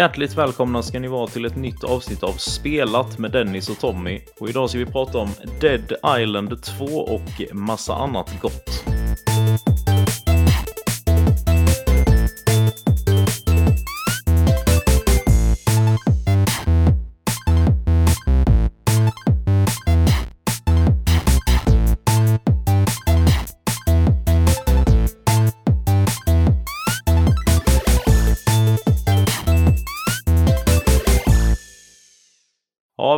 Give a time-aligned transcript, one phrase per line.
[0.00, 4.20] Hjärtligt välkomna ska ni vara till ett nytt avsnitt av Spelat med Dennis och Tommy.
[4.38, 5.28] Och idag ska vi prata om
[5.60, 8.99] Dead Island 2 och massa annat gott.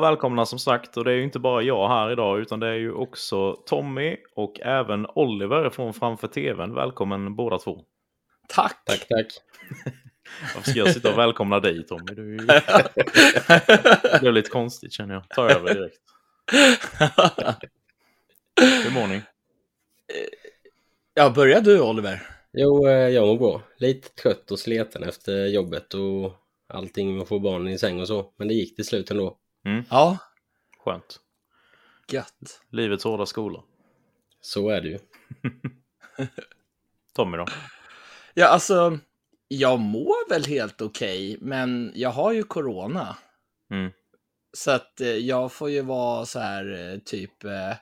[0.03, 0.97] Välkomna som sagt.
[0.97, 4.17] Och det är ju inte bara jag här idag, utan det är ju också Tommy
[4.35, 6.75] och även Oliver från Framför TVn.
[6.75, 7.81] Välkommen båda två.
[8.49, 8.85] Tack!
[8.85, 9.27] Tack, tack.
[10.55, 12.15] Varför ska jag sitta och välkomna dig Tommy?
[12.15, 12.37] Du.
[14.21, 15.29] Det är lite konstigt känner jag.
[15.29, 16.01] Ta över direkt.
[18.85, 19.23] Hur mår ni?
[21.15, 22.23] ja, börjar du Oliver?
[22.53, 23.63] Jo, eh, jag mår bra.
[23.77, 26.33] Lite trött och sleten efter jobbet och
[26.69, 28.33] allting med att få barnen i säng och så.
[28.37, 29.39] Men det gick till slut ändå.
[29.91, 30.19] Ja,
[30.85, 31.21] Skönt.
[32.09, 32.61] gött.
[32.71, 33.61] Livets hårda skola.
[34.41, 34.99] Så är det ju.
[37.15, 37.47] Tommy då?
[38.35, 38.99] Ja, alltså,
[39.49, 43.17] jag mår väl helt okej, men jag har ju corona.
[43.71, 43.93] Mm.
[44.53, 47.77] Så att eh, jag får ju vara så här eh, typ eh,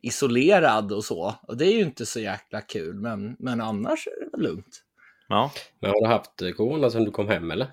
[0.00, 1.34] isolerad och så.
[1.42, 4.82] Och det är ju inte så jäkla kul, men, men annars är det väl lugnt.
[5.28, 7.66] Ja, Men har du haft corona sedan du kom hem eller?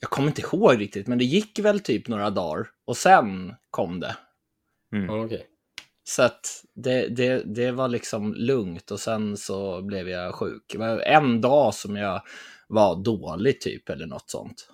[0.00, 4.00] Jag kommer inte ihåg riktigt, men det gick väl typ några dagar och sen kom
[4.00, 4.16] det.
[4.90, 5.46] Ja, okej.
[6.04, 10.62] Så att det, det, det var liksom lugnt och sen så blev jag sjuk.
[10.68, 12.22] Det var en dag som jag
[12.68, 14.68] var dålig typ eller något sånt.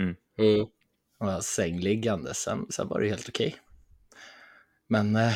[0.00, 0.16] Mm.
[1.18, 3.56] Jag var sängliggande, sen, sen var det helt okej.
[4.88, 5.32] Men eh,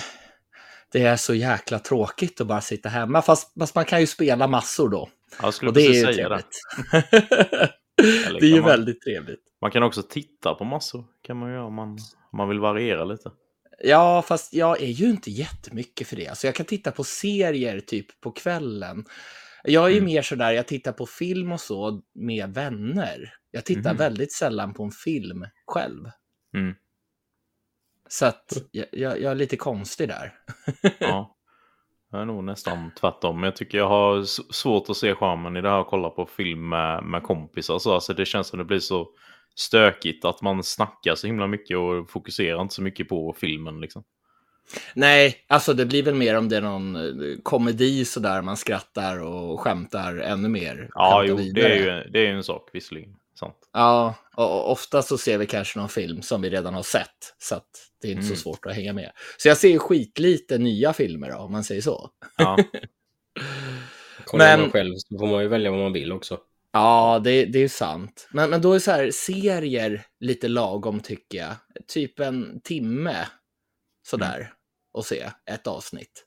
[0.93, 4.47] det är så jäkla tråkigt att bara sitta hemma, fast, fast man kan ju spela
[4.47, 5.09] massor då.
[5.43, 6.43] jag skulle Och det är precis ju säga det.
[6.93, 8.27] trevligt.
[8.27, 9.41] Eller det är ju man- väldigt trevligt.
[9.61, 11.05] Man kan också titta på massor.
[11.23, 11.89] kan man göra om man,
[12.33, 13.31] om man vill variera lite.
[13.85, 16.29] Ja, fast jag är ju inte jättemycket för det.
[16.29, 19.05] Alltså jag kan titta på serier typ på kvällen.
[19.65, 20.05] Jag är ju Mm.
[20.07, 23.33] mer sådär, jag tittar på film och så med vänner.
[23.51, 23.97] Jag tittar Mhm.
[23.99, 26.05] väldigt sällan på en film själv.
[26.57, 26.75] Mm.
[28.09, 30.33] Så att jag, jag, jag är lite konstig där.
[30.99, 31.33] Ja.
[32.11, 33.43] Jag är nog nästan tvärtom.
[33.43, 34.23] Jag tycker jag har
[34.53, 37.79] svårt att se charmen i det här att kolla på film med, med kompisar.
[37.79, 39.09] Så alltså det känns som det blir så
[39.55, 43.81] stökigt att man snackar så himla mycket och fokuserar inte så mycket på filmen.
[43.81, 44.05] Liksom.
[44.95, 49.23] Nej, alltså det blir väl mer om det är någon eh, komedi sådär, man skrattar
[49.23, 50.91] och skämtar ännu mer.
[50.95, 51.69] Ja, jo, vidare.
[51.69, 53.15] det är ju det är en sak visserligen.
[53.39, 53.69] Sant.
[53.73, 57.35] Ja, och, ofta så ser vi kanske någon film som vi redan har sett.
[57.39, 57.69] Så att
[58.01, 58.37] det är inte Mm.
[58.37, 59.13] så svårt att hänga med.
[59.39, 62.11] Så jag ser ju skitlite nya filmer då, om man säger så.
[62.37, 62.57] Ja,
[64.25, 66.41] Kollar Men- man själv så får man ju välja vad man vill också.
[66.73, 68.29] Ja, det, det är sant.
[68.31, 71.55] Men, men då är så här, serier lite lagom tycker jag.
[71.87, 73.29] Typ en timme
[74.07, 74.53] sådär.
[74.93, 76.25] Och se ett avsnitt.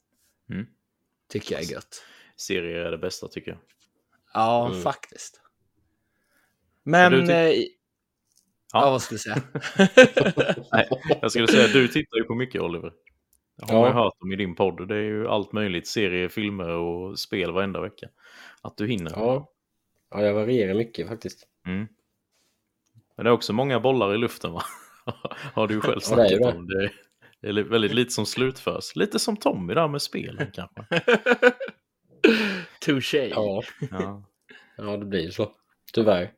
[0.52, 0.66] Mm.
[1.31, 2.03] Tycker jag är gött.
[2.38, 3.59] serier är det bästa tycker jag.
[4.34, 4.81] Ja, Mm.
[4.81, 5.42] faktiskt.
[6.89, 7.11] Men...
[7.11, 7.55] Du eh, ja.
[8.73, 8.89] Ja.
[8.91, 9.45] vad skulle jag säga?
[10.72, 10.88] Nej,
[11.22, 12.91] jag skulle säga du tittar ju på mycket Oliver.
[13.57, 14.03] Det har man ju Ja.
[14.03, 14.88] hört om i din podd.
[14.88, 15.88] Det är ju allt möjligt.
[15.88, 18.07] Serier, filmer och spel varenda vecka.
[18.61, 19.11] Att du hinner.
[19.16, 19.51] Ja.
[20.11, 21.47] ja, jag varierar mycket faktiskt.
[21.67, 21.88] Mm.
[23.17, 24.63] Men det är också många bollar i luften va?
[25.53, 26.57] Har du själv Ja, det snackat det.
[26.57, 26.67] om.
[26.67, 26.91] Det
[27.41, 28.95] det är väldigt lite som slutförs.
[28.95, 31.01] Lite som Tommy där med spelen kanske.
[32.85, 33.29] Touché.
[33.29, 34.23] Ja, Ja.
[34.77, 35.51] ja det blir så.
[35.94, 36.31] Tyvärr.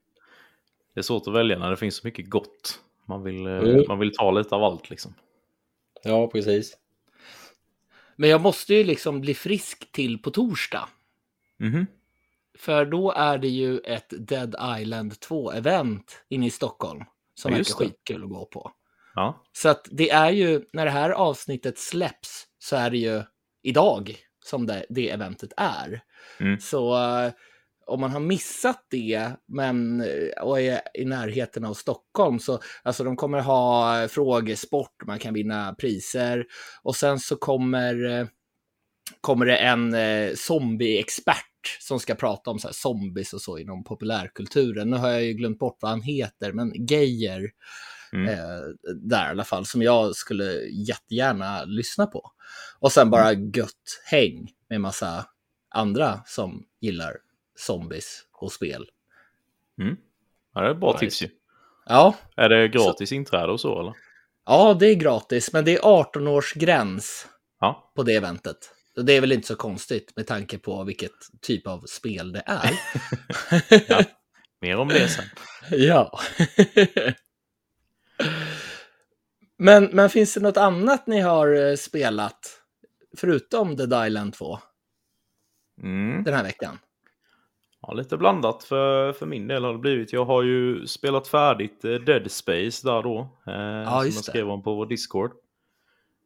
[0.94, 2.79] Det är svårt att välja när det finns så mycket gott.
[3.07, 3.84] Man vill, eh, Mm.
[3.88, 5.13] man vill ta lite av allt liksom.
[6.03, 6.78] Ja, precis.
[8.16, 10.89] Men jag måste ju liksom bli frisk till på torsdag.
[11.60, 11.88] Mhm.
[12.57, 17.04] För då är det ju ett Dead Island 2-event inne i Stockholm.
[17.36, 18.71] Som Ja, verkar skitkul att gå på.
[19.16, 19.44] Ja.
[19.51, 23.24] Så att det är ju, när det här avsnittet släpps, så är det ju
[23.62, 26.01] idag som det, det eventet är.
[26.39, 26.60] Mm.
[26.60, 27.31] Så eh,
[27.92, 33.04] om man har missat det men, eh, och är i närheten av Stockholm så alltså
[33.04, 36.46] de kommer ha frågesport, man kan vinna priser
[36.84, 38.28] och sen så kommer, eh,
[39.22, 43.84] kommer det en eh, zombie-expert som ska prata om så här zombies och så inom
[43.84, 44.90] populärkulturen.
[44.90, 47.50] Nu har jag ju glömt bort vad han heter, men Geijer
[48.14, 48.28] Mm.
[48.28, 48.62] eh,
[48.96, 50.54] där i alla fall, som jag skulle
[50.88, 52.32] jättegärna lyssna på.
[52.80, 55.26] Och sen bara gött häng med massa
[55.76, 57.18] andra som gillar
[57.62, 58.86] zombies och spel.
[59.81, 59.98] Mm.
[60.54, 61.00] ja det är ett bra Nice.
[61.00, 61.30] tips ju.
[61.86, 63.94] Ja, Är det gratis inträde och så eller?
[64.46, 67.25] ja, det är gratis, men det är 18-årsgräns
[67.60, 67.92] Ja.
[67.96, 68.58] på det eventet.
[68.98, 71.12] Och Det är väl inte så konstigt med tanke på vilket
[71.42, 72.80] typ av spel det är.
[73.90, 74.04] Ja.
[74.62, 75.25] Mer om det sen.
[75.72, 76.19] Ja.
[79.57, 82.62] men, men finns det något annat ni har eh, spelat
[83.18, 84.60] förutom The Island 2
[85.84, 86.24] Mm.
[86.24, 86.80] den här veckan?
[87.81, 90.13] Ja, lite blandat för, för min del har det blivit.
[90.13, 93.19] Jag har ju spelat färdigt eh, Dead Space där då.
[93.48, 95.31] Eh, som just jag skrev om på vår Discord.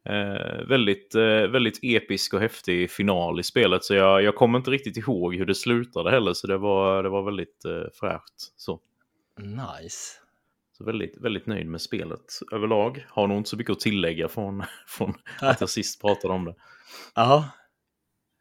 [0.05, 3.83] Eh, väldigt, eh, väldigt episk och häftig final i spelet.
[3.83, 6.33] Så jag, jag kommer inte riktigt ihåg hur det slutade heller.
[6.33, 8.33] Så det var, det var väldigt eh, fräscht.
[8.57, 8.79] Så.
[9.39, 10.19] Nice.
[10.77, 13.05] så väldigt, väldigt nöjd med spelet överlag.
[13.09, 16.55] Har nog inte så mycket att tillägga från, från att jag sist pratade om det.
[17.15, 17.49] Ja.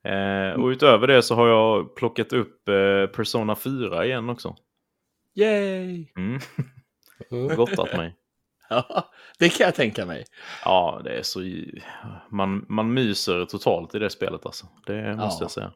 [0.05, 4.57] Eh, och utöver det så har jag plockat upp eh, Persona 4 igen också.
[5.35, 6.07] Yay!
[6.17, 6.41] Mm.
[7.31, 7.57] Mm.
[7.57, 8.15] Gottat mig.
[8.69, 10.25] Ja, det kan jag tänka mig.
[10.65, 11.41] Ja, det är så...
[12.31, 14.67] Man, man myser totalt i det spelet alltså.
[14.87, 15.45] Det måste Ja.
[15.45, 15.73] jag säga.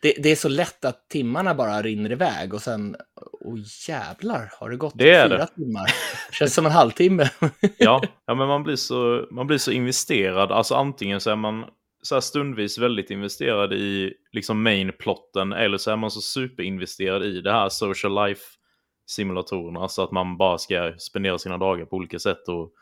[0.00, 2.96] Det, det är så lätt att timmarna bara rinner iväg och sen,
[3.40, 3.58] åh
[3.88, 5.46] jävlar, har det gått Det fyra det.
[5.46, 5.86] timmar?
[6.32, 7.30] Känns som en halvtimme.
[7.78, 10.52] Ja, ja men man blir, så, man blir så investerad.
[10.52, 11.64] Alltså antingen så är man
[12.02, 17.52] så stundvis väldigt investerad i liksom main-plotten eller så är man så superinvesterad i det
[17.52, 19.80] här social life-simulatorerna.
[19.80, 22.72] Alltså att man bara ska spendera sina dagar på olika sätt och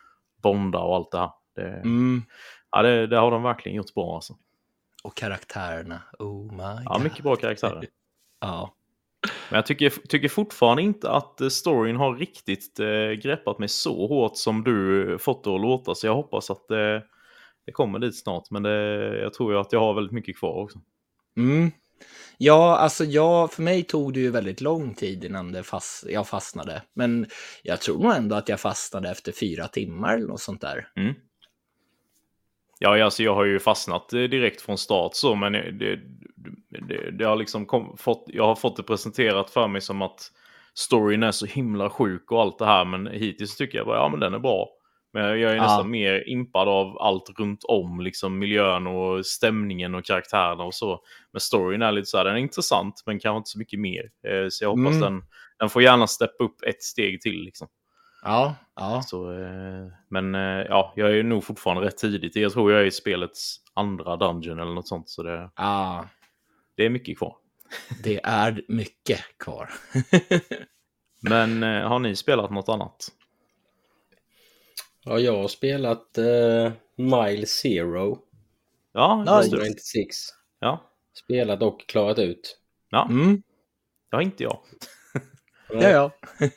[0.43, 1.31] bonda och allt det här.
[1.56, 2.22] Det, Mm.
[2.70, 4.34] ja, det, det har de verkligen gjort bra alltså.
[5.02, 7.02] Och karaktärerna, oh my Ja, god.
[7.02, 7.84] mycket bra karaktärer.
[8.43, 8.75] Ja.
[9.50, 14.06] Men jag tycker, tycker fortfarande inte att eh, storyn har riktigt eh, greppat mig så
[14.06, 15.94] hårt som du fått det att låta.
[15.94, 17.02] Så jag hoppas att det,
[17.70, 18.50] det kommer dit snart.
[18.50, 20.78] Men det, jag tror ju att jag har väldigt mycket kvar också.
[21.37, 21.70] Mm.
[22.38, 26.28] Ja, alltså jag, för mig tog det ju väldigt lång tid innan det fast, jag
[26.28, 26.82] fastnade.
[26.94, 27.26] Men
[27.62, 30.88] jag tror nog ändå att jag fastnade efter fyra timmar eller något sånt där.
[30.96, 31.14] Mm.
[32.78, 36.00] Ja, alltså jag har ju fastnat eh, direkt från start så, men det, det,
[36.88, 40.31] det, det har liksom kom, fått, jag har fått det presenterat för mig som att
[40.75, 44.08] storyn är så himla sjuk och allt det här, men hittills tycker jag bara, ja
[44.08, 44.69] men den är bra.
[45.12, 45.62] Men jag är Ja.
[45.62, 51.01] nästan mer impad av allt runt om, liksom miljön och stämningen och karaktärerna och så.
[51.33, 54.03] Men storyn är lite så här, den är intressant, men kanske inte så mycket mer.
[54.27, 55.01] Eh, Så jag hoppas Mm.
[55.01, 55.23] den,
[55.59, 57.69] den får gärna steppa upp ett steg till liksom.
[58.23, 59.03] Ja, ja.
[59.07, 62.37] Så, eh, men eh, ja, jag är nog fortfarande rätt tidigt.
[62.37, 65.09] Jag tror jag är i spelets andra dungeon eller något sånt.
[65.09, 66.05] Så det, ja.
[66.77, 67.35] det är mycket kvar.
[68.03, 69.71] Det är mycket kvar.
[71.29, 73.09] Men har ni spelat något annat?
[75.05, 78.19] Ja, jag har spelat uh, Mile Zero,
[78.93, 79.58] Ja, just det.
[79.69, 80.17] 96.
[80.61, 80.91] Ja,
[81.25, 82.58] Spelat och klarat ut.
[82.91, 83.43] ja, Mm.
[84.11, 84.58] det har inte jag.
[85.73, 86.11] Ja, ja.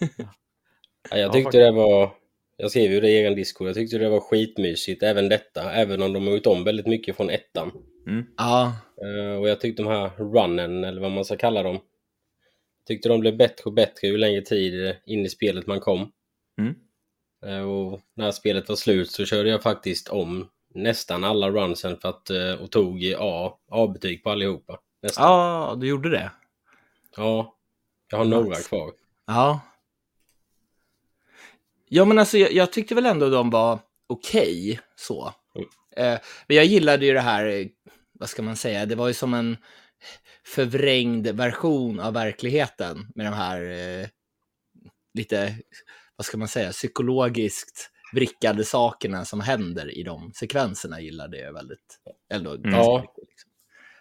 [1.09, 2.11] Ja, jag Ja, tyckte det var...
[2.57, 3.65] Jag skrev ju det i egen disco.
[3.65, 5.71] Jag tyckte det var skitmysigt, även detta.
[5.73, 7.71] Även om de har gjort om väldigt mycket från ettan.
[8.07, 8.25] Mm.
[8.37, 11.79] Ja, Eh, och jag tyckte de här runnen, eller vad man ska kalla dem.
[12.87, 16.11] Tyckte de blev bättre och bättre ju längre tid in i spelet man kom.
[16.61, 16.75] Mm.
[17.45, 22.09] Eh, och när spelet var slut så körde jag faktiskt om nästan alla runsen för
[22.09, 24.79] att, eh, och tog A, A-betyg på allihopa.
[25.01, 25.25] Nästan.
[25.25, 26.31] ja, du gjorde det.
[27.15, 27.55] Ja,
[28.11, 28.91] jag har några kvar.
[29.27, 29.59] Ja.
[31.89, 35.33] Ja, men alltså jag, jag tyckte väl ändå de var okej så.
[35.55, 35.67] Mm.
[35.95, 37.69] Eh, men jag gillade ju det här,
[38.11, 39.57] vad ska man säga, det var ju som en
[40.45, 44.07] förvrängd version av verkligheten med de här eh,
[45.13, 45.55] lite,
[46.15, 51.99] vad ska man säga, psykologiskt vrickade sakerna som händer i de sekvenserna gillade jag väldigt.
[52.29, 53.01] Eller ganska Ja.
[53.01, 53.49] mycket, liksom.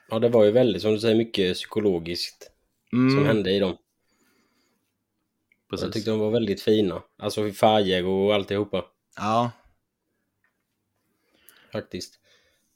[0.08, 2.50] Ja, det var ju väldigt, som du säger, mycket psykologiskt
[2.90, 3.76] som Mm, hände i dem.
[5.70, 5.94] Jag Precis.
[5.94, 7.02] tyckte de var väldigt fina.
[7.18, 8.84] Alltså färger och alltihopa.
[9.16, 9.50] ja.
[11.72, 12.18] Faktiskt.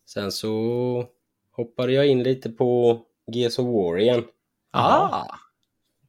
[0.07, 1.07] Sen så
[1.51, 3.03] hoppade jag in lite på
[3.33, 4.25] Gears of War igen.
[4.71, 5.27] Ah.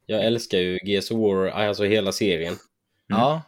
[0.06, 2.56] Jag älskar ju Gears of War, alltså hela serien.
[3.08, 3.42] Ja.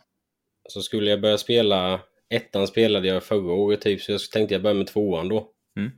[0.70, 4.62] Så skulle jag börja spela, ettan spelade jag förra året typ, så jag tänkte jag
[4.62, 5.52] börja med tvåan då.
[5.78, 5.92] Mm.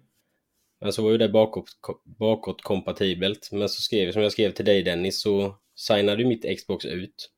[0.82, 1.66] Men så var ju det bakåt,
[2.04, 3.50] bakåt kompatibelt.
[3.52, 6.86] Men så skrev jag, som jag skrev till dig Dennis, så signade ju mitt Xbox
[6.86, 7.30] ut.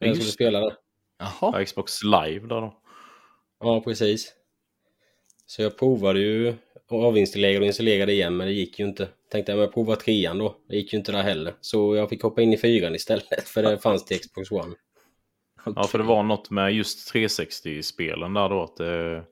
[0.00, 0.76] Men jag skulle spela det.
[1.18, 1.58] Jaha.
[1.58, 2.82] Ja, Xbox live där då.
[3.60, 4.34] Ja, precis.
[5.46, 6.54] Så jag provade ju
[6.88, 9.08] och avinstallera och installera igen, men det gick ju inte.
[9.30, 10.56] Tänkte jag, men jag provar trean då.
[10.68, 11.54] Det gick ju inte där heller.
[11.60, 14.74] Så jag fick hoppa in i fyran istället, för det fanns till Xbox One.
[15.64, 18.62] Ja, för det var något med just 360-spelen där då.
[18.62, 19.24] Att det,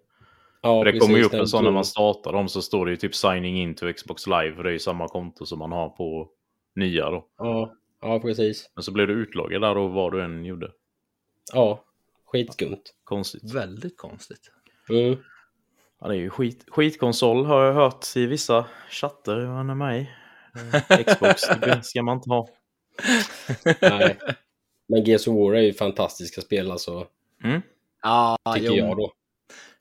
[0.62, 2.90] Ja, för det kommer ju upp en sån när man startar dem så står det
[2.90, 4.54] ju typ signing in to Xbox live.
[4.54, 6.28] För det är ju samma konto som man har på
[6.74, 7.26] nya då.
[7.38, 8.70] Ja, ja, precis.
[8.74, 10.70] Men så blev du utloggad där då vad du än gjorde.
[11.52, 11.84] Ja,
[12.26, 12.82] skitskumt.
[13.04, 13.54] Konstigt.
[13.54, 14.50] Väldigt konstigt.
[14.90, 15.16] Mm.
[16.00, 20.00] Ja, det är ju skit, skitkonsol har jag hört i vissa chatter jag är med
[20.00, 20.08] i.
[20.90, 22.48] Eh, Xbox det ska man inte ha.
[23.80, 24.18] Nej.
[24.90, 27.06] Men Gears of War är ju fantastiska spel alltså,
[27.44, 27.60] Mm.
[28.02, 29.12] Ja, tycker jo, jag då.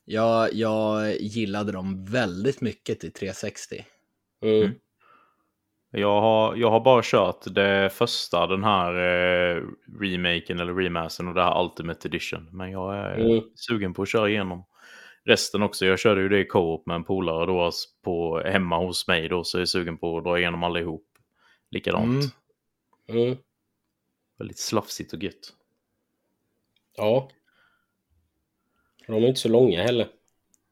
[0.06, 3.86] Jag, jag gillade dem väldigt mycket i 360.
[4.44, 4.62] Mm.
[4.62, 4.72] Mm.
[5.92, 9.64] Jag har, jag har bara kört det första, den här eh,
[10.00, 12.50] remaken eller remastern och det här Ultimate Edition.
[12.52, 13.44] Men jag är Mm.
[13.56, 14.66] sugen på att köra igenom
[15.26, 15.86] resten också.
[15.86, 19.30] Jag körde ju det i co-op med en polare då alltså på, hemma hos mig
[19.30, 21.06] då, så jag är sugen på att dra igenom allihop
[21.72, 22.36] likadant.
[23.10, 23.38] Mm.
[24.40, 25.54] Väldigt slafsigt och gött.
[26.98, 27.30] Ja.
[29.08, 30.08] De är inte så långa heller.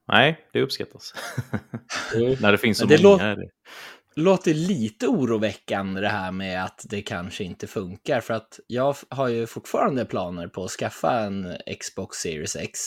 [0.08, 1.14] Nej, det uppskattas.
[2.14, 2.36] Mm.
[2.40, 3.34] När det finns så det många.
[3.34, 3.50] det.
[4.16, 8.20] låter lite oroväckande det här med att det kanske inte funkar.
[8.20, 12.80] För att jag har ju fortfarande planer på att skaffa en Xbox Series X.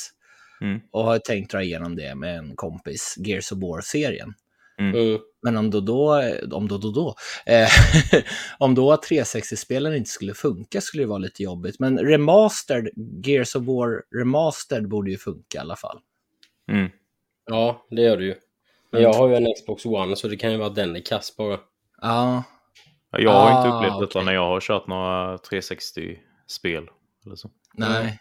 [0.62, 0.82] Mm.
[0.92, 4.34] Och har tänkt dra igenom det med en kompis, Gears of War-serien.
[4.90, 5.20] Mm.
[5.44, 6.22] Men om då då,
[6.52, 7.68] om då då, då eh,
[8.58, 11.80] om då 360-spelen inte skulle funka skulle det vara lite jobbigt.
[11.80, 12.90] Men remastered,
[13.26, 16.00] Gears of War remastered borde ju funka i alla fall.
[16.72, 16.90] Mm.
[17.46, 18.36] Ja, det gör det ju.
[18.92, 21.38] Men jag har ju en Xbox One så det kan ju vara den i kass
[21.38, 21.60] bara.
[22.02, 22.44] Ja,
[23.12, 24.26] Jag har inte Ah, upplevt detta okej.
[24.26, 26.88] när jag har kört några 360-spel.
[27.26, 27.50] Eller så.
[27.74, 28.20] nej.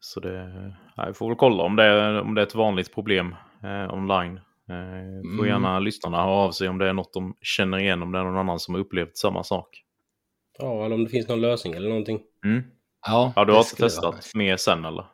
[0.00, 0.74] Så det,
[1.06, 4.40] vi får väl kolla om det, är- om det är ett vanligt problem eh, online.
[4.68, 5.46] Eh, får Mm.
[5.46, 8.24] gärna lyssnarna höra av sig om det är något de känner igen, om det är
[8.24, 9.84] någon annan som har upplevt samma sak.
[10.58, 12.20] Ja, eller om det finns någon lösning eller någonting.
[12.44, 12.62] Mm.
[13.06, 15.04] Ja, Ja, du har inte testat mer sen eller?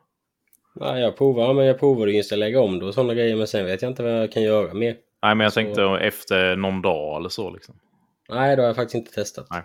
[0.75, 3.35] Nej, jag provar, ja, men jag provade just att lägga om det och sådana grejer,
[3.35, 4.97] men sen vet jag inte vad jag kan göra mer.
[5.21, 7.49] Nej, men jag Så- tänkte efter någon dag eller så.
[7.49, 7.75] Liksom.
[8.29, 9.47] Nej, det har jag faktiskt inte testat.
[9.51, 9.63] Nej.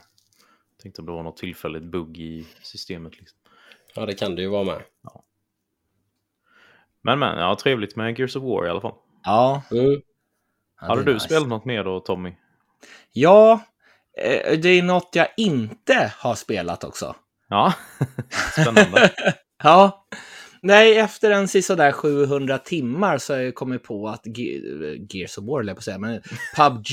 [0.82, 3.18] Tänkte om det var något tillfälligt bugg i systemet.
[3.18, 3.38] Liksom.
[3.94, 4.82] Ja, det kan det ju vara med.
[7.02, 8.94] Men, men, ja, trevligt med Gears of War i alla fall.
[9.26, 9.62] Ja.
[9.70, 9.84] Mm.
[10.80, 11.26] ja Hade du nice.
[11.26, 12.34] spelat något mer då, Tommy?
[13.12, 13.60] Ja,
[14.18, 17.16] eh, det är något jag inte har spelat också.
[17.48, 17.74] Ja,
[18.52, 19.10] spännande.
[19.62, 20.06] Ja.
[20.62, 25.44] Nej, efter en sådär 700 timmar så har jag kommit på att Ge- Gears of
[25.44, 26.22] War, jag på säga, men
[26.56, 26.90] PubG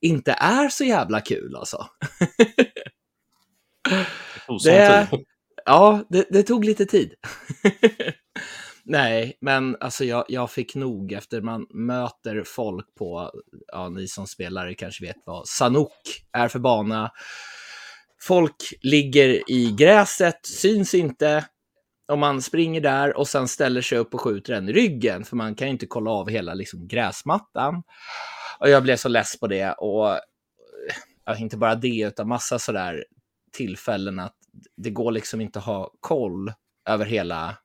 [0.00, 1.86] inte är så jävla kul alltså.
[4.64, 5.08] Det,
[5.64, 7.14] ja, det, det tog lite tid.
[8.84, 13.30] Nej, men alltså jag, jag fick nog efter man möter folk på,
[13.66, 17.12] ja ni som spelare kanske vet vad Sanok är för bana.
[18.20, 21.44] Folk ligger i gräset, syns inte.
[22.12, 25.36] om man springer där och sen ställer sig upp och skjuter en i ryggen, för
[25.36, 27.82] man kan ju inte kolla av hela liksom, gräsmattan.
[28.58, 30.18] Och jag blev så less på det och
[31.24, 33.04] ja, inte bara det, utan massa sådär
[33.52, 34.36] tillfällen att
[34.76, 36.52] det går liksom inte att ha koll
[36.88, 37.56] över hela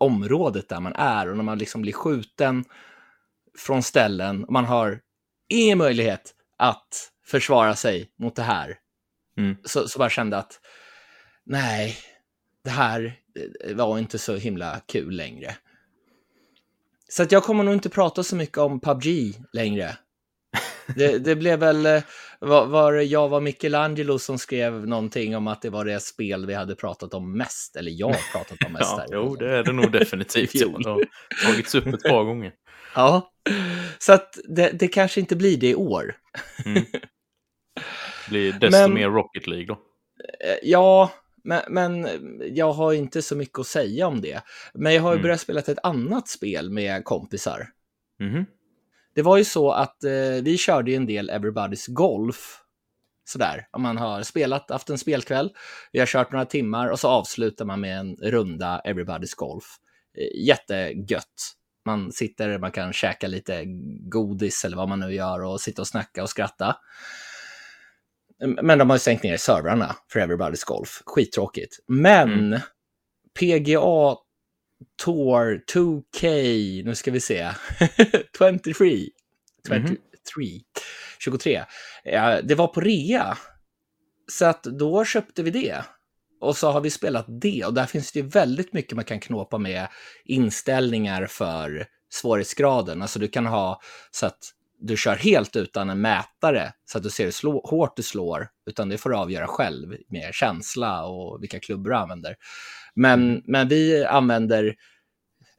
[0.00, 2.64] området där man är och när man liksom blir skjuten
[3.58, 5.00] från ställen man har
[5.48, 8.78] ingen möjlighet att försvara sig mot det här.
[9.38, 9.56] Mm.
[9.64, 10.60] Så, så bara kände att
[11.44, 11.96] nej,
[12.64, 13.20] det här
[13.64, 15.56] eh, var inte så himla kul längre.
[17.08, 19.96] Så att jag kommer nog inte prata så mycket om PubG längre.
[20.96, 22.02] Det, det blev väl, eh,
[22.38, 26.46] var, var det jag var Michelangelo som skrev någonting om att det var det spel
[26.46, 28.90] vi hade pratat om mest, eller jag har pratat om mest.
[28.90, 29.14] Ja, där.
[29.16, 30.52] jo, det är det nog definitivt.
[30.52, 31.04] Det har
[31.46, 32.52] tagits upp ett par gånger.
[32.94, 33.30] Ja,
[33.98, 36.14] så att det, det kanske inte blir det i år.
[36.64, 36.82] Mm.
[38.28, 39.72] Blir desto Men- mer Rocket League då.
[39.74, 41.12] Eh, Ja,
[41.44, 42.08] men, men
[42.56, 44.40] jag har inte så mycket att säga om det.
[44.74, 45.22] Men jag har ju Mm.
[45.22, 47.68] börjat spela ett annat spel med kompisar.
[48.20, 48.46] Mhm.
[49.14, 52.56] Det var ju så att eh, vi körde ju en del Everybody's Golf.
[53.24, 55.50] Sådär, om man har spelat, haft en spelkväll,
[55.92, 59.64] vi har kört några timmar och så avslutar man med en runda Everybody's Golf.
[60.18, 61.56] Eh, jättegött.
[61.86, 63.64] Man sitter, man kan käka lite
[64.10, 66.76] godis eller vad man nu gör och sitta och snacka och skratta.
[68.62, 71.02] Men de har ju stängt ner servrarna för Everybody's Golf.
[71.06, 71.78] Skittråkigt.
[71.86, 72.60] Men
[73.40, 74.16] PGA
[75.04, 77.50] Tour 2K, nu ska vi se,
[78.38, 79.08] 23,
[79.68, 80.60] 23,
[81.18, 81.64] 23.
[82.04, 83.38] Ja, det var på rea.
[84.30, 85.84] Så att då köpte vi det.
[86.40, 87.64] Och så har vi spelat det.
[87.64, 89.88] Och där finns det ju väldigt mycket man kan knåpa med
[90.24, 93.02] inställningar för svårighetsgraden.
[93.02, 94.38] Alltså du kan ha så att
[94.80, 98.48] du kör helt utan en mätare så att du ser hur slå, hårt du slår,
[98.66, 102.36] utan det får du avgöra själv med känsla och vilka klubbor du använder.
[103.00, 104.74] Men, men vi använder,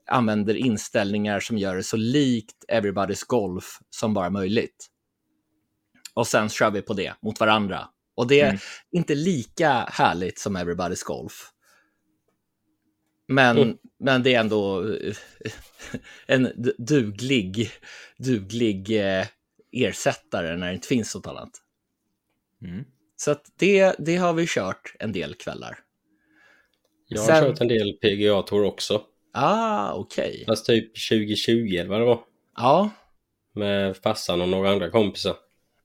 [0.07, 4.87] använder inställningar som gör det så likt Everybody's Golf som bara möjligt.
[6.13, 7.87] Och sen kör vi på det mot varandra.
[8.15, 8.59] Och det är Mm.
[8.91, 11.51] inte lika härligt som Everybody's Golf.
[13.27, 13.77] Men, Mm.
[13.99, 15.15] men det är ändå eh,
[16.27, 17.69] en duglig,
[18.17, 19.27] duglig eh,
[19.71, 21.51] ersättare när det inte finns något annat.
[22.65, 22.83] Mm.
[23.15, 25.79] Så att det, det har vi kört en del kvällar.
[27.13, 29.01] Jag har Sen- kört en del PGA Tour också.
[29.33, 30.43] Ah, okej.
[30.47, 32.19] Fast typ 2020 eller vad det var.
[32.57, 32.89] Ja,
[33.55, 35.35] Med farsan och några andra kompisar.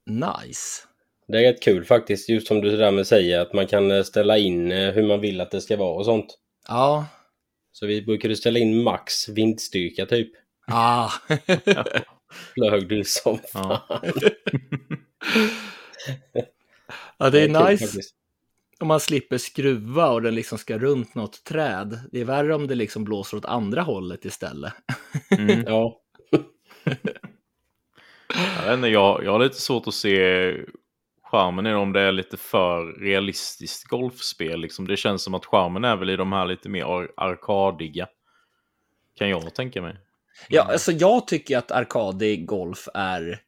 [0.06, 0.82] nice.
[1.28, 4.02] Det är rätt kul faktiskt, just som du där med säger att man kan eh,
[4.02, 6.38] ställa in eh, hur man vill att det ska vara och sånt.
[6.68, 7.06] Ja,
[7.72, 10.32] Så vi brukade ställa in max vindstyrka typ.
[10.66, 11.10] ah.
[12.54, 13.82] Flög du som Ja.
[17.18, 18.14] ja, det är kul nice faktiskt.
[18.80, 22.00] Om man slipper skruva och den liksom ska runt något träd.
[22.12, 24.72] Det är värre om det liksom blåser åt andra hållet istället.
[25.38, 25.64] Mm.
[25.66, 26.02] Ja,
[28.66, 30.52] Jag, inte, jag, jag har lite svårt att se
[31.22, 34.60] charmen i om det är lite för realistiskt golfspel.
[34.60, 34.86] Liksom.
[34.86, 38.06] Det känns som att charmen är väl i de här lite mer ar- arkadiga.
[39.14, 39.96] Kan jag tänka mig.
[40.48, 43.40] Ja, alltså jag tycker att arkadig golf är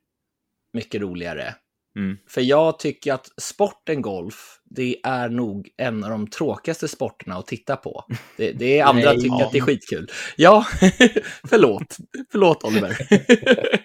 [0.73, 1.54] mycket roligare.
[1.98, 2.18] Mm.
[2.28, 7.46] För jag tycker att sporten golf, det är nog en av de tråkigaste sporterna att
[7.46, 8.04] titta på.
[8.36, 9.20] Det, det är andra Nej.
[9.20, 10.10] tycker att det är skitkul.
[10.36, 10.66] Ja,
[11.48, 11.96] förlåt.
[12.32, 12.98] Förlåt Oliver.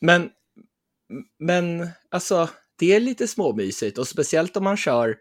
[0.00, 0.30] men,
[1.38, 5.16] men alltså, det är lite småmysigt och speciellt om man kör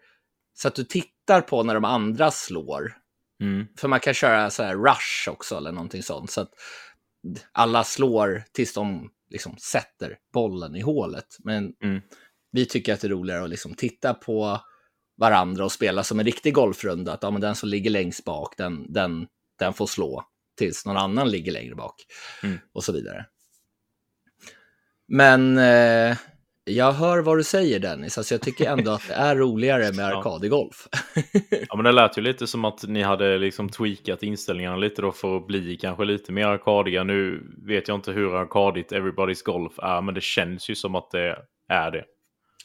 [0.53, 2.93] så att du tittar på när de andra slår.
[3.41, 3.67] Mm.
[3.77, 6.31] För man kan köra så här rush också eller någonting sånt.
[6.31, 6.50] Så att
[7.51, 11.38] alla slår tills de liksom sätter bollen i hålet.
[11.39, 12.01] Men Mm.
[12.51, 14.62] vi tycker att det är roligare att liksom titta på
[15.17, 17.13] varandra och spela som en riktig golfrunda.
[17.13, 19.27] Att ja, men den som ligger längst bak, den, den,
[19.60, 20.24] den får slå
[20.57, 21.96] tills någon annan ligger längre bak.
[22.43, 22.57] Mm.
[22.74, 23.25] Och så vidare.
[25.08, 26.17] Men eh,
[26.67, 28.17] jag hör vad du säger Dennis.
[28.17, 30.17] Alltså, jag tycker ändå att det är roligare med Ja.
[30.17, 30.88] arkadig golf.
[31.69, 35.12] Ja, men det lät ju lite som att ni hade liksom tweakat inställningarna lite då
[35.12, 37.03] för att bli kanske lite mer arkadiga.
[37.03, 41.12] Nu vet jag inte hur arkadigt Everybody's Golf är, men det känns ju som att
[41.12, 41.36] det
[41.69, 42.03] är det.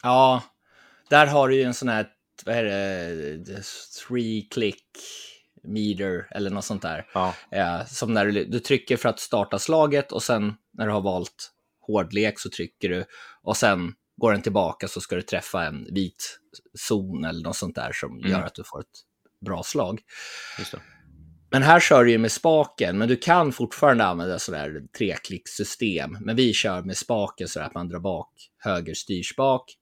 [0.03, 0.43] Ja,
[1.11, 2.07] där har du ju en sån här,
[2.45, 3.63] vad är det,
[4.09, 4.85] three click
[5.65, 7.07] meter eller något sånt där.
[7.15, 10.93] Ja, Eh, som när du, du trycker för att starta slaget och sen när du
[10.93, 11.52] har valt
[11.87, 13.05] hårdlek så trycker du
[13.43, 16.41] och sen går den tillbaka så ska du träffa en vit
[16.79, 18.31] zon eller något sånt där som Mm.
[18.31, 18.87] gör att du får ett
[19.47, 20.01] bra slag.
[21.51, 26.19] Men här kör du ju med spaken, men du kan fortfarande använda sådär treklickssystem.
[26.21, 29.77] Men vi kör med spaken så att man drar bak höger styrspak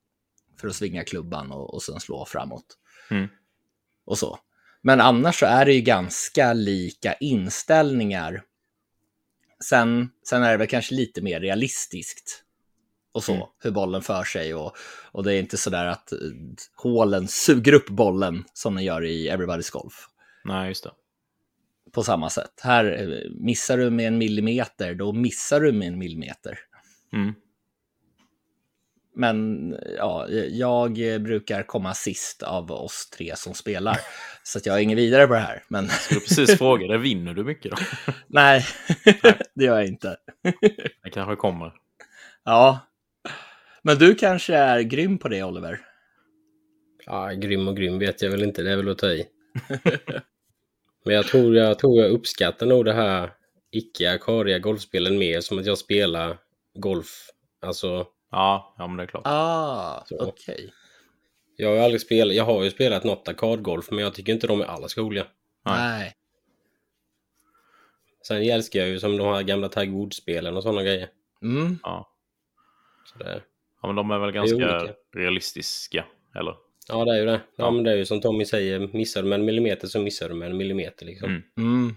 [0.60, 2.66] för att svinga klubban och, och sen slå framåt.
[3.10, 3.28] Mm.
[4.04, 4.38] Och så.
[4.82, 8.42] Men annars så är det ju ganska lika inställningar.
[9.64, 12.44] Sen, sen är det väl kanske lite mer realistiskt.
[13.12, 13.46] Och så, Mm.
[13.62, 14.54] hur bollen för sig.
[14.54, 14.76] Och,
[15.12, 16.18] och det är inte sådär att eh,
[16.76, 20.08] hålen suger upp bollen som den gör i Everybody's Golf
[20.44, 20.90] Nej, just det.
[21.92, 22.60] på samma sätt.
[22.62, 26.58] Här eh, missar du med en millimeter, då missar du med en millimeter.
[27.12, 27.34] Mm.
[29.14, 30.92] Men ja, jag
[31.22, 33.98] brukar komma sist av oss tre som spelar.
[34.42, 35.62] Så att jag är ingen vidare på det här.
[35.68, 37.76] Men Skulle precis fråga dig, vinner du mycket då?
[38.26, 38.64] nej,
[39.54, 40.16] det gör jag inte.
[41.02, 41.72] Det kanske kommer.
[42.44, 42.80] Ja.
[43.82, 45.80] Men du kanske är grym på det, Oliver?
[47.06, 49.26] Ja, grym och grym vet jag väl inte, det är väl att ta i.
[51.04, 53.32] Men jag tror jag, tror jag uppskattar nog det här
[53.70, 56.38] icke-arkadiga golfspelen mer som att jag spelar
[56.74, 57.30] golf.
[57.62, 59.22] Alltså, Ja, ja men det är klart.
[59.26, 60.72] Ah, okej.
[61.56, 64.46] jag har ju aldrig spelat, jag har ju spelat något arkadgolf men jag tycker inte
[64.46, 65.26] de är alls roliga.
[65.64, 65.78] Nej.
[65.98, 66.14] Nej.
[68.26, 71.08] Sen älskar jag ju som de här gamla Tiger Woods-spelen och sådana grejer.
[71.42, 71.78] Mm.
[71.82, 72.10] Ja.
[73.04, 73.42] Så det,
[73.82, 74.94] ja, men de är väl är ganska olika.
[75.14, 76.54] realistiska, eller?
[76.88, 77.32] ja, det är ju det.
[77.56, 77.70] Ja, Ja.
[77.70, 80.34] men det är ju som Tommy säger, missar du med en millimeter så missar du
[80.34, 81.28] med en millimeter liksom.
[81.28, 81.42] Mm.
[81.56, 81.94] Mm.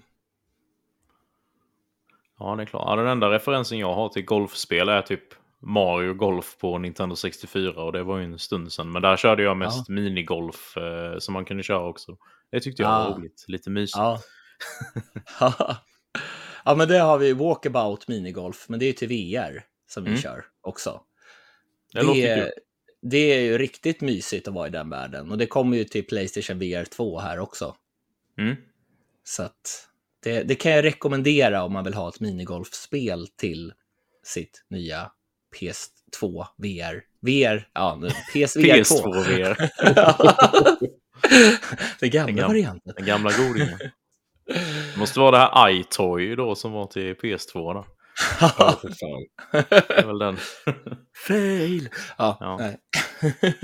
[2.40, 2.84] Ja, det är klart.
[2.88, 7.84] Ja, den enda referensen jag har till golfspel är typ Mario Golf på Nintendo 64
[7.84, 8.92] och det var ju en stund sedan.
[8.92, 12.18] Men där körde jag mest minigolf eh, som man kunde köra också.
[12.52, 13.10] Det tyckte jag Ah.
[13.10, 13.46] var roligt.
[13.48, 13.98] Lite mysigt.
[13.98, 14.20] Ja.
[16.66, 20.10] ja, men det har vi walkabout minigolf, men det är ju till VR som vi
[20.10, 20.22] Mm.
[20.22, 21.02] kör också.
[21.94, 22.52] det det, kul.
[23.02, 26.06] det är ju riktigt mysigt att vara i den världen och det kommer ju till
[26.08, 27.76] Playstation VR 2 här också.
[28.38, 28.56] Mm.
[29.24, 29.88] Så att
[30.24, 33.74] det, det kan jag rekommendera om man vill ha ett minigolfspel till
[34.24, 35.12] sitt nya
[35.60, 37.04] PS2 VR.
[37.20, 38.96] VR, ja, nu, PSVR 2.
[38.96, 39.70] PS2 VR.
[42.00, 42.94] Den gamla Den gam- varianten.
[42.98, 43.78] Den gamla godingen.
[44.46, 47.86] Det måste vara det här iToy då som var till PS2 då.
[48.40, 49.26] Ja, för fan.
[49.70, 50.38] Det är väl den
[51.28, 51.90] Fail!
[52.18, 52.72] Ja, Ja.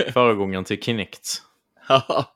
[0.12, 1.42] föregångaren till Kinect.
[1.88, 2.34] Ja.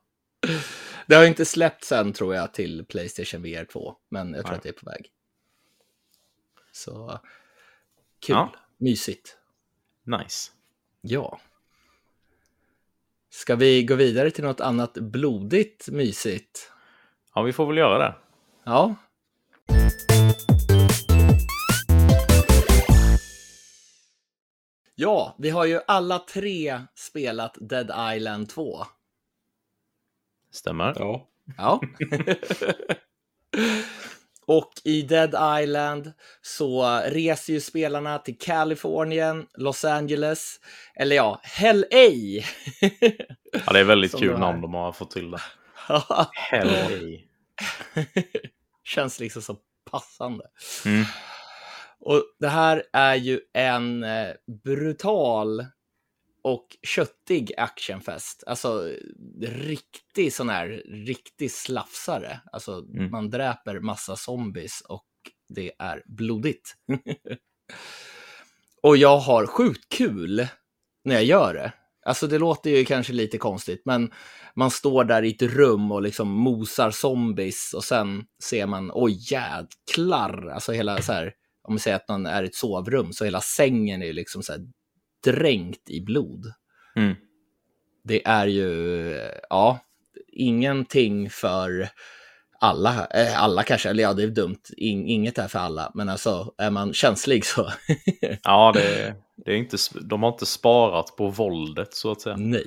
[1.07, 4.57] Det har inte släppts än tror jag till Playstation VR 2, men jag tror Nej.
[4.57, 5.11] att det är på väg.
[6.73, 7.21] Så
[8.27, 8.53] kul, Ja.
[8.79, 9.37] mysigt.
[10.05, 10.51] Nice.
[11.01, 11.41] Ja.
[13.31, 16.73] Ska vi gå vidare till något annat blodigt mysigt?
[17.35, 18.15] Ja, vi får väl göra det.
[18.65, 18.95] Ja.
[24.95, 28.85] Ja, vi har ju alla tre spelat Dead Island 2.
[30.51, 30.95] Stämmer.
[30.99, 31.29] Ja.
[31.57, 31.81] Ja.
[34.47, 40.61] Och i Dead Island så reser ju spelarna till Kalifornien, Los Angeles,
[40.95, 42.43] eller ja, LA.
[43.67, 45.41] Ja, det är väldigt Som kul namn de har fått till det.
[46.33, 47.21] Hell
[48.85, 49.57] Känns liksom så
[49.91, 50.45] passande.
[50.87, 51.05] Mm.
[52.01, 54.29] Och det här är ju en eh,
[54.65, 55.67] brutal
[56.45, 58.45] och köttig actionfest.
[58.47, 58.91] Alltså
[59.43, 62.41] riktig sån här, riktig slafsare.
[62.53, 63.11] Alltså Mm.
[63.11, 65.07] man dräper massa zombies och
[65.49, 66.75] det är blodigt.
[68.83, 70.47] och jag har sjukt kul
[71.05, 71.73] när jag gör det.
[72.07, 74.13] Alltså det låter ju kanske lite konstigt, men
[74.55, 79.19] man står där i ett rum och liksom mosar zombies och sen ser man, oj
[79.33, 81.33] jäklar, alltså hela så här,
[81.69, 84.43] om vi säger att man är i ett sovrum, så hela sängen är ju liksom
[84.43, 84.61] så här
[85.25, 86.53] dränkt i blod.
[86.97, 87.15] Mm.
[88.05, 89.79] Det är ju, ja,
[90.33, 91.89] ingenting för
[92.61, 96.09] alla, eh, alla kanske, eller ja, det är dumt, In, inget är för alla, men
[96.09, 97.71] alltså är man känslig så
[98.43, 102.37] Ja, det, det är inte, de har inte sparat på våldet så att säga.
[102.37, 102.67] nej.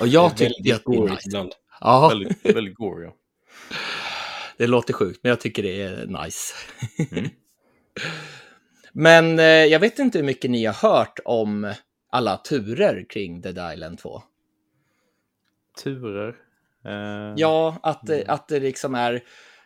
[0.00, 1.28] Och jag att det är gorigt nice.
[1.28, 1.52] ibland.
[1.80, 3.04] Ja, Väldigt, väldigt gory.
[3.06, 3.14] Ja.
[4.56, 6.54] det låter sjukt, men jag tycker det är nice.
[7.10, 7.30] Mm.
[8.94, 11.72] men eh, jag vet inte hur mycket ni har hört om
[12.10, 14.22] alla turer kring Dead Island 2.
[15.84, 16.28] Turer.
[16.86, 19.22] Eh, Ja, att, det- att det liksom är,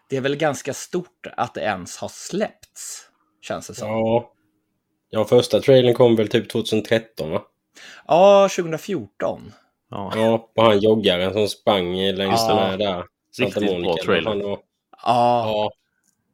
[0.09, 3.09] det är väl ganska stort att det ens har släppts,
[3.43, 3.89] känns det som.
[3.89, 4.33] Ja.
[5.11, 7.43] Ja, första trailern kom väl typ 2013 va?
[8.07, 9.53] Ja, 2014.
[9.91, 10.13] ja.
[10.17, 12.49] Ja, på han joggaren som sprang längs Ja.
[12.49, 13.05] den här där.
[13.37, 14.37] Santa Riktigt bra trailer.
[14.41, 14.61] Ja,
[15.03, 15.73] ja.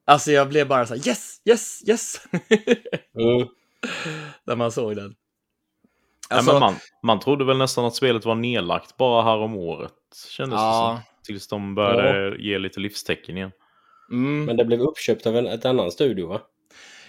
[0.04, 2.16] Alltså jag blev bara så här, yes, yes, yes,
[3.18, 3.48] Mm.
[4.44, 5.14] när man såg den.
[6.30, 9.54] Nej, Alltså, men man, man trodde väl nästan att spelet var nedlagt bara här om
[9.56, 9.92] året.
[10.28, 11.02] Kändes det Ja.
[11.04, 11.14] som.
[11.24, 13.50] Tills de började ge lite livstecken igen.
[14.10, 16.40] mm, Men det blev uppköpt av en ett annan studio va?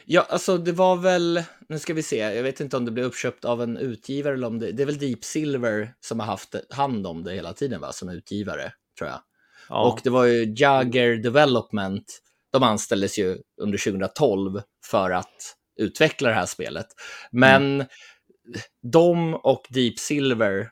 [0.05, 3.05] ja, alltså det var väl, nu ska vi se, jag vet inte om det blev
[3.05, 6.55] uppköpt av en utgivare eller om det, det är väl Deep Silver som har haft
[6.69, 9.19] hand om det hela tiden va, som utgivare, tror jag.
[9.69, 9.87] Ja.
[9.91, 12.21] Och det var ju Jagger Development.
[12.55, 16.87] De anställdes ju under 2012 för att utveckla det här spelet.
[17.31, 17.85] Men
[18.91, 20.69] de och Deep Silver,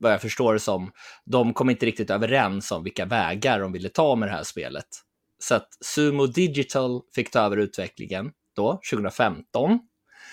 [0.00, 0.92] vad jag förstår det som,
[1.24, 4.86] de kom inte riktigt överens om vilka vägar de ville ta med det här spelet.
[5.38, 9.78] Så att Sumo Digital fick ta över utvecklingen då, 2015.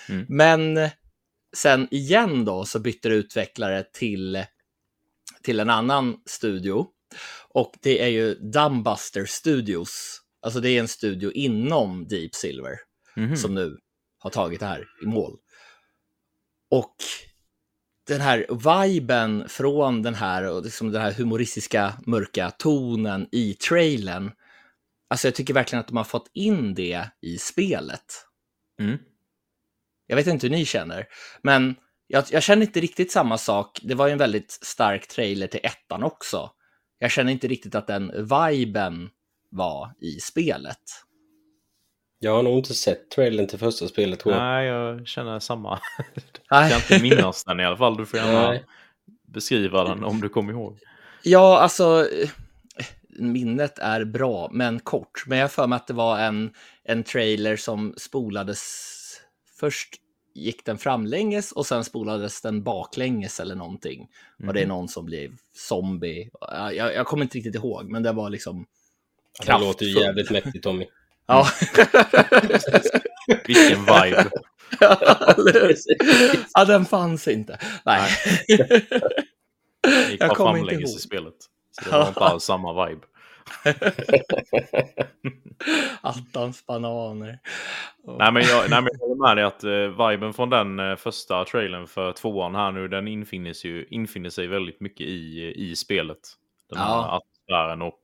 [0.09, 0.25] Mm.
[0.29, 0.89] Men
[1.55, 4.45] sen igen då så bytte det utvecklare till,
[5.43, 6.85] till en annan studio.
[7.49, 10.20] Och det är ju Dumbbuster Studios.
[10.41, 12.75] Alltså det är en studio inom Deep Silver
[13.15, 13.37] Mhm.
[13.37, 13.77] som nu
[14.19, 15.37] har tagit det här i mål.
[16.71, 16.95] Och
[18.07, 18.45] den här
[18.83, 24.31] viben från den här, och liksom den här humoristiska mörka tonen i trailern.
[25.09, 28.25] Alltså jag tycker verkligen att de har fått in det i spelet.
[28.79, 28.97] Mm.
[30.07, 31.07] Jag vet inte hur ni känner,
[31.43, 31.75] men
[32.07, 33.79] jag, jag känner inte riktigt samma sak.
[33.83, 36.51] Det var ju en väldigt stark trailer till ettan också.
[36.99, 39.09] Jag känner inte riktigt att den viben
[39.51, 40.77] var i spelet.
[42.19, 44.43] Jag har nog inte sett trailern till första spelet tror jag.
[44.43, 45.79] Nej, jag känner samma.
[46.49, 47.97] Jag kan inte minnas den i alla fall.
[47.97, 48.65] Du får gärna Nej.
[49.27, 50.79] beskriva den om du kommer ihåg.
[51.23, 52.07] Ja, alltså
[53.09, 55.23] minnet är bra, men kort.
[55.27, 58.61] Men jag för mig att det var en, en trailer som spolades.
[59.59, 59.95] Först
[60.35, 64.07] gick den framlänges och sen spolades den baklänges eller någonting.
[64.47, 66.29] Och det är någon som blev zombie.
[66.51, 68.65] Jag, jag kommer inte riktigt ihåg, men det var liksom
[69.45, 70.03] Det låter ju kraftfull.
[70.03, 70.85] jävligt mäktigt Tommy.
[71.27, 71.47] Ja.
[73.47, 74.29] Vilken vibe.
[76.53, 77.59] Ja, den fanns inte.
[77.85, 78.09] Nej.
[79.83, 81.33] Det gick Jag bara kommer inte framlänges i spelet.
[81.71, 83.01] Så det var inte alls samma vibe.
[86.01, 87.39] Attans bananer.
[88.19, 90.95] Nej men jag, nej, men jag håller med dig att uh, viben från den eh,
[90.95, 95.53] första trailern för tvåan här nu, den infinner sig, ju- infinner sig väldigt mycket i,
[95.55, 96.19] i spelet.
[96.69, 97.21] Den här Ja.
[97.21, 97.99] atmosfären och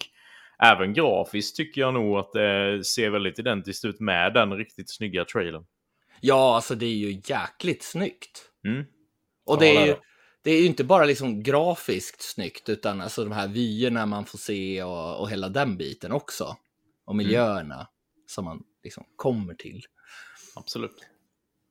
[0.64, 5.26] även grafiskt tycker jag nog att det ser väldigt identiskt ut med den riktigt snygga
[5.26, 5.66] trailern.
[6.22, 8.52] Ja, alltså det är ju jäkligt snyggt.
[8.66, 8.86] Mm.
[9.46, 9.96] Och det är ju,
[10.44, 10.52] det.
[10.52, 14.84] är ju inte bara liksom grafiskt snyggt, utan alltså de här vyerna man får se
[14.84, 16.58] och, och hela den biten också.
[17.06, 17.88] Och miljöerna
[18.28, 19.82] som man liksom kommer till.
[20.56, 21.06] Absolut.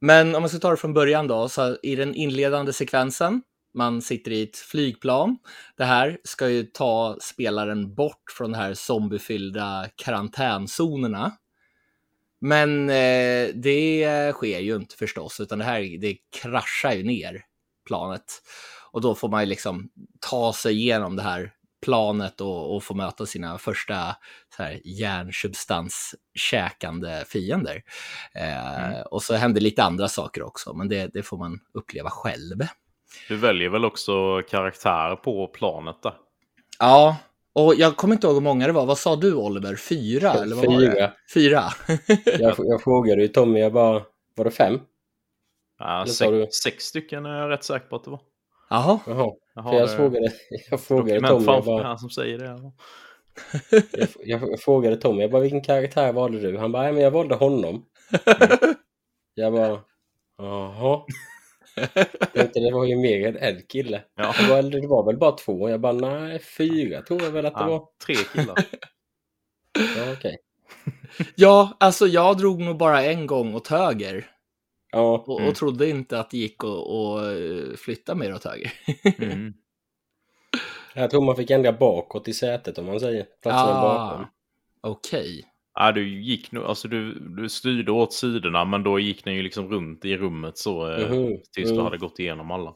[0.00, 3.42] Men om man ska ta det från början då, så i den inledande sekvensen,
[3.76, 5.38] Man sitter i ett flygplan.
[5.76, 11.32] Det här ska ju ta spelaren bort från de här zombiefyllda karantänzonerna.
[12.40, 17.42] Men eh, det sker ju inte förstås, utan det här det kraschar ju ner
[17.86, 18.24] planet.
[18.90, 19.88] Och då får man ju liksom
[20.20, 21.52] ta sig igenom det här
[21.84, 24.16] planet och, och få möta sina första
[24.56, 27.82] så här, järnsubstanskäkande fiender.
[28.34, 29.02] Eh, Mm.
[29.10, 32.62] Och så händer lite andra saker också, men det, det får man uppleva själv.
[33.28, 36.14] Du väljer väl också karaktär på planet där?
[36.78, 37.16] Ja,
[37.52, 38.86] och jag kommer inte ihåg hur många det var.
[38.86, 39.76] Vad sa du Oliver?
[39.76, 40.32] Fyra?
[40.32, 40.92] Eller vad Var det?
[40.94, 41.12] Fyra.
[41.34, 41.62] Fyra.
[42.38, 44.02] Jag, jag frågade ju Tommy, jag bara,
[44.36, 44.80] var det fem?
[45.78, 48.20] Ja, Eller sex, du- sex stycken är jag rätt säker på att det var.
[48.70, 50.32] Jaha, Jaha, Jag för jag det frågade,
[50.70, 52.44] jag frågade Tommy, jag bara, som säger det.
[52.44, 52.72] jag,
[54.24, 56.58] jag, jag frågade Tommy, jag bara, vilken karaktär valde du?
[56.58, 57.84] Han bara, men jag valde honom.
[59.34, 59.80] jag bara,
[60.38, 61.02] jaha.
[62.32, 64.02] Det var ju mer än en kille.
[64.16, 64.34] Ja.
[64.38, 65.70] Jag bara, det var väl bara två?
[65.70, 67.70] Jag bara, nej, fyra tror jag väl att det var.
[67.70, 68.56] Ja, tre killar.
[69.96, 70.36] Ja, okej.
[71.34, 74.30] ja, alltså jag drog nog bara en gång åt höger
[74.92, 75.48] Ja, och, Mm.
[75.50, 78.72] och trodde inte att det gick att, att eh, flytta mer åt höger.
[79.18, 79.52] Mm.
[80.94, 83.26] jag tror man fick ändra bakåt i sätet om man säger.
[83.42, 84.22] Platserna bakom.
[84.22, 84.28] Ah,
[84.80, 85.44] Okej.
[85.78, 89.42] Ja, du gick nu, alltså du, du styrde åt sidorna men då gick den ju
[89.42, 91.84] liksom runt i rummet så eh, Mhm, tills du mm.
[91.84, 92.74] hade gått igenom alla.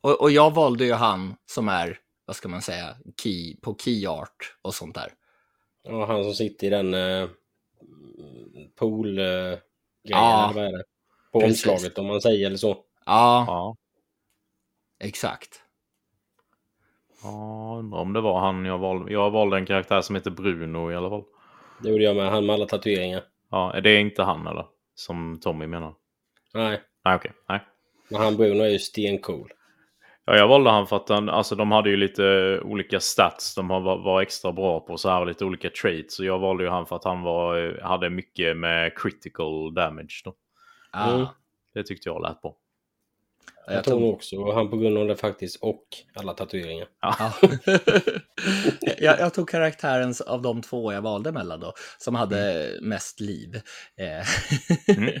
[0.00, 4.06] Och, och jag valde ju han som är, vad ska man säga, key, på key
[4.06, 5.12] art och sånt där.
[5.82, 7.28] Ja, han som sitter i den eh,
[8.78, 9.58] pool-grejen,
[10.02, 10.84] Ja, eller vad är det?
[11.32, 11.66] På precis.
[11.66, 12.76] omslaget om man säger eller så.
[13.06, 13.76] Ja, Ja.
[15.00, 15.60] exakt.
[17.22, 19.12] Ja, undrar om det var han jag valde.
[19.12, 21.24] Jag valde en karaktär som heter Bruno i alla fall.
[21.82, 23.22] Det gjorde jag med, han med alla tatueringar.
[23.50, 24.66] Ja, det är inte han eller?
[24.94, 25.94] Som Tommy menar.
[26.54, 27.32] Nej, Nej, okej.
[27.48, 27.60] Nej.
[28.08, 29.52] men han Bruno är ju stencool.
[30.24, 33.68] Ja, jag valde han för att han, alltså, de hade ju lite olika stats de
[33.68, 36.14] var, var extra bra på så här lite olika traits.
[36.14, 40.22] Så jag valde ju han för att han var, hade mycket med critical damage.
[40.24, 40.34] Då.
[40.92, 41.14] Ja.
[41.14, 41.26] Mm.
[41.74, 42.56] Det tyckte jag lät bra.
[43.66, 46.88] Jag, Jag tror tog- nog också han på grund av det faktiskt och alla tatueringar.
[47.00, 47.32] Ja.
[48.98, 53.60] jag, jag tog karaktären av de två jag valde mellan då, som hade mest liv.
[53.96, 54.26] Eh,
[54.96, 55.20] Mm.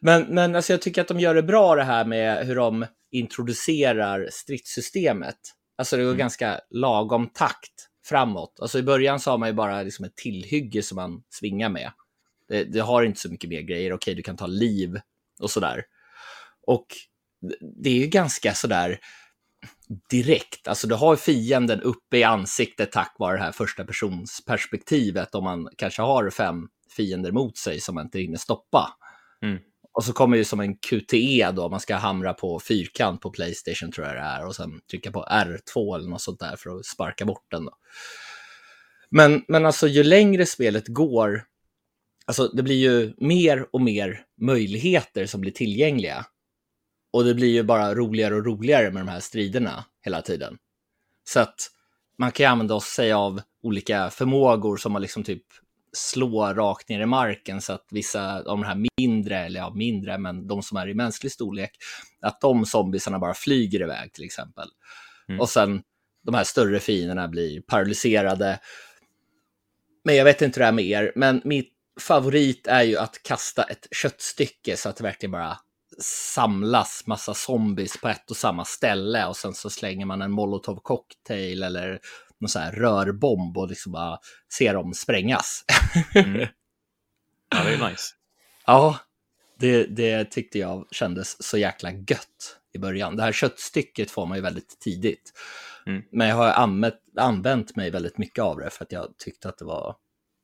[0.00, 2.86] men men alltså, jag tycker att de gör det bra det här med hur de
[3.10, 5.36] introducerar stridssystemet.
[5.78, 6.18] Alltså det går Mm.
[6.18, 8.58] ganska lagom takt framåt.
[8.60, 11.92] Alltså i början så har man ju bara liksom ett tillhygge som man svingar med.
[12.48, 13.92] Det, det har inte så mycket mer grejer.
[13.92, 15.00] Okej, du kan ta liv
[15.40, 15.84] och sådär.
[16.66, 16.86] Och
[17.82, 18.98] det är ju ganska sådär
[20.10, 20.68] direkt.
[20.68, 25.44] Alltså du har fienden uppe i ansiktet tack vare det här första persons perspektivet om
[25.44, 28.96] man kanske har fem fiender mot sig som man inte hinner stoppa.
[29.42, 29.58] Mm.
[29.92, 33.92] Och så kommer det som en QTE då, man ska hamra på fyrkant på Playstation
[33.92, 36.86] tror jag det är och sen trycka på R2 eller något sånt där för att
[36.86, 37.64] sparka bort den.
[37.64, 37.72] Då.
[39.10, 41.44] Men, men alltså ju längre spelet går,
[42.26, 46.26] alltså det blir ju mer och mer möjligheter som blir tillgängliga.
[47.14, 50.58] Och det blir ju bara roligare och roligare med de här striderna hela tiden.
[51.24, 51.70] Så att
[52.18, 55.42] man kan ju använda sig av olika förmågor som man liksom typ
[55.92, 60.18] slår rakt ner i marken så att vissa av de här mindre, eller ja mindre,
[60.18, 61.70] men de som är i mänsklig storlek,
[62.20, 64.68] att de zombiesarna bara flyger iväg till exempel.
[65.28, 65.40] Mm.
[65.40, 65.82] Och sen
[66.22, 68.60] de här större fienderna blir paralyserade.
[70.04, 73.22] Men jag vet inte hur det är med er, men mitt favorit är ju att
[73.22, 75.58] kasta ett köttstycke så att det verkligen bara
[76.00, 80.80] samlas massa zombies på ett och samma ställe och sen så slänger man en molotov
[80.82, 82.00] cocktail eller
[82.40, 84.18] någon så här rörbomb och liksom bara
[84.52, 85.64] ser dem sprängas.
[86.14, 86.48] Mm.
[87.50, 88.14] Ja, det är nice.
[88.66, 88.98] Ja,
[89.58, 93.16] det, det tyckte jag kändes så jäkla gött i början.
[93.16, 95.32] Det här köttstycket får man ju väldigt tidigt.
[95.86, 96.02] Mm.
[96.12, 99.58] Men jag har använt, använt mig väldigt mycket av det för att jag tyckte att
[99.58, 99.96] det var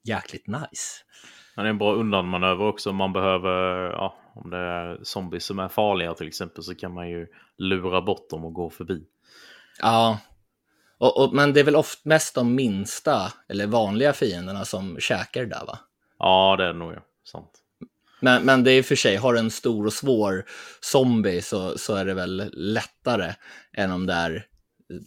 [0.04, 1.04] jäkligt nice.
[1.56, 2.90] Men det är en bra undanmanöver också.
[2.90, 6.94] om Man behöver, ja, om det är zombies som är farliga till exempel så kan
[6.94, 7.26] man ju
[7.58, 9.02] lura bort dem och gå förbi.
[9.80, 10.18] Ja,
[10.98, 15.40] och, och, men det är väl ofta mest de minsta eller vanliga fienderna som käkar
[15.40, 15.78] det där va?
[16.18, 17.00] Ja, det är det nog ja.
[17.24, 17.50] Sant.
[18.20, 20.44] Men, men det är i och för sig, har du en stor och svår
[20.80, 23.34] zombie så, så är det väl lättare
[23.72, 24.46] än om det är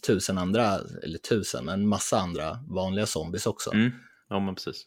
[0.08, 3.74] tusen andra, eller tusen, men massa andra vanliga zombies också.
[3.74, 3.92] Mm.
[4.30, 4.86] Ja, men precis.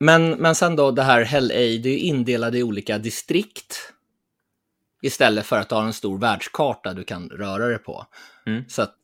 [0.00, 3.92] Men, men sen då det här Hell A, det är ju indelade i olika distrikt.
[5.02, 8.06] Istället för att ha en stor världskarta du kan röra dig på.
[8.46, 8.64] Mm.
[8.68, 8.94] Så att,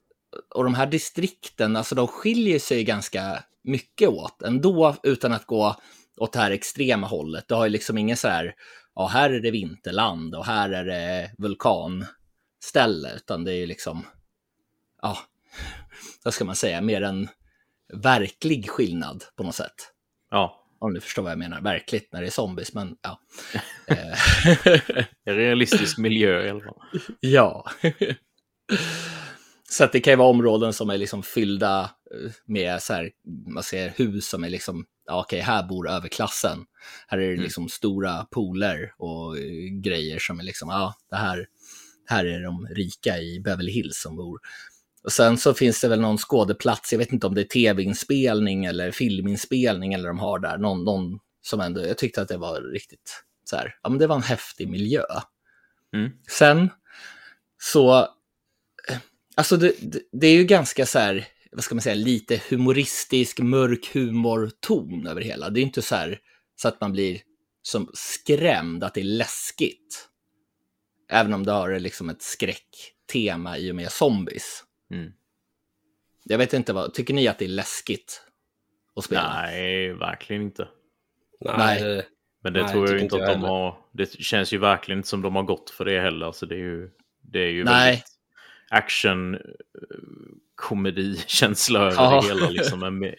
[0.54, 5.76] och de här distrikten, alltså de skiljer sig ganska mycket åt ändå utan att gå
[6.16, 7.48] åt det här extrema hållet.
[7.48, 8.54] Du har ju liksom ingen så här,
[8.94, 14.06] ja, här är det vinterland och här är det vulkanställe, utan det är liksom,
[15.02, 15.18] ja,
[16.24, 17.28] vad ska man säga, mer en
[17.92, 19.92] verklig skillnad på något sätt.
[20.30, 23.20] Ja, Om du förstår vad jag menar, verkligt när det är zombies, men ja.
[25.26, 26.82] Eh, realistisk miljö i alla fall.
[27.20, 27.70] Ja.
[29.70, 33.10] så att det kan ju vara områden som är liksom fyllda eh, med så här,
[33.54, 36.58] man ser hus som är liksom, ja okej, här bor överklassen.
[37.08, 37.42] Här är det Mm.
[37.44, 41.46] liksom stora pooler och eh, grejer som är liksom, ja, det här,
[42.06, 44.38] här är de rika i Beverly Hills som bor.
[45.06, 48.64] Och sen så finns det väl någon skådeplats, jag vet inte om det är tv-inspelning
[48.64, 52.60] eller filminspelning eller de har där, någon, någon som ändå, jag tyckte att det var
[52.60, 55.02] riktigt så här, ja men det var en häftig miljö.
[55.94, 56.10] Mm.
[56.30, 56.70] Sen
[57.62, 57.98] så,
[58.88, 58.98] eh,
[59.36, 63.38] alltså det, det, det är ju ganska så här, vad ska man säga, lite humoristisk,
[63.38, 65.50] mörk humorton över hela.
[65.50, 66.18] Det är inte så här
[66.56, 67.20] så att man blir
[67.62, 70.08] som skrämd, att det är läskigt.
[71.08, 74.65] Även om det har liksom ett skräcktema i och med zombies.
[74.90, 75.12] Mm.
[76.24, 78.22] Jag vet inte vad, tycker ni att det är läskigt
[78.96, 79.42] att spela?
[79.42, 80.68] Nej, verkligen inte.
[81.40, 82.06] Nej.
[82.42, 83.78] Men det Nej, tror jag tycker inte att jag de har.
[83.92, 86.26] Det känns ju verkligen inte som de har gått för det heller.
[86.26, 87.86] Alltså det är ju, det är ju Nej.
[87.90, 88.06] väldigt
[88.68, 89.40] action, eh,
[90.54, 92.20] komedi-känsla över Ja.
[92.20, 92.48] det hela.
[92.48, 93.12] Liksom,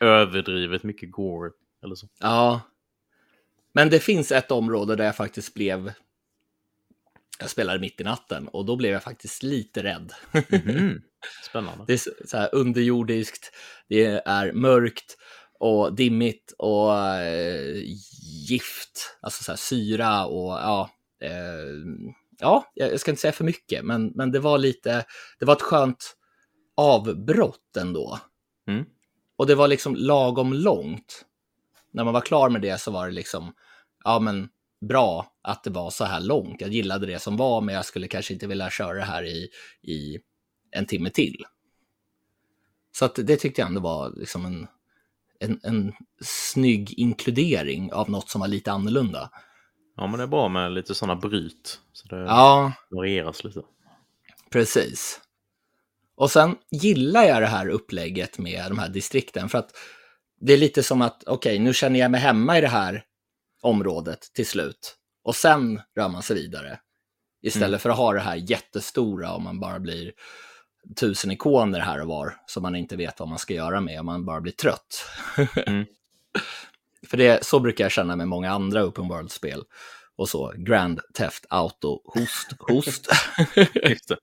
[0.00, 1.50] överdrivet mycket gore.
[1.82, 2.08] Eller så.
[2.20, 2.60] Ja.
[3.72, 5.92] Men det finns ett område där jag faktiskt blev...
[7.40, 10.12] Jag spelade mitt i natten och då blev jag faktiskt lite rädd.
[10.48, 11.02] Mhm.
[11.50, 11.84] Spännande.
[11.86, 13.52] Det är så här underjordiskt,
[13.88, 15.16] det är mörkt
[15.58, 17.82] och dimmigt och eh,
[18.48, 20.90] gift, alltså så här syra och ja.
[21.22, 21.30] Eh,
[22.38, 25.04] ja, jag ska inte säga för mycket, men, men det var lite,
[25.38, 26.16] det var ett skönt
[26.76, 28.18] avbrott ändå.
[28.68, 28.84] Mm.
[29.36, 31.24] Och det var liksom lagom långt.
[31.92, 33.52] När man var klar med det så var det liksom,
[34.04, 34.48] ja men
[34.80, 36.60] bra att det var så här långt.
[36.60, 39.48] Jag gillade det som var, men jag skulle kanske inte vilja köra det här i,
[39.82, 40.18] i
[40.70, 41.44] en timme till.
[42.92, 44.66] Så att det tyckte jag ändå var liksom en,
[45.40, 49.30] en, en snygg inkludering av något som var lite annorlunda.
[49.96, 51.80] Ja, men det är bra med lite sådana bryt.
[51.92, 53.62] Så det Ja, varieras lite.
[54.50, 55.20] Precis.
[56.16, 59.70] Och sen gillar jag det här upplägget med de här distrikten för att
[60.40, 63.04] det är lite som att okej, nu känner jag mig hemma i det här
[63.60, 66.80] området till slut och sen rör man sig vidare.
[67.42, 67.78] Istället Mm.
[67.80, 70.12] för att ha det här jättestora och man bara blir
[71.00, 74.04] tusen ikoner här och var som man inte vet vad man ska göra med och
[74.04, 75.04] man bara blir trött.
[75.66, 75.84] Mm.
[77.06, 79.62] för det, så brukar jag känna med många andra open world-spel.
[80.16, 83.06] Och så, Grand Theft Auto, host, host.
[83.88, 84.16] Just det.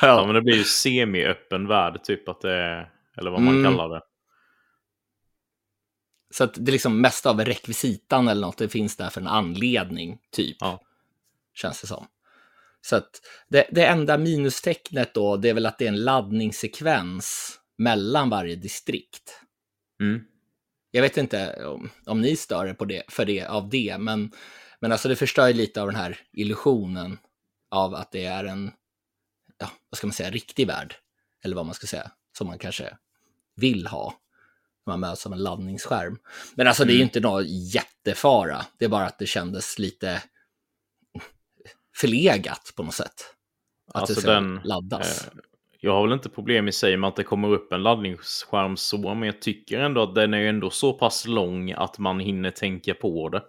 [0.00, 3.72] Ja, men det blir ju semi-öppen värld, typ att det är, eller vad man Mm.
[3.72, 4.00] kallar det.
[6.30, 9.26] Så att det är liksom mest av rekvisitan eller något, det finns där för en
[9.26, 10.56] anledning, typ.
[10.60, 10.80] Ja.
[11.54, 12.06] Känns det som.
[12.80, 17.58] Så att det, det enda minustecknet då, det är väl att det är en laddningssekvens
[17.78, 19.40] mellan varje distrikt.
[20.00, 20.20] Mm.
[20.90, 24.32] Jag vet inte om, om ni stör er på det, för det, av det, men,
[24.80, 27.18] men alltså det förstör ju lite av den här illusionen
[27.70, 28.70] av att det är en,
[29.58, 30.94] ja, vad ska man säga, riktig värld.
[31.44, 32.96] Eller vad man ska säga, som man kanske
[33.56, 34.14] vill ha.
[34.86, 36.18] Man möts av en laddningsskärm.
[36.54, 37.06] Men alltså det är ju Mm.
[37.06, 38.56] inte någon jättefara.
[38.78, 40.22] Det är bara att det kändes lite
[41.96, 43.34] förlegat på något sätt.
[43.94, 45.26] Att Alltså det ska den, laddas.
[45.26, 45.32] Eh,
[45.80, 49.14] Jag har väl inte problem i sig med att det kommer upp en laddningsskärm så,
[49.14, 52.94] men jag tycker ändå att den är ändå så pass lång att man hinner tänka
[52.94, 53.42] på det.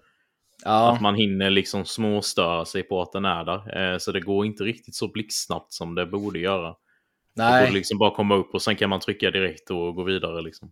[0.65, 3.91] ja, Att man hinner liksom småstöra sig på att den är där.
[3.93, 6.69] Eh, Så det går inte riktigt så blixtsnabbt som det borde göra.
[7.35, 10.03] Det nej, borde liksom bara komma upp och sen kan man trycka direkt och gå
[10.03, 10.41] vidare.
[10.41, 10.71] Liksom.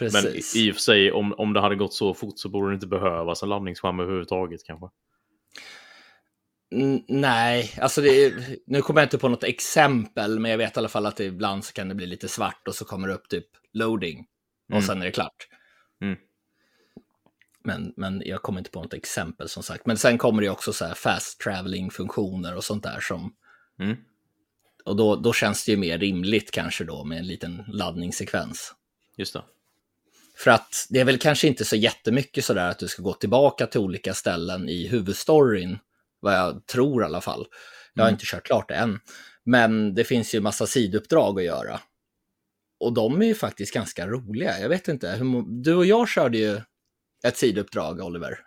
[0.00, 0.56] Men precis.
[0.56, 2.86] i och för sig, om, om det hade gått så fort så borde det inte
[2.86, 4.86] behövas en laddningsskärm överhuvudtaget kanske.
[6.74, 8.34] N- nej, alltså det
[8.66, 11.24] nu kommer jag inte på något exempel, men jag vet i alla fall att det
[11.24, 14.18] ibland så kan det bli lite svart och så kommer det upp typ loading
[14.68, 14.82] och Mm.
[14.82, 15.48] sen är det klart.
[16.02, 16.16] Mm.
[17.64, 19.86] Men, men jag kommer inte på något exempel som sagt.
[19.86, 23.34] Men sen kommer det också så här fast traveling funktioner och sånt där som,
[23.78, 23.96] Mm.
[24.84, 28.74] och då, då känns det ju mer rimligt kanske då med en liten laddningssekvens.
[29.16, 29.42] Just det.
[30.40, 33.66] För att det är väl kanske inte så jättemycket sådär att du ska gå tillbaka
[33.66, 35.78] till olika ställen i huvudstoryn,
[36.20, 37.46] vad jag tror i alla fall.
[37.94, 38.14] Jag har Mm.
[38.14, 39.00] inte kört klart det än.
[39.44, 41.80] Men det finns ju massa sidouppdrag att göra.
[42.80, 44.58] Och de är ju faktiskt ganska roliga.
[44.60, 45.18] Jag vet inte,
[45.62, 46.60] du och jag körde ju
[47.26, 48.38] ett sidouppdrag, Oliver.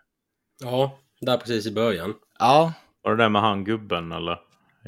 [0.64, 2.14] Ja, där precis i början.
[2.40, 4.34] Ja, Var det där med han gubben eller?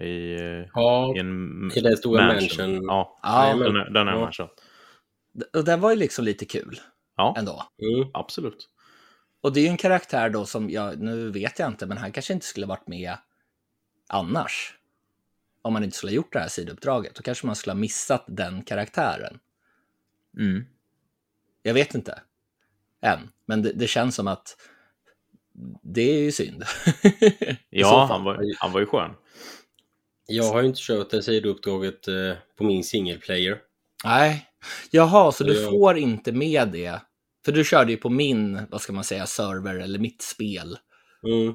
[0.05, 0.37] I,
[0.73, 2.83] Ja, i en i den stora mansion.
[2.83, 3.43] Ja, ja.
[3.45, 3.73] Jajamän.
[3.73, 4.19] den, är- den är Ja.
[4.19, 4.51] man kört.
[5.57, 6.79] och det var ju liksom lite kul
[7.15, 7.63] Ja, ändå.
[7.81, 8.09] Mm.
[8.13, 8.69] absolut.
[9.41, 12.11] och det är ju en karaktär då som, jag, nu vet jag inte, men han
[12.11, 13.17] kanske inte skulle varit med
[14.07, 14.77] annars.
[15.61, 17.15] Om man inte skulle ha gjort det här sidouppdraget.
[17.15, 19.39] Då kanske man skulle ha missat den karaktären.
[20.37, 20.65] Mm.
[21.63, 22.21] Jag vet inte.
[23.01, 23.19] Än.
[23.45, 24.57] Men det, det känns som att
[25.81, 26.63] det är ju synd.
[27.69, 29.11] Ja, han var, han var ju skön.
[30.27, 33.57] Jag har ju inte kört det sidouppdraget eh, på min single player.
[34.03, 34.47] Nej.
[34.91, 35.69] Jaha, så du Ja.
[35.69, 37.01] får inte med det.
[37.45, 40.77] För du körde ju på min, vad ska man säga, server eller mitt spel.
[41.27, 41.53] Mm.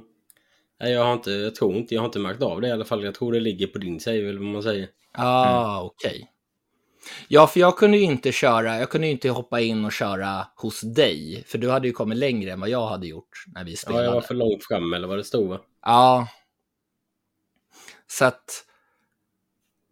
[0.81, 2.85] Nej, jag har inte, jag tror inte, jag har inte märkt av det i alla
[2.85, 3.05] fall.
[3.05, 4.89] Jag tror det ligger på din save eller vad man säger.
[5.13, 6.31] Ah, okej.
[7.29, 10.47] Ja, för jag kunde ju inte köra, jag kunde ju inte hoppa in och köra
[10.57, 11.45] hos dig.
[11.47, 14.05] För du hade ju kommit längre än vad jag hade gjort när vi Ja, spelade.
[14.05, 15.61] jag var för långt fram eller vad det stod va?
[15.83, 16.29] Ja.
[18.07, 18.65] Så att...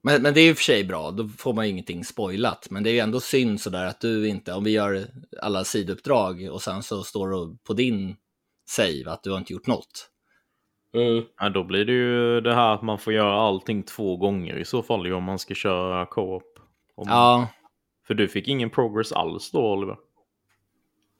[0.02, 2.70] Men, men det är ju för sig bra, då får man ju ingenting spoilat.
[2.70, 5.06] Men det är ju ändå synd sådär att du inte, om vi gör
[5.42, 8.16] alla sidouppdrag och sen så står det på din
[8.68, 10.10] save att du har inte gjort något.
[10.94, 11.24] Mm.
[11.40, 14.64] Ja, då blir det ju det här att man får göra allting två gånger i
[14.64, 16.58] så fall ju om man ska köra co-op.
[16.96, 17.08] Om...
[17.08, 17.48] Ja,
[18.06, 19.96] För du fick ingen progress alls då Oliver?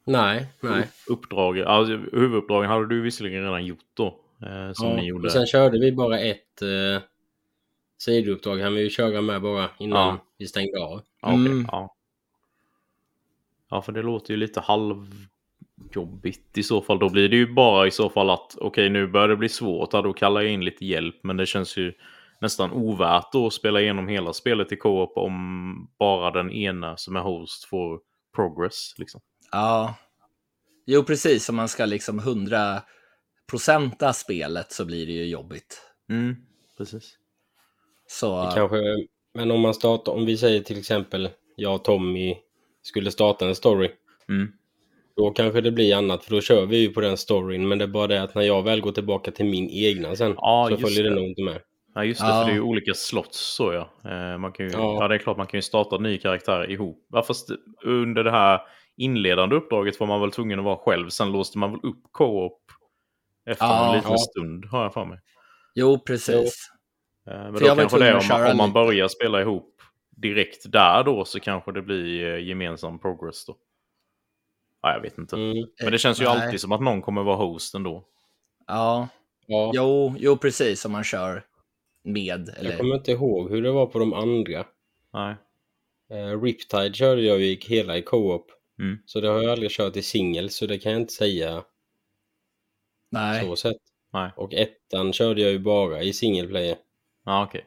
[0.06, 0.88] Nej, nej.
[1.06, 4.06] Uppdraget, alltså, huvuduppdragen hade du visserligen redan gjort då.
[4.42, 5.26] Eh, som ni gjorde.
[5.26, 7.02] Och sen körde vi bara ett eh,
[7.98, 8.58] sidouppdrag.
[8.58, 10.18] Han vill ju köra med bara innan Ja.
[10.38, 11.02] vi stängde av.
[11.22, 11.66] Ja, okej, Mm.
[11.72, 11.94] ja.
[13.70, 16.98] ja, för det låter ju lite halvjobbigt i så fall.
[16.98, 19.92] Då blir det ju bara i så fall att okej, nu börjar det bli svårt.
[19.92, 21.16] Ja, då kallar jag in lite hjälp.
[21.22, 21.92] Men det känns ju
[22.40, 27.16] nästan ovärt då att spela igenom hela spelet i co-op om bara den ena som
[27.16, 28.00] är host får
[28.36, 28.94] progress.
[28.98, 29.20] Liksom.
[29.52, 29.94] ja.
[30.90, 31.48] Jo, precis.
[31.48, 32.82] Om man ska liksom hundra
[33.50, 35.82] procenta spelet så blir det ju jobbigt.
[36.10, 36.36] Mm,
[36.78, 37.17] precis.
[38.10, 38.76] Så, Det Kanske,
[39.34, 42.36] men om man startar, om vi säger till exempel jag och Tommy
[42.82, 43.90] skulle starta en story.
[44.28, 44.52] Mm.
[45.16, 47.68] Då kanske det blir annat för då kör vi ju på den storyn.
[47.68, 50.34] Men det är bara det att när jag väl går tillbaka till min egna sen
[50.36, 51.14] Ja, så följer det det.
[51.14, 51.60] nog inte med.
[51.94, 52.32] Ja just det, Ja.
[52.32, 54.10] för det är ju olika slots så ja.
[54.10, 54.96] Eh, man kan ju, ja.
[55.00, 55.08] Ja.
[55.08, 57.06] det är klart man kan ju starta en ny karaktär ihop.
[57.12, 57.48] Ja, fast
[57.84, 58.60] under det här
[58.96, 61.08] inledande uppdraget var man väl tvungen att vara själv.
[61.08, 62.60] Sen låste man väl upp co-op
[63.50, 63.88] efter Ja.
[63.90, 64.18] en liten Ja.
[64.18, 65.18] stund har jag för mig.
[65.74, 66.34] jo, precis.
[66.34, 66.77] Eh,
[67.28, 69.82] men För då kanske det om man, om man börjar spela ihop
[70.16, 73.56] direkt där då så kanske det blir eh, gemensam progress då.
[74.82, 75.36] Ja, jag vet inte.
[75.36, 75.66] Mm.
[75.82, 76.42] Men det känns ju Nej.
[76.42, 78.04] alltid som att någon kommer vara host ändå.
[78.66, 79.08] Ja,
[79.50, 79.70] Ja.
[79.74, 80.84] jo, jo, precis.
[80.84, 81.44] Om man kör
[82.04, 82.48] med.
[82.48, 82.70] Eller...
[82.70, 84.66] Jag kommer inte ihåg hur det var på de andra.
[85.12, 85.36] Nej.
[86.12, 88.50] Uh, Riptide körde jag ju hela i co-op.
[88.78, 88.98] Mm.
[89.06, 91.64] Så det har jag aldrig kört i singel så det kan jag inte säga
[93.10, 93.44] Nej.
[93.44, 93.76] så sett.
[94.12, 94.30] Nej.
[94.36, 96.76] Och ettan körde jag ju bara i single player.
[97.28, 97.64] Ja, okej.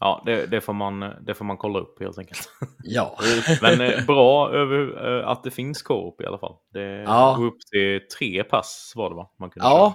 [0.00, 2.48] Ja, det, det, får man, det får man kolla upp helt enkelt.
[2.84, 3.18] Ja.
[3.62, 6.54] Men eh, bra över, eh, att det finns co-op i alla fall.
[6.72, 7.34] Det Ja.
[7.38, 9.30] går upp till tre pass var det va?
[9.38, 9.94] Man kunde Ja,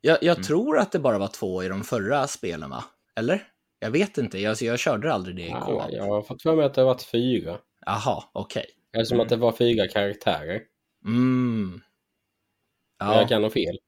[0.00, 0.42] jag, jag Mm.
[0.44, 2.84] tror att det bara var två i de förra spelen, va?
[3.16, 3.42] Eller?
[3.78, 6.56] Jag vet inte, jag, jag körde aldrig det i Ja, co jag har fått för
[6.56, 7.58] mig att det har varit fyra.
[7.86, 8.66] Jaha, okej.
[8.96, 9.24] Eftersom Mm.
[9.24, 10.60] att det var fyra karaktärer.
[11.04, 11.70] Mm.
[11.70, 13.78] Men Ja, jag kan ha fel.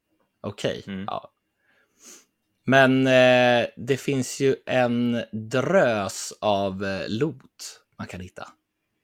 [0.40, 0.82] okej.
[0.86, 1.04] Mm.
[1.06, 1.30] Ja.
[2.70, 8.48] Men eh, det finns ju en drös av eh, loot man kan hitta.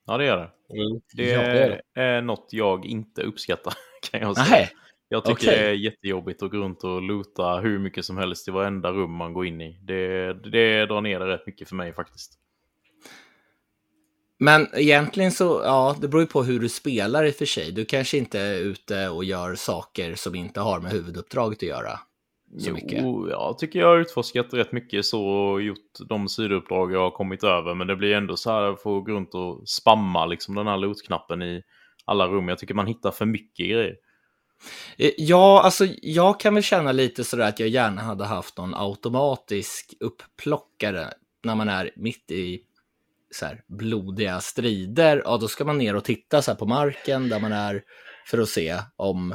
[0.06, 0.42] Ja, det gör det.
[0.74, 1.00] Mm.
[1.16, 3.74] Det Ja, det är är något jag inte uppskattar
[4.10, 4.48] kan jag säga.
[4.50, 4.70] Nej,
[5.08, 5.58] Jag tycker okej.
[5.58, 9.12] det är jättejobbigt att gå runt och loota hur mycket som helst i varenda rum
[9.12, 9.78] man går in i.
[9.82, 12.32] Det, det drar ner det rätt mycket för mig faktiskt.
[14.38, 17.72] men egentligen så, ja, det beror ju på hur du spelar i och för sig.
[17.72, 22.00] Du kanske inte är ute och gör saker som inte har med huvuduppdraget att göra.
[22.58, 23.02] Så mycket.
[23.02, 27.10] Jo, jag tycker jag har utforskat rätt mycket så och gjort de sidouppdrag jag har
[27.10, 27.74] kommit över.
[27.74, 30.76] Men det blir ändå så här att få gå runt och spamma liksom den här
[30.76, 31.62] loot-knappen i
[32.04, 32.48] alla rum.
[32.48, 33.96] Jag tycker man hittar för mycket grejer.
[34.98, 38.74] Eh, Ja, alltså jag kan väl känna lite sådär att jag gärna hade haft någon
[38.74, 41.10] automatisk upplockare
[41.44, 42.60] när man är mitt i
[43.30, 45.22] så här, blodiga strider.
[45.24, 47.82] Ja, då ska man ner och titta så på marken där man är
[48.26, 49.34] för att se om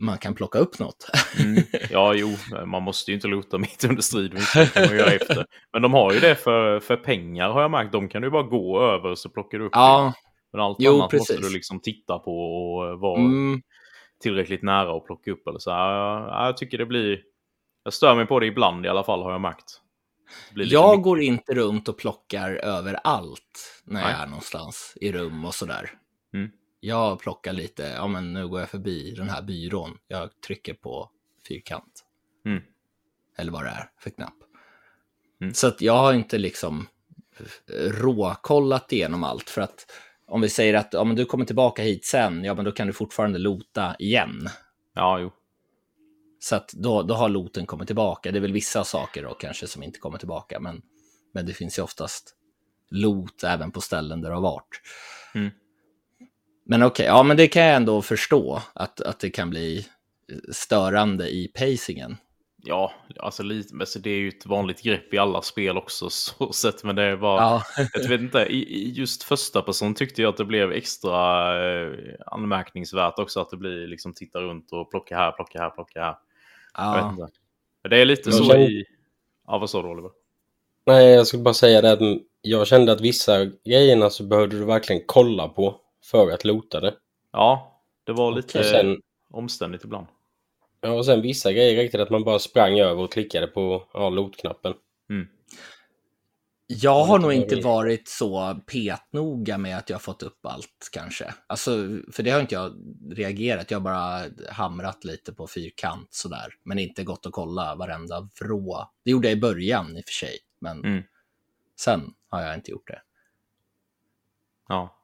[0.00, 1.10] man kan plocka upp något.
[1.38, 1.62] Mm.
[1.90, 2.28] Ja, jo,
[2.66, 4.02] man måste ju inte loota mitt under.
[4.74, 5.46] Det efter.
[5.72, 7.92] Men de har ju det för, för pengar har jag märkt.
[7.92, 9.78] De kan du bara gå över så plockar du upp det.
[9.78, 10.12] ja,
[10.52, 11.48] Men allt Jo, annat måste precis.
[11.48, 13.62] du liksom titta på och vara mm,
[14.22, 15.46] tillräckligt nära och plocka upp.
[15.48, 15.70] Eller så.
[15.70, 17.20] Ja, jag tycker det blir...
[17.84, 19.80] Jag stör mig på det ibland i alla fall har jag märkt.
[20.54, 24.16] Det lite jag går inte runt och plockar överallt när jag Nej.
[24.22, 25.90] är någonstans i rum och sådär.
[26.34, 26.50] Mm.
[26.80, 29.98] Jag plockar lite, ja men nu går jag förbi den här byrån.
[30.08, 31.10] Jag trycker på
[31.48, 32.04] fyrkant.
[32.46, 32.62] Mm.
[33.36, 34.34] Eller vad det är för knapp.
[35.40, 35.54] Mm.
[35.54, 36.88] Så att jag har inte liksom
[37.76, 39.86] råkollat igenom allt för att
[40.26, 42.86] om vi säger att ja, men du kommer tillbaka hit sen, ja men då kan
[42.86, 44.48] du fortfarande lota igen.
[44.94, 45.32] Ja, jo.
[46.38, 48.32] Så att då, då har loten kommit tillbaka.
[48.32, 50.82] Det är väl vissa saker då kanske som inte kommer tillbaka, men,
[51.32, 52.34] men det finns ju oftast
[52.90, 54.80] lot även på ställen där det har varit.
[55.34, 55.50] Mm.
[56.70, 59.86] Men okej, ja men det kan jag ändå förstå att, att det kan bli
[60.52, 62.16] störande i pacingen.
[62.56, 66.52] Ja, alltså lite, alltså det är ju ett vanligt grepp i alla spel också så
[66.52, 67.62] sett, men det var, Ja,
[67.94, 71.18] jag vet inte, i, just första person tyckte jag att det blev extra
[71.64, 71.94] eh,
[72.26, 76.16] anmärkningsvärt också att det blir liksom titta runt och plocka här, plocka här, plocka här.
[76.76, 77.10] Jag vet ja.
[77.10, 77.26] inte.
[77.82, 78.84] Men Det är lite Jag så känner- i...
[79.46, 80.10] Ja, vad sa du Oliver?
[80.86, 82.00] Nej, jag skulle bara säga det att
[82.42, 86.94] jag kände att vissa grejerna så behövde du verkligen kolla på för att lota det.
[87.32, 90.06] Ja, det var lite Och sen, omständigt ibland.
[90.80, 94.08] ja, och sen vissa grejer räckte att man bara sprang över och klickade på ja,
[94.10, 94.74] lotknappen.
[95.10, 95.28] Mm.
[96.72, 101.34] Jag har nog inte varit så petnoga med att jag har fått upp allt kanske.
[101.46, 101.70] Alltså,
[102.12, 102.72] för det har inte jag
[103.10, 103.70] reagerat.
[103.70, 104.22] Jag har bara
[104.52, 106.54] hamrat lite på fyrkant sådär.
[106.62, 108.90] Men inte gått och kolla varenda vrå.
[109.04, 110.38] Det gjorde jag i början i och för sig.
[110.58, 111.02] Men Mm.
[111.80, 113.02] sen har jag inte gjort det.
[114.68, 114.96] Ja.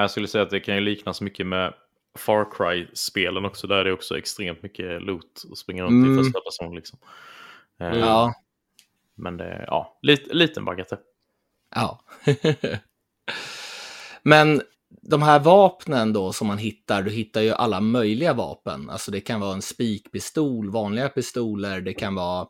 [0.00, 1.74] Jag skulle säga att det kan ju liknas mycket med
[2.18, 3.66] Far Cry-spelen också.
[3.66, 6.18] Där är det också extremt mycket loot och springa runt Mm.
[6.20, 6.98] i första person liksom.
[7.80, 7.98] Eh, Mm.
[7.98, 8.34] Ja,
[9.16, 10.98] Men det är ja, lite, liten bagatell.
[11.74, 12.00] ja.
[14.22, 14.62] Men
[15.02, 18.90] de här vapnen då som man hittar, du hittar ju alla möjliga vapen.
[18.90, 22.46] Alltså det kan vara en spikpistol, vanliga pistoler, det kan vara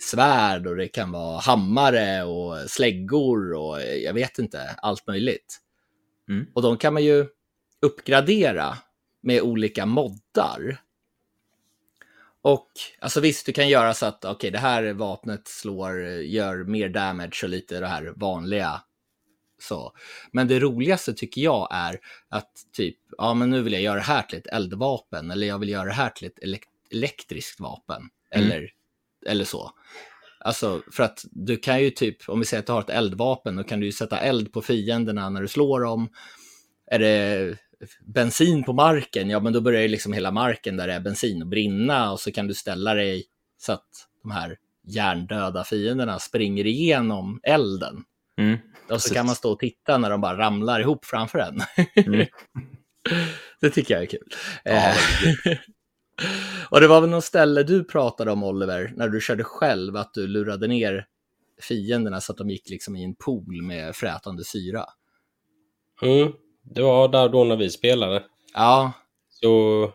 [0.00, 5.60] svärd och det kan vara hammare och släggor och jag vet inte, allt möjligt.
[6.28, 6.46] Mm.
[6.54, 7.26] Och de kan man ju
[7.82, 8.78] uppgradera
[9.20, 10.80] med olika moddar.
[12.42, 12.68] Och
[13.00, 17.40] alltså visst, du kan göra så att okej, det här vapnet slår, gör mer damage
[17.42, 18.82] och lite det här vanliga.
[19.58, 19.92] Så.
[20.32, 24.00] Men det roligaste tycker jag är att typ, ja men nu vill jag göra det
[24.00, 28.02] här till ett eldvapen eller jag vill göra det här till ett elek- elektriskt vapen.
[28.30, 28.46] Mm.
[28.46, 28.70] Eller,
[29.26, 29.70] eller så.
[30.44, 33.56] Alltså för att du kan ju typ, om vi säger att du har ett eldvapen,
[33.56, 36.08] då kan du ju sätta eld på fienderna när du slår dem.
[36.90, 37.56] Är det
[38.06, 41.42] bensin på marken, ja men då börjar ju liksom hela marken där det är bensin
[41.42, 43.24] att brinna och så kan du ställa dig
[43.58, 43.88] så att
[44.22, 48.04] de här hjärndöda fienderna springer igenom elden.
[48.38, 48.58] Mm.
[48.90, 51.60] Och så kan man stå och titta när de bara ramlar ihop framför en.
[52.06, 52.26] Mm.
[53.60, 54.28] det tycker jag är kul.
[54.64, 54.92] Ja,
[56.70, 60.14] och det var väl något ställe du pratade om, Oliver, när du körde själv, att
[60.14, 61.06] du lurade ner
[61.60, 64.84] fienderna så att de gick liksom i en pool med frätande syra.
[66.02, 68.24] Mm, det var där då när vi spelade.
[68.54, 68.92] Ja,
[69.30, 69.92] Så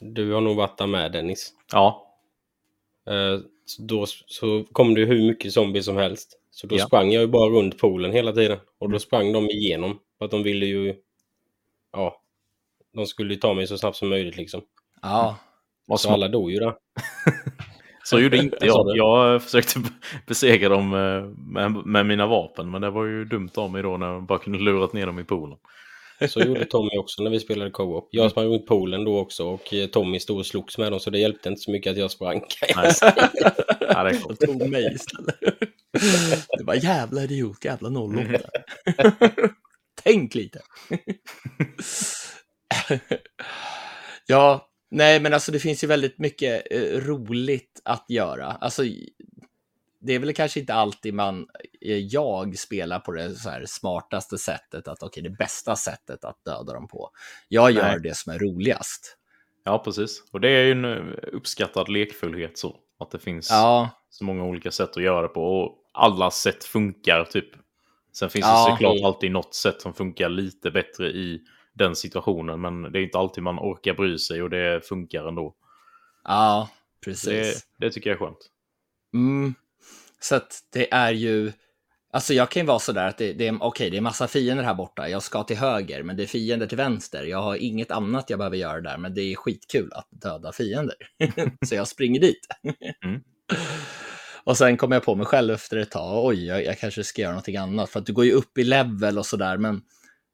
[0.00, 1.52] du har nog varit där med Dennis.
[1.72, 2.00] Ja,
[3.06, 6.38] Eh, Så då så kom det hur mycket zombies som helst.
[6.50, 6.86] Så då Ja.
[6.86, 8.58] sprang jag ju bara runt poolen hela tiden.
[8.78, 9.98] Och då sprang de igenom.
[10.18, 10.94] För att de ville ju...
[11.92, 12.22] Ja.
[12.94, 14.62] De skulle ju ta mig så snabbt som möjligt liksom.
[15.04, 15.36] Ja.
[15.86, 16.74] vad Så alla dog ju där.
[18.04, 18.96] Så gjorde inte jag.
[18.96, 19.80] Jag försökte
[20.26, 23.96] besegra dem eh, med, med mina vapen, men det var ju dumt av mig då
[23.96, 25.58] när jag bara kunde lurat ner dem i poolen.
[26.28, 28.08] Så gjorde Tommy också när vi spelade co-op.
[28.10, 31.10] Jag sprang runt poolen då också och eh, Tommy stod och slogs med dem så
[31.10, 32.40] det hjälpte inte så mycket att jag sprang.
[32.48, 33.20] kan jag Nej.
[33.80, 34.38] Ja, det klart.
[34.38, 35.38] tog mig istället.
[36.58, 38.48] Det var jävla idiot, jävla 08.
[40.02, 40.60] Tänk lite.
[44.26, 48.46] ja, nej men alltså det finns ju väldigt mycket eh, roligt att göra.
[48.46, 48.82] Alltså,
[50.00, 51.46] det är väl kanske inte alltid man,
[51.80, 56.44] eh, jag spelar på det så här smartaste sättet, att okej, det bästa sättet att
[56.44, 57.10] döda dem på.
[57.48, 58.00] Jag gör Nej.
[58.00, 59.16] det som är roligast.
[59.64, 60.22] Ja, precis.
[60.32, 62.76] Och det är ju en eh, uppskattad lekfullhet så.
[62.98, 65.60] Att det finns Ja, så många olika sätt att göra det på.
[65.60, 67.48] Och alla sätt funkar typ.
[68.12, 68.66] Sen finns Ja.
[68.66, 71.40] det såklart alltid något sätt som funkar lite bättre i
[71.74, 72.60] den situationen.
[72.60, 75.54] Men det är inte alltid man orkar bry sig och det funkar ändå.
[76.24, 76.70] ja,
[77.04, 77.66] precis.
[77.78, 78.50] det, det tycker jag är skönt.
[79.14, 79.54] Mm.
[80.20, 81.52] Så att det är ju,
[82.12, 84.64] alltså jag kan ju vara sådär att det, det är, okej, det är massa fiender
[84.64, 87.90] här borta, jag ska till höger, men det är fiender till vänster, jag har inget
[87.90, 90.96] annat jag behöver göra där, men det är skitkul att döda fiender.
[91.66, 92.46] så jag springer dit.
[93.04, 93.20] Mm.
[94.46, 97.22] Och sen kommer jag på mig själv efter ett tag, oj, jag, jag kanske ska
[97.22, 99.82] göra någonting annat, för att du går ju upp i level och sådär, men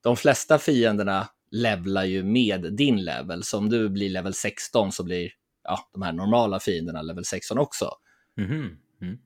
[0.02, 5.04] de flesta fienderna levlar ju med din level, så om du blir level 16 så
[5.04, 5.30] blir
[5.64, 7.90] ja, de här normala fienderna level 16 också.
[8.36, 8.76] Mhm.
[9.02, 9.18] Mm.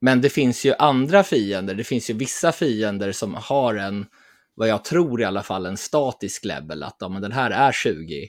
[0.00, 1.74] Men det finns ju andra fiender.
[1.74, 4.06] Det finns ju vissa fiender som har en,
[4.54, 6.82] vad jag tror i alla fall, en statisk level.
[6.82, 8.28] Att ja, men den här är 20,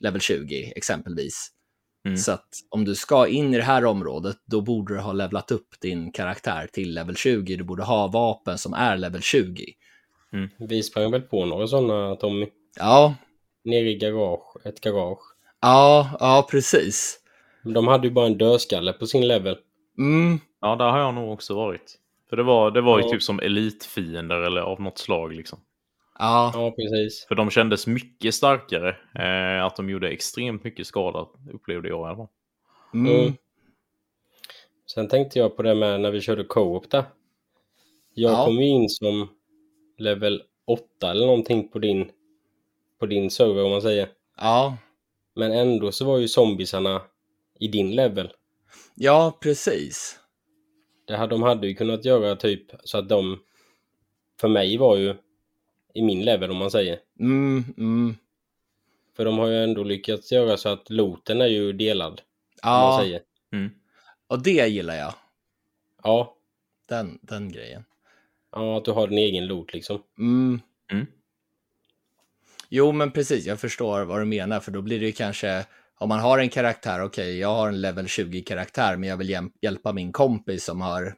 [0.00, 1.50] level 20 exempelvis.
[2.06, 2.18] Mm.
[2.18, 5.50] Så att om du ska in i det här området, då borde du ha levlat
[5.50, 7.56] upp din karaktär till level 20.
[7.56, 9.64] Du borde ha vapen som är level 20.
[10.34, 10.48] Mm.
[10.58, 12.46] Vi sprang väl på några sådana Tommy.
[12.78, 13.14] Ja,
[13.64, 15.18] Nere i garage, ett garage.
[15.60, 17.20] ja, ja precis.
[17.62, 19.56] De hade ju bara en dödskalle på sin level.
[19.98, 21.98] Mm, Ja, där har jag nog också varit.
[22.30, 23.10] För det var, det var ju Ja.
[23.10, 25.58] typ som elitfiender eller av något slag liksom.
[26.18, 27.24] ja, Ja, precis.
[27.28, 28.96] För de kändes mycket starkare.
[29.14, 32.28] Eh, att de gjorde extremt mycket skada upplevde jag i alla fall.
[32.94, 33.32] mm, Mm.
[34.86, 37.04] Sen tänkte jag på det med när vi körde co-op där.
[38.14, 38.44] Jag Ja.
[38.44, 39.28] kom in som
[39.98, 42.10] level 8 eller någonting på din,
[42.98, 44.08] på din server om man säger.
[44.36, 44.76] ja,
[45.34, 47.02] Men ändå så var ju zombisarna
[47.60, 48.32] i din level.
[48.94, 50.18] ja, precis.
[51.06, 53.40] Det hade, de hade ju kunnat göra typ så att de
[54.40, 55.14] för mig var ju
[55.94, 56.98] i min level om man säger.
[57.20, 58.16] Mm, mm,
[59.16, 62.20] För de har ju ändå lyckats göra så att looten är ju delad.
[62.62, 63.20] Om man ja, säger.
[63.52, 63.70] Mm.
[64.26, 65.14] och det gillar jag.
[66.02, 66.36] Ja,
[66.88, 67.84] Den, den grejen.
[68.54, 70.02] Ja, att du har din egen loot liksom.
[70.18, 70.60] Mm.
[70.92, 71.06] Mm.
[72.68, 75.64] Jo, men precis, jag förstår vad du menar, för då blir det ju kanske,
[75.98, 79.92] om man har en karaktär, okej, jag har en level 20-karaktär, men jag vill hjälpa
[79.92, 81.14] min kompis som, har,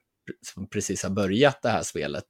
[0.55, 2.26] som precis har börjat det här spelet.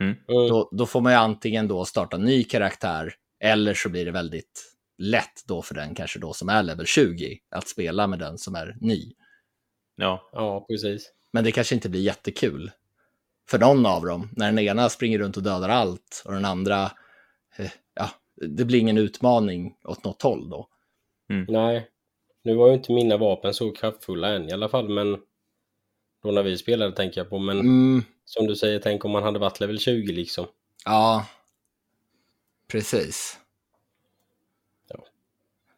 [0.00, 0.14] Mm.
[0.26, 4.10] Då, då får man ju antingen då starta en ny karaktär, eller så blir det
[4.10, 8.38] väldigt lätt då för den kanske då som är level 20, att spela med den
[8.38, 9.12] som är ny.
[9.96, 11.10] Ja, Ja, precis.
[11.32, 12.70] Men det kanske inte blir jättekul
[13.48, 16.82] för någon av dem, när den ena springer runt och dödar allt och den andra,
[17.56, 20.68] eh, ja, det blir ingen utmaning åt något håll då.
[21.48, 21.88] Nej,
[22.42, 25.18] nu var ju inte mina vapen så kraftfulla än i alla fall, men
[26.22, 27.38] då när vi spelade tänker jag på.
[27.38, 30.46] Men Mm, som du säger, tänk om man hade varit level 20 liksom.
[30.84, 31.26] ja,
[32.68, 33.38] precis.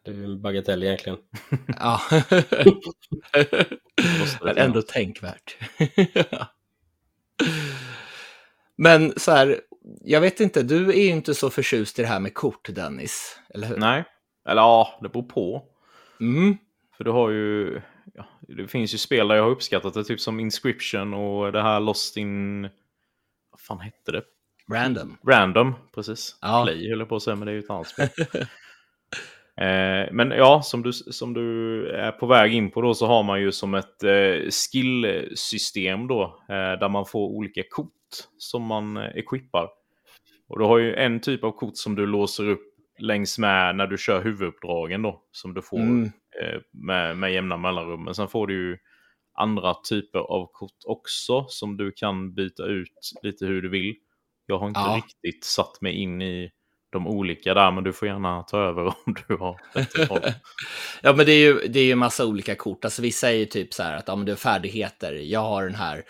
[0.07, 1.17] Det är ju en bagatell egentligen.
[1.67, 2.01] Ja,
[4.41, 5.57] men ändå tänkvärt.
[8.75, 9.61] Men så här,
[10.01, 13.39] jag vet inte, du är ju inte så förtjust i det här med kort, Dennis,
[13.49, 13.77] eller hur?
[13.77, 14.03] nej.
[14.49, 15.63] Eller ja, det beror på.
[16.19, 16.57] Mm,
[16.97, 17.81] För du har ju...
[18.13, 21.61] Ja, det finns ju spel där jag har uppskattat det, typ som Inscription och det
[21.61, 22.61] här Lost in...
[23.51, 24.21] Vad fan hette det?
[24.71, 25.17] random.
[25.27, 26.37] Random, precis.
[26.41, 26.63] Ja.
[26.65, 28.09] Play höll jag på att säga, men det är ju ett annat spel.
[29.57, 33.23] eh, men ja, som du, som du är på väg in på då så har
[33.23, 37.91] man ju som ett eh, skillsystem då, eh, där man får olika kort
[38.37, 39.69] som man eh, equippar.
[40.49, 43.87] Och du har ju en typ av kort som du låser upp längs med när
[43.87, 46.09] du kör huvuduppdragen då, som du får Mm.
[46.71, 48.03] med, med jämna mellanrum.
[48.03, 48.77] Men sen får du ju
[49.39, 53.95] andra typer av kort också som du kan byta ut lite hur du vill.
[54.45, 54.95] Jag har inte Ja.
[54.97, 56.51] riktigt satt mig in i
[56.89, 59.59] de olika där, men du får gärna ta över om du har.
[61.01, 62.85] Ja, men det är ju det är ju massa olika kort.
[62.85, 65.13] Alltså vissa är ju typ så här att ja, men det är färdigheter.
[65.13, 66.03] Jag har den här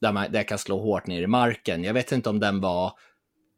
[0.00, 1.84] där, man, där jag kan slå hårt ner i marken.
[1.84, 2.92] Jag vet inte om den var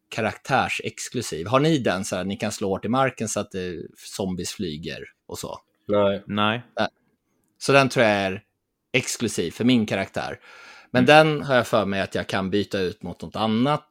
[0.09, 1.47] karaktärsexklusiv.
[1.47, 3.61] Har ni den så här ni kan slå hårt i marken så att eh,
[3.97, 5.57] zombies flyger och så?
[6.27, 6.61] Nej.
[6.77, 6.89] Nej.
[7.57, 8.43] Så den tror jag är
[8.93, 10.39] exklusiv för min karaktär.
[10.91, 13.89] Men den har jag för mig att jag kan byta ut mot något annat.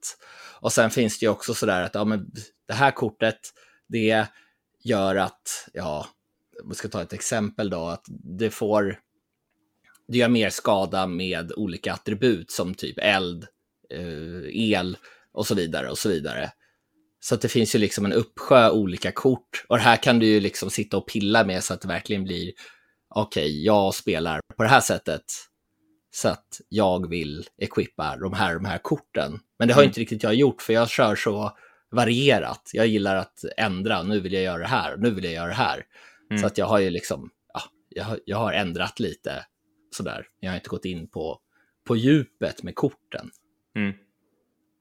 [0.60, 2.30] Och sen finns det ju också sådär att ja, men
[2.68, 3.38] det här kortet,
[3.88, 4.26] det
[4.84, 6.06] gör att, ja,
[6.68, 8.04] vi ska ta ett exempel då, att
[8.38, 8.98] det får,
[10.08, 13.46] det gör mer skada med olika attribut som typ eld,
[13.94, 14.96] eh, el
[15.32, 16.50] och så vidare och så vidare.
[17.20, 20.26] Så att det finns ju liksom en uppsjö olika kort och det här kan du
[20.26, 22.52] ju liksom sitta och pilla med så att det verkligen blir
[23.14, 25.22] okej, jag spelar på det här sättet
[26.10, 29.40] så att jag vill equippa de här, de här korten.
[29.58, 29.88] Men det har Mm.
[29.88, 31.56] inte riktigt jag gjort för jag kör så
[31.90, 32.70] varierat.
[32.72, 35.54] Jag gillar att ändra, nu vill jag göra det här, nu vill jag göra det
[35.54, 35.86] här.
[36.30, 36.40] Mm.
[36.40, 39.46] Så att jag har ju liksom, ja, jag, har, jag har ändrat lite
[39.90, 40.26] sådär.
[40.40, 41.38] Jag har inte gått in på,
[41.86, 43.30] på djupet med korten.
[43.76, 43.92] Mm.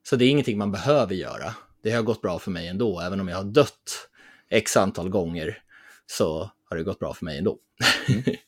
[0.03, 1.55] Så det är ingenting man behöver göra.
[1.83, 4.09] Det har gått bra för mig ändå, även om jag har dött
[4.49, 5.57] x antal gånger
[6.05, 7.57] så har det gått bra för mig ändå.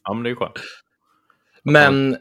[0.04, 0.60] Ja, men det är skönt.
[1.64, 2.18] Men,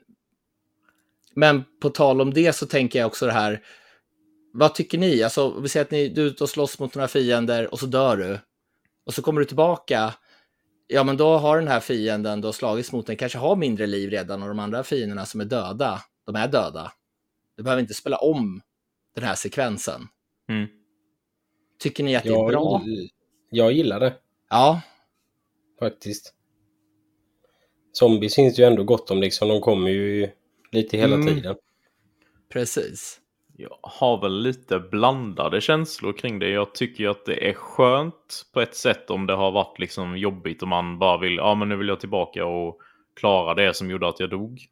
[1.39, 3.63] men på tal om det så tänker jag också det här,
[4.53, 5.23] vad tycker ni?
[5.23, 7.87] Alltså, vi säger att ni, du är ute och slåss mot några fiender och så
[7.87, 8.39] dör du.
[9.07, 10.15] Och så kommer du tillbaka.
[10.87, 14.11] Ja, men då har den här fienden då slagits mot den, kanske har mindre liv
[14.11, 16.93] redan och de andra fienderna som är döda, de är döda.
[17.57, 18.61] Du behöver inte spela om
[19.15, 20.01] den här sekvensen.
[20.49, 20.69] Mm.
[21.79, 22.83] Tycker ni att det är Jag, bra?
[23.51, 24.15] jag gillar det
[24.51, 24.81] Ja,
[25.79, 26.35] faktiskt.
[27.93, 29.49] Zombies finns ju ändå gott om liksom.
[29.49, 30.31] De kommer ju
[30.71, 31.27] lite hela Mm.
[31.27, 31.57] tiden.
[32.53, 33.21] precis.
[33.57, 36.49] Jag har väl lite blandade känslor kring det.
[36.51, 40.17] Jag tycker ju att det är skönt på ett sätt om det har varit liksom
[40.17, 42.81] jobbigt och man bara vill, ja men nu vill jag tillbaka och
[43.17, 44.67] klara det som gjorde att jag dog.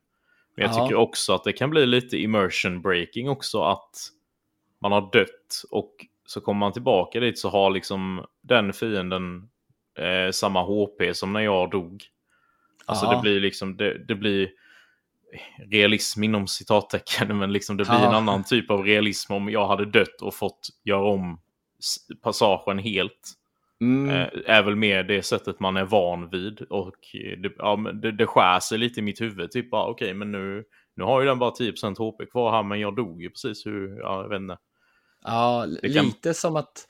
[0.57, 0.83] Men jag Ja.
[0.85, 3.97] tycker också att det kan bli lite immersion breaking också att
[4.79, 9.49] man har dött och så kommer man tillbaka dit så har liksom den fienden
[9.99, 12.05] eh, samma HP som när jag dog.
[12.85, 13.15] Alltså Ja.
[13.15, 14.51] det blir liksom, det, det blir
[15.71, 18.09] realism inom citattecken, men liksom det blir Ja.
[18.09, 21.41] en annan typ av realism om jag hade dött och fått göra om
[22.23, 23.33] passagen helt.
[23.81, 24.11] Mm.
[24.11, 26.61] Eh, är väl mer det sättet man är van vid.
[26.63, 29.51] Och eh, det, ja, det, det skär sig lite i mitt huvud.
[29.51, 30.65] Typ bara, okej, men nu,
[30.97, 33.99] nu har ju den bara 10% HP kvar här, men jag dog ju precis hur,
[34.01, 34.59] ja, jag vet inte.
[35.23, 36.87] Ja, kan- lite som att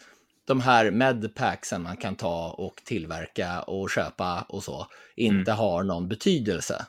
[0.47, 5.59] de här medpacksen man kan ta och tillverka och köpa och så inte Mm.
[5.59, 6.87] har någon betydelse.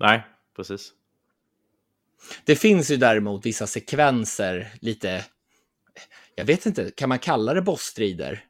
[0.00, 0.26] Nej,
[0.58, 0.92] precis.
[2.44, 5.24] Det finns ju däremot vissa sekvenser, lite,
[6.34, 8.44] jag vet inte, kan man kalla det bossstrider?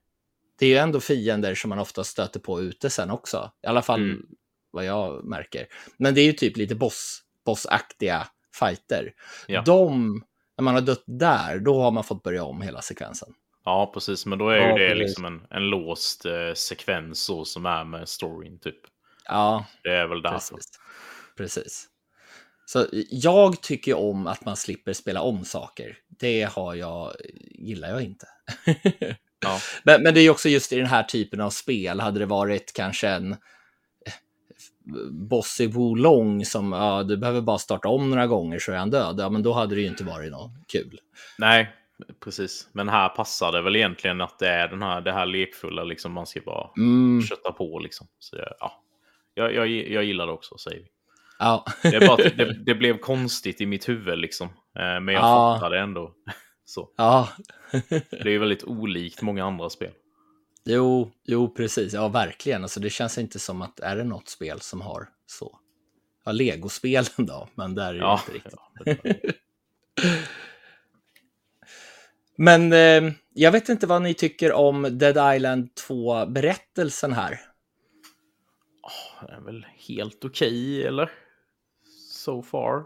[0.59, 3.83] Det är ju ändå fiender som man ofta stöter på ute sen också, i alla
[3.83, 4.27] fall Mm.
[4.71, 5.67] vad jag märker.
[5.97, 9.13] Men det är ju typ lite boss, bossaktiga fighter.
[9.47, 9.63] Ja.
[9.63, 10.23] De,
[10.57, 13.29] när man har dött där, då har man fått börja om hela sekvensen.
[13.65, 14.27] Ja, precis.
[14.27, 14.99] Men då är Ja, ju det precis.
[15.09, 18.81] liksom en, en låst eh, sekvens så som är med storyn typ.
[19.25, 20.55] Ja, Det är väl därför.
[20.57, 20.81] Precis.
[21.37, 21.87] Precis.
[22.69, 25.97] Så jag tycker om att man slipper spela om saker.
[26.09, 27.13] Det har jag,
[27.51, 28.27] gillar jag inte.
[29.41, 29.59] Ja.
[29.85, 32.73] men, men det är också just i den här typen av spel, hade det varit
[32.73, 33.39] kanske en eh,
[35.11, 38.91] boss i Wolong som, ja, du behöver bara starta om några gånger så är han
[38.91, 41.01] död, ja men då hade det ju inte varit något kul.
[41.39, 41.71] Nej,
[42.25, 42.69] precis.
[42.73, 46.13] Men här passar det väl egentligen att det är den här, det här lekfulla, liksom
[46.13, 48.07] man ska bara Mm, kötta på liksom.
[48.19, 48.83] Så ja.
[49.35, 50.89] jag, jag, jag gillar det också, säger vi.
[51.39, 51.65] Ja.
[51.83, 54.47] Det, bara det, det blev konstigt i mitt huvud liksom.
[54.49, 55.55] Eh, Men jag Ja.
[55.55, 56.13] fattar det ändå.
[56.65, 56.89] Så.
[56.97, 57.29] ja.
[58.11, 59.91] Det är väldigt olikt många andra spel.
[60.65, 61.93] Jo, jo, precis.
[61.95, 62.63] Ja, verkligen.
[62.63, 65.59] Alltså, det känns inte som att är det något spel som har så.
[66.25, 69.37] Ja, legospelen då, men där är det Ja, inte riktigt.
[72.37, 77.41] Men eh, jag vet inte vad ni tycker om Dead Island 2-berättelsen här.
[79.27, 81.11] det är väl helt okej, eller?
[82.25, 82.85] So far.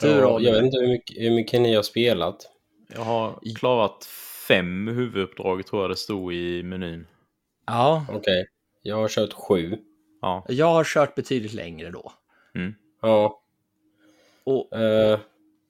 [0.00, 2.50] Du ja, då, jag vet inte hur mycket, hur mycket ni har spelat.
[2.94, 4.04] Jag har klarat
[4.48, 7.06] fem huvuduppdrag tror jag det stod i menyn.
[7.66, 8.46] Ja, Okej.
[8.82, 9.78] Jag har kört sju.
[10.22, 10.44] Ja.
[10.48, 12.12] jag har kört betydligt längre då.
[12.54, 12.74] Mm.
[13.02, 13.42] Ja.
[14.44, 15.18] Och, Eh,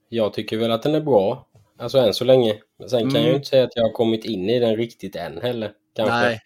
[0.08, 1.48] jag tycker väl att den är bra.
[1.78, 2.60] Alltså än så länge.
[2.78, 3.28] Men sen kan jag Mm.
[3.30, 5.72] ju inte säga att jag har kommit in i den riktigt än heller.
[5.96, 6.14] Kanske.
[6.14, 6.40] nej,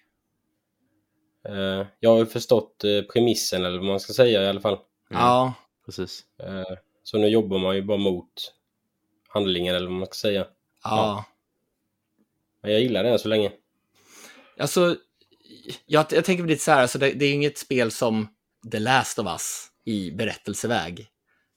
[1.49, 4.79] Eh, jag har ju förstått eh, premissen eller vad man ska säga i alla fall.
[5.11, 5.55] Ja,
[5.87, 6.25] Precis.
[6.43, 8.33] Eh, så nu jobbar man ju bara mot
[9.29, 10.47] handlingen eller vad man ska säga.
[10.85, 11.25] ja.
[12.63, 13.53] Men jag gillar det än så länge.
[14.59, 14.97] Alltså,
[15.87, 18.29] jag, jag tänker lite så här, alltså det, det är inget spel som
[18.73, 21.07] The Last of Us i berättelseväg.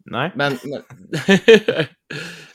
[0.06, 0.32] Nej.
[0.36, 0.84] Men, men,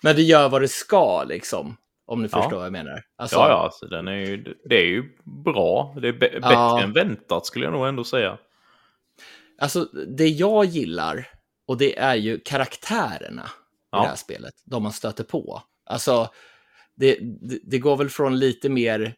[0.03, 1.77] men det gör vad det ska, liksom.
[2.07, 2.43] Om ni Ja.
[2.43, 3.03] förstår vad jag menar.
[3.17, 5.97] Alltså, Ja, ja, alltså, den är ju, det är ju bra.
[6.03, 6.83] Det är bättre Ja.
[6.83, 8.39] än väntat skulle jag nog ändå säga.
[9.59, 9.85] Alltså,
[10.17, 11.29] det jag gillar,
[11.67, 13.49] och det är ju karaktärerna i
[13.91, 14.03] Ja.
[14.03, 15.63] det här spelet, de man stöter på.
[15.87, 16.31] Alltså,
[16.97, 19.15] det, det, det går väl från lite mer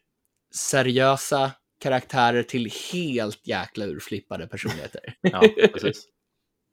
[0.55, 5.13] seriösa karaktärer till helt jäkla urflippade personligheter.
[5.21, 5.41] Ja,
[5.73, 6.05] precis.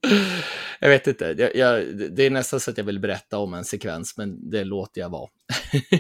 [0.81, 3.65] jag vet inte, jag, jag, det är nästan så att jag vill berätta om en
[3.65, 5.31] sekvens, men det låter jag vara.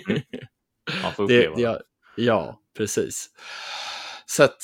[1.02, 1.62] Man får Det, uppleva det.
[1.62, 1.80] ja,
[2.16, 3.30] ja, precis.
[4.26, 4.56] Så att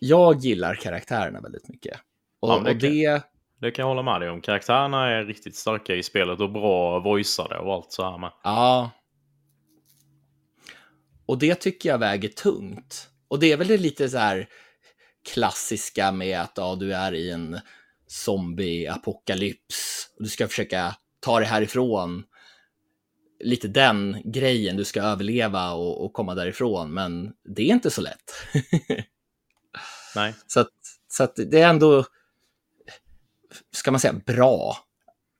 [0.00, 2.00] jag gillar karaktärerna väldigt mycket.
[2.44, 3.22] Och, Ja, det och kan- det,
[3.60, 4.40] Det kan jag hålla med dig om.
[4.40, 8.30] Karaktärerna är riktigt starka i spelet och bra voiceade och allt så här med.
[8.42, 8.90] ja.
[11.26, 13.08] Och det tycker jag väger tungt.
[13.28, 14.48] Och det är väl det lite så här
[15.32, 17.60] klassiska med att ja, du är i en
[18.06, 22.24] zombie-apokalyps och du ska försöka ta dig härifrån.
[23.44, 28.00] Lite den grejen, du ska överleva och, och komma därifrån, men det är inte så
[28.00, 28.32] lätt.
[30.16, 30.34] Nej.
[30.46, 30.68] Så att,
[31.08, 32.04] så att det är ändå,
[33.72, 34.76] ska man säga, bra.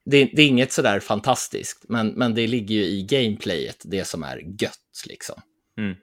[0.05, 4.23] Det, det är inget sådär fantastiskt, men, men det ligger ju i gameplayet, det som
[4.23, 5.43] är gött liksom.
[5.79, 5.97] Mm.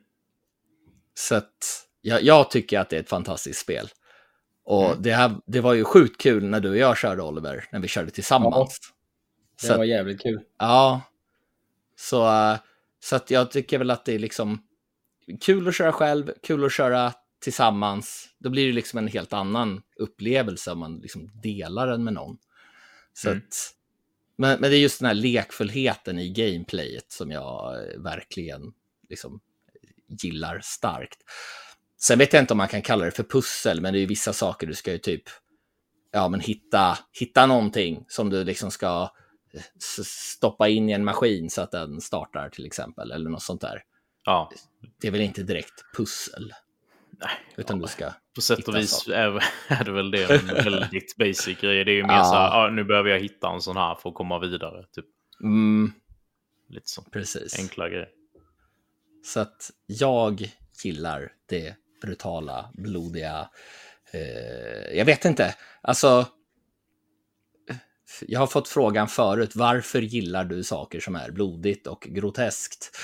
[1.14, 3.90] Så att jag, jag tycker att det är ett fantastiskt spel.
[4.66, 5.02] Och Mm.
[5.02, 7.88] det, här, det var ju sjukt kul när du och jag körde Oliver, när vi
[7.88, 8.80] körde tillsammans.
[9.62, 10.42] Det Så var jävligt kul.
[10.60, 11.02] Ja.
[11.96, 12.58] Så, eh,
[13.00, 14.64] så att jag tycker väl att det är liksom
[15.42, 18.30] kul att köra själv, kul att köra tillsammans.
[18.40, 22.38] Då blir det liksom en helt annan upplevelse om man liksom delar den med någon.
[23.14, 23.38] Så Mm.
[23.48, 23.56] att,
[24.38, 28.74] men, men det är just den här lekfullheten i gameplayet som jag eh, verkligen
[29.10, 29.40] liksom
[30.08, 31.20] gillar starkt.
[31.98, 34.06] Sen vet jag inte om man kan kalla det för pussel, men det är ju
[34.06, 35.24] vissa saker du ska ju typ
[36.12, 39.10] ja, men hitta, hitta någonting som du liksom ska
[39.76, 43.62] s- stoppa in i en maskin så att den startar till exempel, eller något sånt
[43.62, 43.84] där.
[44.26, 44.52] Ja,
[45.02, 46.54] Det är väl inte direkt pussel,
[47.22, 47.32] nej.
[47.56, 48.12] utan ja, du ska...
[48.36, 51.84] På sätt och vis är, är det väl det en väldigt basic grej.
[51.86, 52.24] Det är ju mer Ja.
[52.24, 54.86] så här, ja, nu behöver jag hitta en sån här för att komma vidare.
[54.96, 55.06] Typ.
[55.44, 55.92] Mm,
[56.70, 57.02] Lite så.
[57.02, 57.60] precis.
[57.60, 58.10] Enkla grejer.
[59.26, 60.52] Så att jag
[60.84, 63.50] gillar det brutala, blodiga.
[64.14, 66.26] Eh, jag vet inte, alltså.
[68.28, 72.98] Jag har fått frågan förut, varför gillar du saker som är blodigt och groteskt?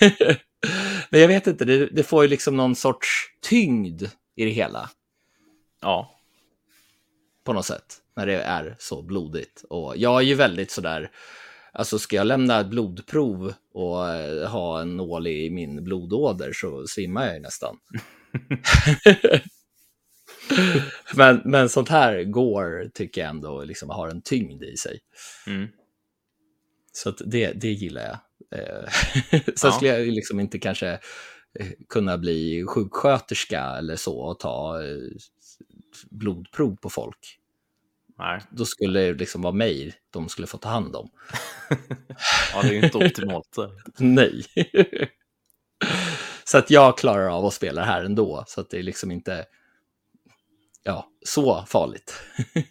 [1.10, 4.02] Men jag vet inte, det, det får ju liksom någon sorts tyngd
[4.36, 4.90] i det hela
[5.80, 6.20] Ja,
[7.44, 9.64] på något sätt när det är så blodigt.
[9.70, 11.10] Och jag är ju väldigt sådär,
[11.72, 16.86] alltså ska jag lämna ett blodprov och eh, ha en nål i min blodåder så
[16.86, 17.76] svimmar jag ju nästan.
[21.16, 25.00] men, men sånt här går, tycker jag ändå, liksom har en tyngd i sig.
[25.46, 25.68] mm.
[26.92, 28.18] Så det, det gillar jag.
[28.56, 28.90] Eh,
[29.30, 29.72] Sen Ja.
[29.72, 30.88] skulle jag liksom inte kanske
[31.60, 34.96] eh, kunna bli sjuksköterska eller så och ta eh,
[36.10, 37.38] blodprov på folk.
[38.18, 38.40] nej.
[38.50, 41.10] Då skulle det liksom vara mig de skulle få ta hand om.
[42.54, 43.56] Ja, det är ju inte optimalt.
[43.98, 44.44] Nej.
[46.44, 49.46] så att jag klarar av att spela här ändå, så att det är liksom inte
[50.82, 52.14] ja, så farligt.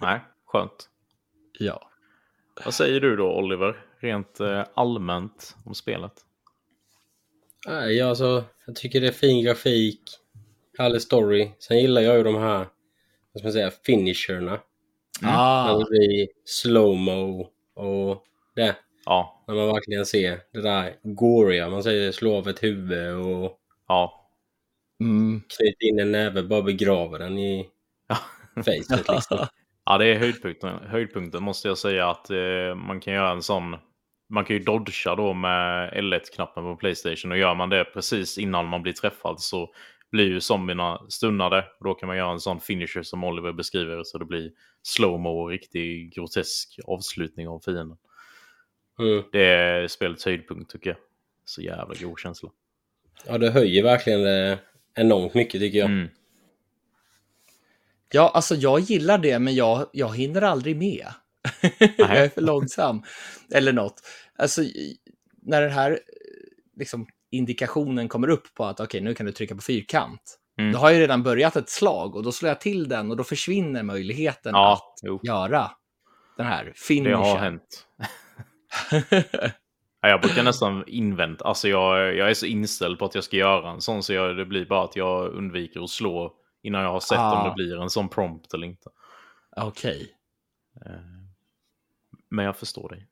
[0.01, 0.89] Nej, skönt.
[1.59, 1.91] ja.
[2.65, 3.85] Vad säger du då, Oliver?
[3.99, 6.13] Rent eh, allmänt om spelet?
[7.67, 10.01] Nej, alltså, jag tycker det är fin grafik,
[10.77, 11.51] härlig story.
[11.59, 14.59] Sen gillar jag ju de här, vad ska man säga, finisherna.
[15.21, 18.23] När Ah, det blir slowmo och
[18.55, 18.75] det.
[19.05, 23.57] Ja, När man verkligen ser det där goriga, man säger slå av ett huvud och
[23.87, 24.29] ja.
[24.99, 25.41] mm.
[25.57, 27.69] knyta in en näve, bara begrava den i
[28.07, 28.17] Ja.
[28.55, 29.37] facet liksom.
[29.89, 33.75] Ja, det är höjdpunkten, höjdpunkten måste jag säga att eh, man kan göra en sån.
[34.29, 38.65] Man kan ju dodga då med L1-knappen på Playstation och gör man det precis innan
[38.65, 39.73] man blir träffad så
[40.11, 41.65] blir ju zombierna stunnade.
[41.79, 44.51] Och då kan man göra en sån finisher som Oliver beskriver så det blir
[44.83, 47.97] slowmo och riktig grotesk avslutning av fienden.
[48.99, 49.23] Mm.
[49.31, 50.97] Det är spelets höjdpunkt tycker jag.
[51.45, 52.49] Så jävla god känsla.
[53.25, 54.59] Ja, det höjer verkligen det
[54.95, 55.89] enormt mycket tycker jag.
[55.89, 56.07] Mm.
[58.11, 61.07] Ja, alltså jag gillar det, men jag, jag hinner aldrig med.
[61.97, 63.03] jag är för långsam.
[63.53, 64.01] Eller något.
[64.37, 64.61] Alltså,
[65.41, 65.99] när den här
[66.75, 70.39] liksom, indikationen kommer upp på att okej, nu kan du trycka på fyrkant.
[70.59, 70.71] Mm.
[70.71, 73.23] Då har jag redan börjat ett slag och då slår jag till den och då
[73.23, 75.71] försvinner möjligheten Ja, att jo, göra
[76.37, 77.19] den här det finishen.
[77.19, 77.85] har hänt.
[80.01, 83.37] Ja, jag brukar nästan invänta, alltså jag, jag är så inställd på att jag ska
[83.37, 86.33] göra en sån så jag, det blir bara att jag undviker att slå
[86.63, 87.41] innan jag har sett Ah.
[87.41, 88.89] om det blir en sån prompt eller inte.
[89.55, 90.13] Okej,
[90.85, 90.91] Eh,
[92.29, 93.07] Men jag förstår dig.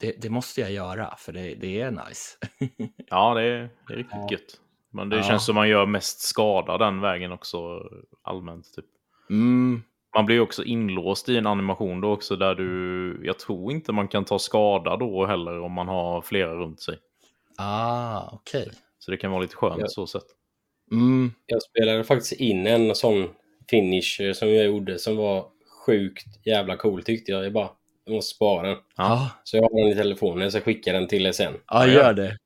[0.00, 2.36] det, det måste jag göra för det, det är nice.
[3.10, 4.28] Ja, det är, det är riktigt Ja.
[4.30, 4.60] gött.
[4.90, 5.22] Men det Ja.
[5.22, 7.58] känns som man gör mest skada den vägen också
[8.22, 8.74] allmänt.
[8.76, 8.84] Typ.
[9.30, 9.82] Mm,
[10.14, 13.92] Man blir ju också inlåst i en animation då också där du, jag tror inte
[13.92, 16.98] man kan ta skada då heller om man har flera runt sig.
[17.58, 18.70] ah, okej.
[18.98, 19.86] Så det kan vara lite skönt Ja.
[19.88, 20.22] så sett.
[20.92, 23.28] Mm, Jag spelade faktiskt in en sån
[23.70, 25.46] finish eh, som jag gjorde som var
[25.86, 27.44] sjukt jävla cool tyckte jag.
[27.44, 27.70] Jag bara,
[28.08, 28.78] jag måste spara den.
[28.96, 31.54] ja, Så jag har den i telefonen, jag ska skicka den till er sen.
[31.66, 32.38] ja, Ja, gör det.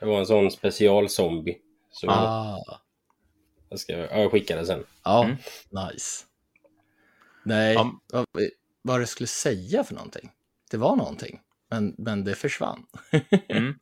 [0.00, 1.56] Det var en sån specialzombie.
[1.92, 2.80] Så Ah.
[3.68, 4.84] jag ska ja, jag skickar det sen.
[5.04, 5.36] Ja, Mm.
[5.92, 6.24] nice.
[7.42, 7.92] Nej, Ja.
[8.12, 8.26] vad,
[8.82, 10.30] vad det skulle säga för någonting.
[10.70, 12.86] Det var någonting, men, men det försvann.
[13.48, 13.74] Mm.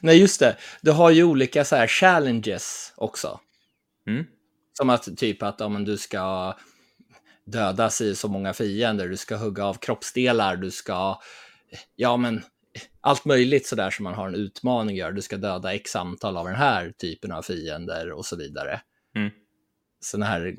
[0.00, 0.56] Nej, just det.
[0.82, 3.40] Du har ju olika så här challenges också.
[4.06, 4.26] Mm.
[4.72, 6.54] Som att typ att ja, men du ska
[7.46, 11.20] döda sig så många fiender, du ska hugga av kroppsdelar, du ska,
[11.96, 12.42] ja men
[13.00, 15.12] allt möjligt sådär som man har en utmaning gör.
[15.12, 18.80] Du ska döda x antal av den här typen av fiender och så vidare.
[19.16, 19.30] Mm.
[20.00, 20.56] Sån här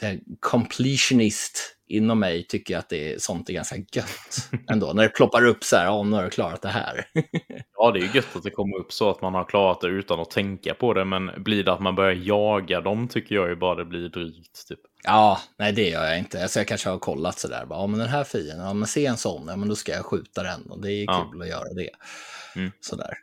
[0.00, 4.92] här completionist inom mig tycker att det är, sånt är ganska gött ändå.
[4.92, 7.04] När det ploppar upp så här, ja nu har du klarat det här.
[7.82, 9.88] Ja, det är ju gött att det kommer upp så att man har klarat det
[9.88, 11.04] utan att tänka på det.
[11.04, 14.68] Men blir det att man börjar jaga dem tycker jag ju bara det blir drygt.
[14.68, 14.80] Typ.
[15.02, 16.42] Ja, nej det gör jag inte.
[16.42, 19.06] Alltså jag kanske har kollat sådär, bara, ja men den här fienden, ja men se
[19.06, 21.28] en sån, ja men då ska jag skjuta den och det är Ja.
[21.32, 21.90] kul att göra det.
[22.56, 22.72] Mm.
[22.80, 23.14] Sådär.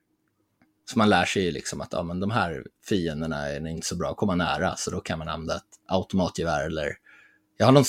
[0.91, 3.95] Så man lär sig ju liksom att ja, men de här fienderna är inte så
[3.95, 6.93] bra att komma nära, så då kan man använda ett automatgevär eller
[7.57, 7.83] jag har någon,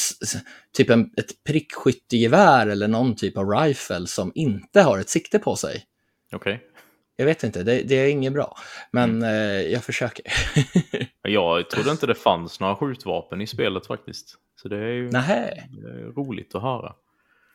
[0.72, 5.56] typ en, ett prickskyttegevär eller någon typ av rifle som inte har ett sikte på
[5.56, 5.84] sig.
[6.32, 6.67] Okej.
[7.20, 8.56] Jag vet inte, det, det är inget bra,
[8.90, 9.22] men Mm.
[9.24, 10.24] eh, jag försöker.
[11.22, 14.34] Jag trodde inte det fanns några skjutvapen i spelet faktiskt.
[14.62, 16.92] Så det är ju är roligt att höra.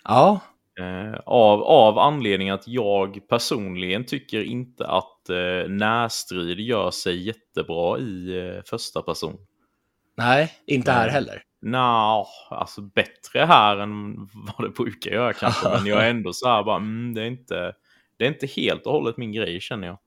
[0.04, 0.40] Ja,
[0.80, 8.00] Eh, av, av anledning att jag personligen tycker inte att eh, närstrid gör sig jättebra
[8.00, 9.38] i eh, första person.
[10.18, 11.14] nej, inte här Nej.
[11.14, 11.42] heller.
[11.62, 15.70] Nå, alltså bättre här än vad det brukar göra kanske.
[15.78, 17.74] Men jag är ändå så här bara, mm, det, är inte,
[18.24, 19.98] det är inte helt och hållet min grej känner jag.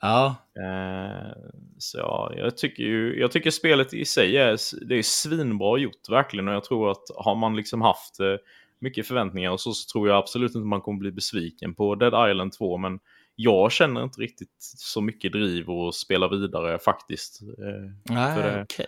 [0.00, 1.32] Ja, Eh,
[1.78, 4.56] så ja, jag tycker ju, jag tycker spelet i sig är,
[4.88, 6.48] det är svinbra gjort verkligen.
[6.48, 8.34] Och jag tror att har man liksom haft eh,
[8.80, 12.30] mycket förväntningar och så, så tror jag absolut inte man kommer bli besviken på Dead
[12.30, 12.76] Island 2.
[12.76, 12.98] Men
[13.36, 17.42] jag känner inte riktigt så mycket driv att spela vidare faktiskt.
[17.42, 18.86] Eh, nej, det- okej.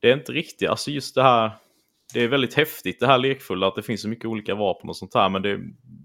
[0.00, 1.50] det är inte riktigt, alltså just det här,
[2.14, 4.96] det är väldigt häftigt det här lekfulla att det finns så mycket olika vapen och
[4.96, 5.60] sånt här, men det,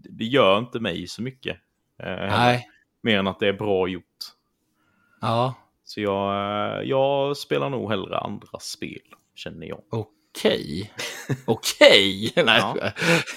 [0.09, 1.57] det gör inte mig så mycket.
[2.03, 2.67] Eh, Nej,
[3.03, 4.03] Mer än att det är bra gjort.
[5.21, 6.31] ja, Så jag,
[6.79, 9.01] eh, jag spelar nog hellre andra spel,
[9.35, 9.81] känner jag.
[9.89, 10.93] okej.
[11.45, 12.33] Okej!
[12.45, 12.61] Nej.
[12.61, 12.91] Ja.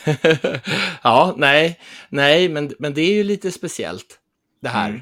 [1.03, 4.21] ja, nej, nej, men, men det är ju lite speciellt
[4.63, 5.01] det här Mm.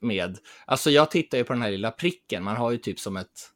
[0.00, 3.16] med, alltså jag tittar ju på den här lilla pricken, man har ju typ som
[3.16, 3.50] ett,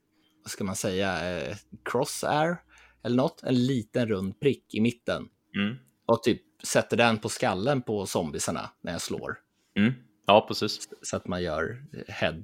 [0.45, 2.57] vad ska man säga, eh, crossair
[3.05, 5.77] eller något, en liten rund prick i mitten Mm.
[6.07, 9.39] och typ sätter den på skallen på zombisarna när jag slår.
[9.77, 9.93] Mm.
[10.27, 10.89] Ja, precis.
[11.03, 12.43] Så att man gör head,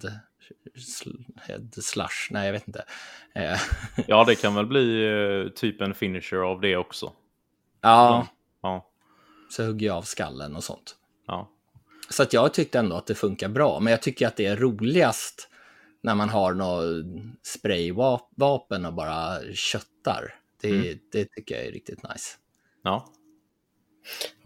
[1.37, 2.85] head slash, nej jag vet inte.
[3.35, 3.59] Eh,
[4.07, 7.12] Ja, det kan väl bli eh, typ en finisher av det också.
[7.81, 8.27] ja,
[8.62, 8.91] Ja,
[9.51, 10.97] så hugger jag av skallen och sånt.
[11.27, 11.51] ja.
[12.11, 14.57] Så att jag tyckte ändå att det funkar bra, men jag tycker att det är
[14.57, 15.49] roligast
[16.03, 17.05] när man har något
[17.43, 20.35] sprayvapen och bara köttar.
[20.61, 20.99] Det, Mm.
[21.12, 22.37] det tycker jag är riktigt nice.
[22.83, 23.07] ja.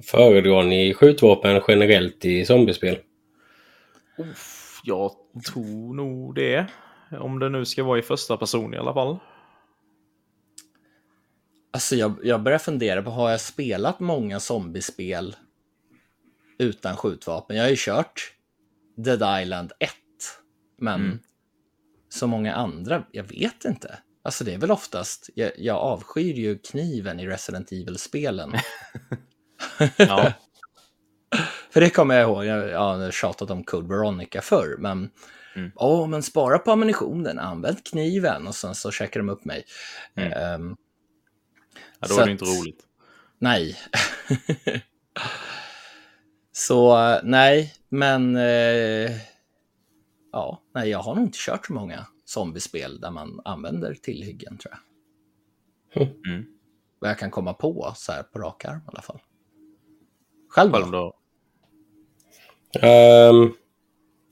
[0.03, 2.99] Föredrar ni skjutvapen generellt i zombiespel?
[4.19, 5.13] Uff, jag
[5.47, 6.67] tror nog det.
[7.21, 9.19] Om det nu ska vara i första person i alla fall.
[11.73, 15.37] Alltså jag, jag börjar fundera på, har jag spelat många zombiespel
[16.59, 17.57] utan skjutvapen?
[17.57, 18.33] Jag har ju kört
[18.97, 19.91] Dead Island 1,
[20.79, 21.19] men Mm.
[22.09, 23.99] så många andra, jag vet inte.
[24.23, 28.53] Alltså det är väl oftast, jag, jag avskyr ju kniven i Resident Evil-spelen.
[29.97, 30.33] Ja,
[31.71, 35.11] För det kommer jag ihåg, jag, jag har tjatat om Code Veronica förr, men
[35.57, 35.73] Mm.
[35.75, 39.65] Åh, men spara på ammunitionen, använd kniven och sen så checkar de upp mig.
[40.15, 40.33] Mm.
[40.33, 40.77] Ehm,
[42.01, 42.85] ja då är det inte roligt.
[43.39, 43.77] nej.
[46.53, 49.11] så nej, men eh,
[50.33, 54.75] ja, nej, jag har nog inte kört så många zombiespel där man använder tillhyggen tror
[54.75, 54.83] jag.
[56.27, 56.47] Mm.
[56.99, 59.21] Vad jag kan komma på så här på rak arm i alla fall.
[60.51, 61.14] Själv Själv då?
[62.72, 62.86] då?
[62.86, 63.53] Ehm,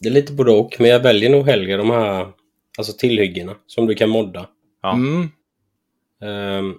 [0.01, 2.33] det är lite både och, men jag väljer nog hellre de här
[2.79, 4.49] alltså tillhyggena som du kan modda.
[4.83, 4.93] Ja.
[4.93, 5.29] Mm,
[6.23, 6.75] Ehm,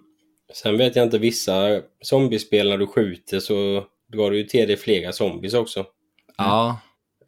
[0.53, 4.77] sen vet jag inte, vissa zombiespel när du skjuter så drar du ju till dig
[4.77, 5.85] flera zombies också.
[6.37, 6.79] ja,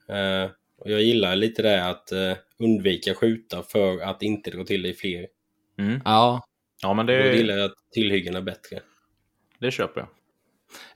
[0.09, 4.81] Ehm, och jag gillar lite det att eh, undvika skjuta för att inte dra till
[4.81, 5.27] dig fler.
[5.79, 6.01] Mm.
[6.05, 6.43] ja.
[6.81, 8.79] Ja, men Då det, gillar jag tillhyggena bättre.
[9.59, 10.09] det köper jag.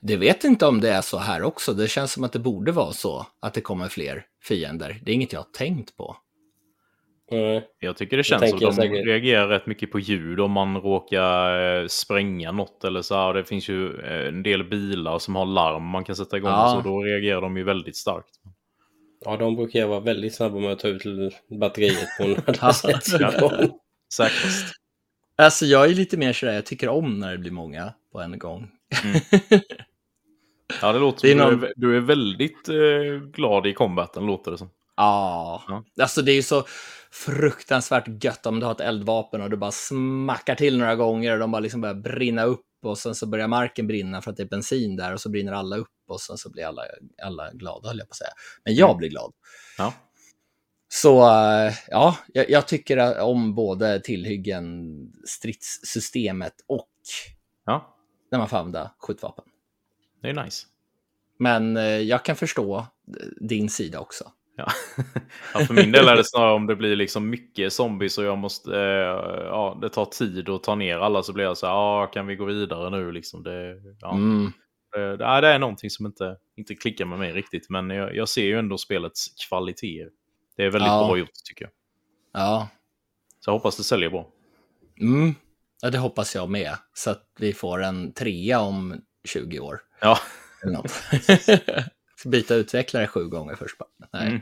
[0.00, 1.72] Det vet inte om det är så här också.
[1.72, 5.00] Det känns som att det borde vara så att det kommer fler fiender.
[5.02, 6.16] Det är inget jag har tänkt på.
[7.30, 7.64] Nej.
[7.80, 10.76] Jag tycker det känns som att de säkert- reagerar rätt mycket på ljud om man
[10.76, 13.34] råkar eh, spränga något eller så här.
[13.34, 16.80] Det finns ju eh, en del bilar som har larm man kan sätta igång Ja.
[16.82, 18.30] så då reagerar de ju väldigt starkt.
[19.24, 21.02] Ja, de brukar jag vara väldigt snabba med att ta ut
[21.60, 22.66] batteriet på när Ja.
[22.66, 23.70] det sätts igång.
[25.38, 28.38] Alltså jag är lite mer sådär, jag tycker om när det blir många på en
[28.38, 28.68] gång.
[30.82, 34.26] Ja, det låter Det är någon- du, är, du är väldigt eh, glad i combaten,
[34.26, 34.70] låter det som.
[34.96, 35.84] Ja, Ja.
[36.02, 36.64] alltså det är ju så
[37.10, 41.38] fruktansvärt gött om du har ett eldvapen och du bara smackar till några gånger och
[41.38, 44.42] de bara liksom börjar brinna upp och sen så börjar marken brinna för att det
[44.42, 46.82] är bensin där och så brinner alla upp och sen så blir alla,
[47.22, 48.30] alla glada höll jag på att säga.
[48.64, 49.32] Men jag blir glad.
[49.78, 49.92] Ja.
[50.88, 54.86] Så eh, ja, jag, jag tycker om både tillhyggen,
[55.26, 56.88] stridssystemet och
[57.66, 57.95] Ja,
[58.30, 59.44] när man får använda skjutvapen.
[60.22, 60.66] det är nice.
[61.38, 62.84] Men eh, jag kan förstå eh,
[63.40, 64.24] din sida också.
[64.56, 64.66] Ja.
[65.54, 68.38] ja, för min del är det snarare om det blir liksom mycket zombies och jag
[68.38, 71.72] måste, eh, ja, det tar tid att ta ner alla så blir jag så här,
[71.74, 73.42] ja, kan vi gå vidare nu liksom?
[73.42, 74.52] Det, ja, Mm.
[74.92, 78.44] det, det är någonting som inte, inte klickar med mig riktigt, men jag, jag ser
[78.44, 80.10] ju ändå spelets kvaliteter.
[80.56, 81.06] Det är väldigt Ja.
[81.08, 81.72] bra gjort tycker jag.
[82.42, 82.68] Ja.
[83.40, 84.28] Så jag hoppas det säljer bra.
[85.00, 85.34] Mm.
[85.82, 86.76] Ja, det hoppas jag med.
[86.94, 89.80] Så att vi får en trea om 20 år.
[90.00, 90.18] Ja,
[90.62, 90.92] Eller något.
[92.24, 93.78] Byta utvecklare sju gånger först.
[93.78, 93.88] bara.
[94.12, 94.28] Nej.
[94.28, 94.40] Mm.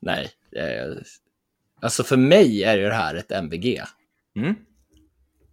[0.00, 0.30] Nej.
[1.82, 3.82] Alltså för mig är ju det här ett MVG.
[4.36, 4.54] mm.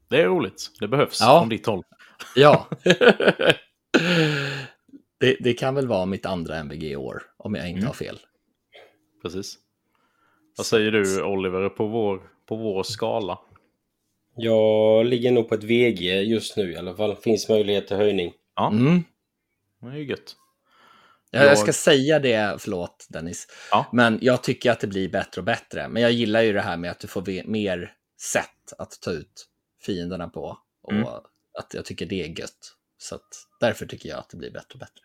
[0.10, 0.72] det är roligt.
[0.80, 1.40] Det behövs Ja.
[1.40, 1.84] från ditt håll.
[2.36, 2.68] Ja.
[5.20, 7.88] Det, det kan väl vara mitt andra MVG i år, om jag inte Mm.
[7.88, 8.20] har fel.
[9.22, 9.56] Precis.
[10.58, 13.40] Vad säger du Oliver på vår, på vår skala?
[14.38, 17.16] Jag ligger nog på ett VG just nu i alla fall.
[17.16, 18.34] Finns möjlighet till höjning.
[18.56, 19.04] Ja, Mm.
[19.82, 20.36] det är ju gött.
[21.32, 23.86] Jag, jag ska säga det, förlåt Dennis, Ja.
[23.94, 25.88] men jag tycker att det blir bättre och bättre.
[25.88, 29.48] Men jag gillar ju det här med att du får mer sätt att ta ut
[29.82, 30.58] fienderna på.
[30.84, 31.08] Och Mm.
[31.60, 32.74] att jag tycker det är gött.
[32.98, 33.28] Så att
[33.60, 35.04] därför tycker jag att det blir bättre och bättre.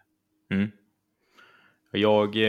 [0.51, 0.71] Mm.
[1.95, 2.43] Jag, eh,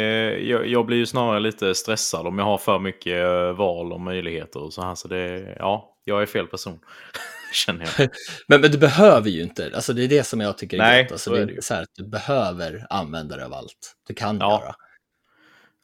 [0.49, 4.01] jag, jag blir ju snarare lite stressad om jag har för mycket eh, val och
[4.01, 4.95] möjligheter och så här.
[4.95, 6.79] Så det, ja, jag är fel person.
[7.53, 8.09] Känner jag.
[8.47, 11.01] Men, men du behöver ju inte, alltså det är det som jag tycker är Nej,
[11.03, 11.11] gött.
[11.11, 13.95] Alltså så det är det så här att du behöver använda det av allt.
[14.07, 14.61] Du kan Ja.
[14.61, 14.75] göra.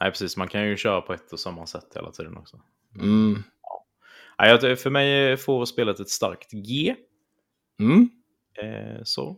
[0.01, 0.37] Nej, precis.
[0.37, 2.59] Man kan ju köra på ett och samma sätt hela tiden också.
[2.99, 3.43] Mm.
[4.37, 6.95] Jag- för mig får spelet ett starkt G.
[7.79, 8.09] Mm.
[8.61, 9.37] Eh, så.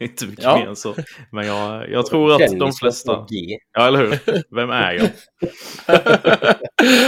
[0.04, 0.56] Inte mycket Ja.
[0.56, 0.94] mer än så.
[1.32, 3.26] Men jag, jag tror att de flesta...
[3.72, 4.54] Ja, eller hur?
[4.54, 5.10] Vem är jag?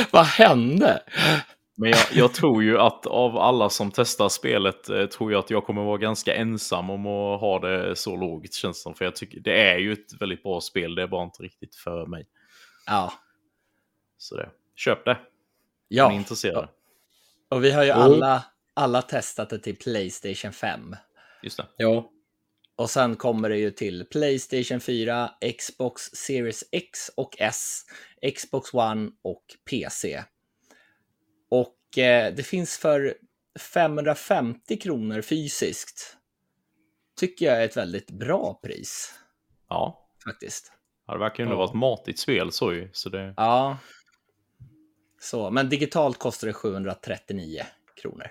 [0.10, 1.02] Vad hände?
[1.76, 5.50] Men jag, jag tror ju att av alla som testar spelet eh, tror jag att
[5.50, 8.94] jag kommer vara ganska ensam om att ha det så lågt känns det som.
[8.94, 11.76] För jag tycker det är ju ett väldigt bra spel, det är bara inte riktigt
[11.76, 12.26] för mig.
[12.86, 13.12] Ja.
[14.18, 15.16] Så det, köp det om
[15.90, 16.12] ni är ja.
[16.12, 16.68] intresserade.
[17.50, 20.96] Och vi har ju alla, alla testat det till Playstation 5.
[21.42, 21.66] Just det.
[21.76, 22.11] Ja,
[22.82, 27.82] Och sen kommer det ju till Playstation 4, Xbox Series X och S,
[28.36, 30.22] Xbox One och PC.
[31.50, 33.14] Och eh, det finns för
[33.58, 36.16] 550 kronor fysiskt.
[37.16, 39.14] Tycker jag är ett väldigt bra pris
[39.68, 40.72] Ja, faktiskt.
[41.06, 41.58] ja det verkar ju ändå Ja.
[41.58, 42.90] vara ett matigt spel så ju.
[42.92, 43.78] Så det, Ja.
[45.20, 47.62] Så, men digitalt kostar det 739
[48.02, 48.26] kronor.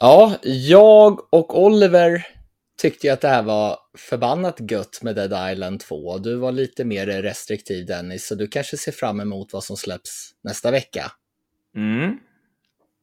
[0.00, 2.26] Ja, jag och Oliver
[2.82, 6.18] tyckte ju att det här var förbannat gött med Dead Island 2.
[6.18, 10.30] Du var lite mer restriktiv Dennis, så du kanske ser fram emot vad som släpps
[10.42, 11.12] nästa vecka.
[11.76, 12.18] mm.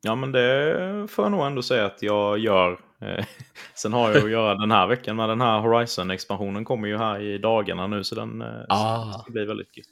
[0.02, 2.72] Ja, men det får jag nog ändå säga att jag gör.
[3.02, 3.26] Eh,
[3.76, 7.22] Sen har jag att göra den här veckan med den här Horizon-expansionen kommer ju här
[7.22, 9.20] i dagarna nu så den eh, Ah.
[9.24, 9.86] ska bli väldigt gött.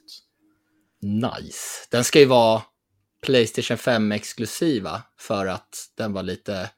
[1.01, 1.87] Nice.
[1.91, 2.61] Den ska ju vara
[3.25, 6.69] Playstation 5 exklusiva för att den var lite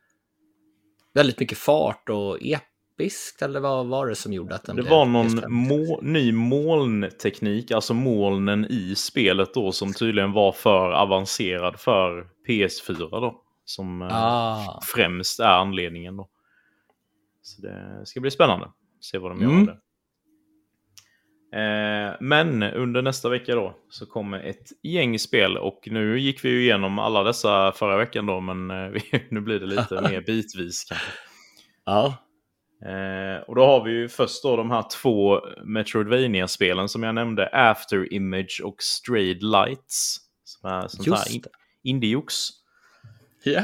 [1.18, 4.92] väldigt mycket fart och episkt eller vad var det som gjorde att den Det blev
[4.92, 5.48] var någon PS5?
[5.50, 13.10] må ny molnteknik, alltså molnen i spelet då som tydligen var för avancerad för PS4
[13.10, 13.42] då.
[13.66, 14.80] Som eh, Ah.
[14.96, 16.30] främst är anledningen då.
[17.42, 18.68] Så det ska bli spännande.
[19.02, 19.60] Se vad de gör Mm.
[19.62, 19.78] av det.
[21.54, 26.50] Eh, men under nästa vecka då så kommer ett gäng spel och nu gick vi
[26.50, 30.84] ju igenom alla dessa förra veckan då men eh, nu blir det lite mer bitvis
[30.84, 31.12] kanske.
[31.86, 32.18] Ja.
[32.86, 37.50] Eh, och då har vi ju först då de här två Metroidvania-spelen som jag nämnde,
[37.54, 40.18] After Image och Strayed Lights.
[40.44, 41.42] Som är sånt Just här
[41.84, 42.34] indie-jox.
[43.44, 43.62] Ja.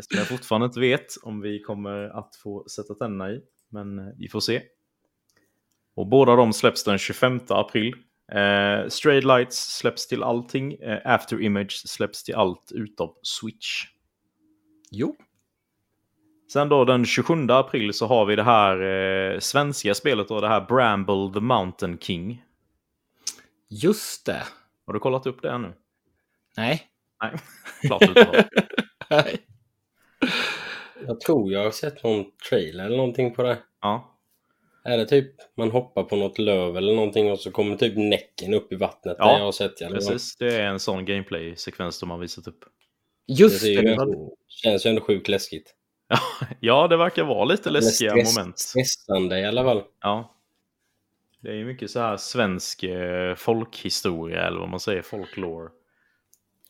[0.00, 3.40] Som jag fortfarande inte vet om vi kommer att få sätta tänderna i.
[3.68, 4.62] Men vi får se.
[6.00, 7.94] Och båda de släpps den 25 april.
[8.32, 10.72] Eh, Strayed Lights släpps till allting.
[10.72, 13.84] Eh, After Image släpps till allt utom Switch.
[14.90, 15.16] Jo.
[16.52, 20.48] Sen då den 27 april så har vi det här eh, svenska spelet då, det
[20.48, 22.42] här Bramble the Mountain King.
[23.68, 24.42] Just det.
[24.86, 25.72] Har du kollat upp det ännu?
[26.56, 26.82] Nej.
[27.22, 27.32] Nej,
[27.82, 28.48] klart du inte har.
[29.10, 29.38] Nej.
[31.06, 33.58] jag tror jag har sett någon trailer eller någonting på det.
[33.80, 34.09] Ja,
[34.84, 38.54] Är det typ man hoppar på något löv eller någonting och så kommer typ näcken
[38.54, 39.16] upp i vattnet?
[39.18, 39.92] Ja, det jag har sett fall.
[39.92, 40.36] precis.
[40.36, 42.64] Det är en sån gameplay-sekvens de har visat upp.
[43.26, 43.82] Just ju det.
[43.82, 44.30] det var...
[44.48, 45.74] känns ju ändå sjukt läskigt.
[46.60, 48.58] Ja, det verkar vara lite läskiga stress- moment.
[48.58, 49.82] Stressande i alla fall.
[50.00, 50.34] Ja.
[51.40, 55.68] Det är ju mycket så här svensk eh, folkhistoria eller vad man säger, folklore.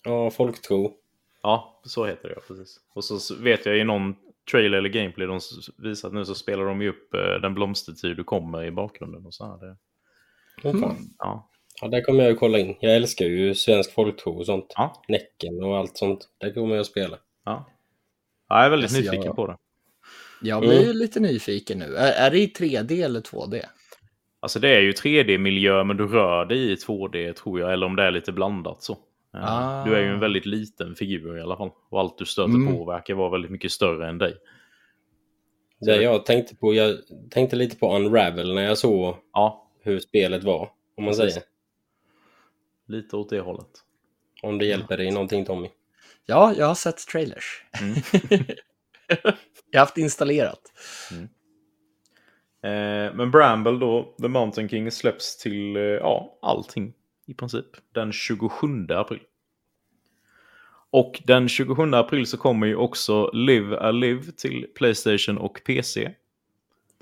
[0.05, 0.95] Ja, folktro.
[1.43, 2.81] Ja, så heter det ja, precis.
[2.95, 4.17] Och så vet jag i någon
[4.51, 5.41] trailer eller gameplay de
[5.79, 9.35] visat nu så spelar de ju upp eh, den blomstertid du kommer i bakgrunden och
[9.35, 9.77] så här.
[10.63, 10.97] Det, fan.
[11.19, 11.51] ja.
[11.83, 12.77] Ja, där kommer jag ju kolla in.
[12.81, 14.73] Jag älskar ju svensk folktro och sånt.
[14.77, 15.03] Ja.
[15.09, 16.29] Näcken och allt sånt.
[16.39, 17.17] Där kommer jag att spela.
[17.45, 17.67] Ja.
[18.49, 19.57] ja, jag är väldigt Alltså, nyfiken jag- på det.
[20.43, 20.85] Jag blir Mm.
[20.87, 21.95] ju lite nyfiken nu.
[21.97, 23.61] Är, är det i 3D eller 2D?
[24.41, 27.97] Alltså det är ju 3D-miljö men du rör dig i 2D tror jag, eller om
[27.97, 28.99] det är lite blandat så.
[29.33, 29.85] Ah.
[29.85, 31.71] Du är ju en väldigt liten figur i alla fall.
[31.89, 32.77] Och allt du stöter Mm.
[32.77, 34.37] på verkar vara väldigt mycket större än dig.
[35.81, 36.97] Det jag tänkte på, jag
[37.31, 40.71] tänkte lite på Unravel när jag såg Ja, hur spelet var.
[40.97, 41.43] Om man säger.
[42.87, 43.71] lite åt det hållet.
[44.43, 45.69] Om det hjälper dig någonting Tommy.
[46.27, 47.65] Ja, jag har sett trailers.
[47.81, 47.95] Mm.
[49.71, 50.61] jag har haft installerat.
[52.63, 56.93] Eh, men Bramble då, The Mountain King, släpps till eh, ja, allting
[57.31, 59.21] i princip den 27 april.
[60.91, 66.11] Och den 27 april så kommer ju också Live a Live till Playstation och PC.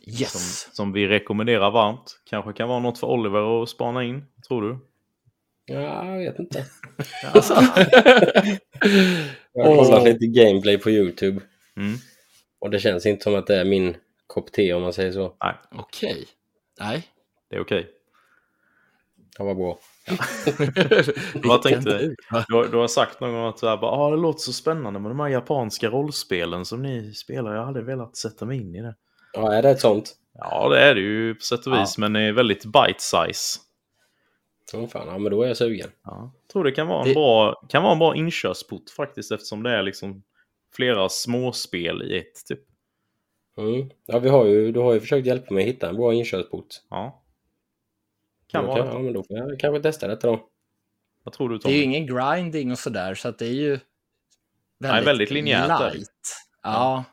[0.07, 0.33] Yes.
[0.33, 2.21] Som, som vi rekommenderar varmt.
[2.25, 4.79] Kanske kan vara något för Oliver att spana in, tror du?
[5.67, 6.65] Ja, jag vet inte.
[7.33, 7.55] Alltså.
[9.53, 11.41] Jag har kollat lite gameplay på YouTube.
[11.77, 11.99] Mm.
[12.59, 13.97] Och det känns inte som att det är min
[14.27, 15.35] kopp te om man säger så.
[15.45, 16.27] Nej, Okej.
[16.81, 17.09] Nej.
[17.51, 17.98] det är okej.
[19.39, 19.79] Det var bra.
[21.49, 22.17] Vad tänkte Vilken tur.
[22.49, 25.01] Du, har- du har sagt någon gång att här, bara, ah, det låter så spännande
[25.01, 27.55] med de här japanska rollspelen som ni spelar.
[27.55, 28.95] Jag hade velat sätta mig in i det.
[29.33, 30.17] Ja, är det ett sånt?
[30.35, 31.81] Ja, det är det ju på sätt och Ja.
[31.81, 33.59] vis, men det är väldigt bite size.
[34.75, 35.91] Åh fan, ja men då är jag sugen.
[36.05, 36.33] Ja.
[36.43, 39.63] Jag tror det kan vara en, Det- bra, kan vara en bra inkörsport faktiskt eftersom
[39.63, 40.23] det är liksom
[40.77, 42.61] flera småspel i ett typ.
[43.59, 43.91] Mm.
[44.07, 46.67] Ja, vi har ju, du har ju försökt hjälpa mig att hitta en bra inkörsport.
[46.91, 47.18] Ja.
[48.49, 48.99] Kan Då vara Ja, det.
[49.03, 50.49] men då får jag kanske testa detta då.
[51.25, 51.85] Vad tror du Det är ju Tommy?
[51.97, 53.85] ingen grinding och sådär, så att det är ju väldigt,
[54.79, 56.37] Nej, väldigt linjärt light.
[56.63, 57.05] Ja.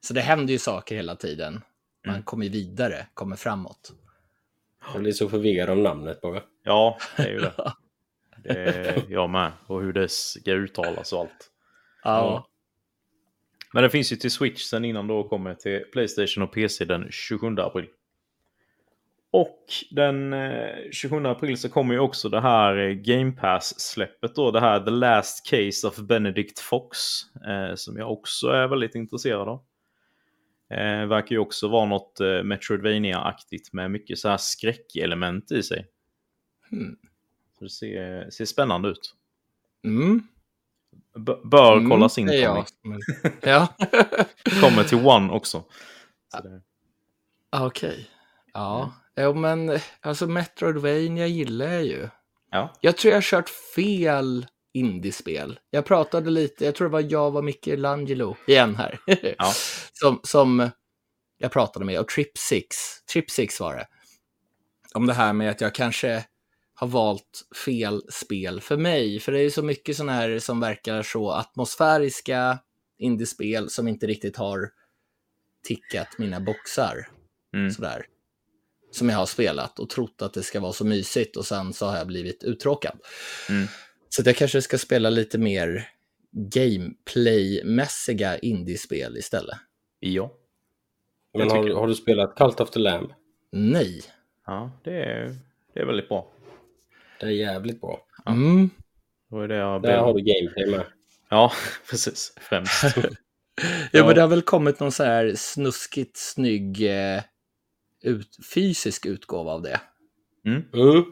[0.00, 1.60] Så det händer ju saker hela tiden.
[2.06, 2.24] Man Mm.
[2.24, 3.92] kommer vidare, kommer framåt.
[4.92, 6.42] Jag blir så förvirrad om namnet bara.
[6.62, 7.52] Ja, det är ju det.
[8.44, 9.52] det är jag med.
[9.66, 11.50] Och hur det ska uttalas och allt.
[12.04, 12.48] Ja.
[13.72, 17.08] Men det finns ju till Switch sen innan då kommer till Playstation och PC den
[17.10, 17.86] 27 april.
[19.36, 19.58] Och
[19.90, 24.50] den eh, 27 april så kommer ju också det här eh, Game Pass-släppet då.
[24.50, 26.98] Det här The Last Case of Benedict Fox.
[27.46, 29.64] Eh, som jag också är väldigt intresserad av.
[30.70, 35.86] Eh, verkar ju också vara något eh, Metroidvania-aktigt med mycket så här skräckelement i sig.
[36.70, 36.96] Hmm.
[37.58, 39.14] Så det ser, ser spännande ut.
[39.84, 40.22] Mm.
[41.18, 42.66] B- bör Mm, kollas in jag.
[42.82, 43.00] Men-
[43.42, 43.68] Ja.
[44.60, 45.64] Kommer till One också.
[46.34, 46.60] Så det,
[47.50, 48.10] Ah, Okej.
[49.14, 49.32] Ja.
[49.32, 52.08] Men alltså Metroidvania gillar jag ju.
[52.50, 52.74] ja.
[52.80, 55.60] Jag tror jag har kört fel indiespel.
[55.70, 58.98] Jag pratade lite, jag tror det var jag var Michelangelo igen här.
[59.38, 59.52] Ja.
[59.92, 60.70] som, som
[61.38, 62.66] jag pratade med, och Trip 6,
[63.12, 63.86] Trip 6 var det.
[64.94, 66.24] Om det här med att jag kanske
[66.74, 69.20] har valt fel spel för mig.
[69.20, 72.58] För det är ju så mycket sådana här som verkar så atmosfäriska
[72.98, 74.70] indiespel som inte riktigt har
[75.66, 77.08] tickat mina boxar.
[77.56, 77.70] Mm.
[77.70, 78.06] Sådär.
[78.94, 81.86] Som jag har spelat och trott att det ska vara så mysigt och sen så
[81.86, 82.98] har jag blivit uttråkad.
[83.48, 83.66] Mm.
[84.08, 85.88] Så att jag kanske ska spela lite mer
[86.32, 89.56] gameplay-mässiga indiespel istället.
[90.00, 90.32] Ja.
[91.38, 93.12] Men har, har du spelat Cult of the Lamb?
[93.52, 94.02] Nej.
[94.46, 95.36] Ja, det är,
[95.74, 96.32] det är väldigt bra.
[97.20, 98.00] Det är jävligt bra.
[98.24, 98.32] Ja.
[98.32, 98.70] Mm.
[99.30, 100.86] Det det jag Där har du gameplay med.
[101.28, 101.52] Ja,
[101.90, 102.32] precis.
[102.40, 102.82] Främst.
[103.92, 107.22] Ja, men det har väl kommit någon så här snuskigt snygg eh,
[108.04, 109.80] ut, fysisk utgåva av det.
[110.44, 110.62] Mm.
[110.72, 111.04] Mm.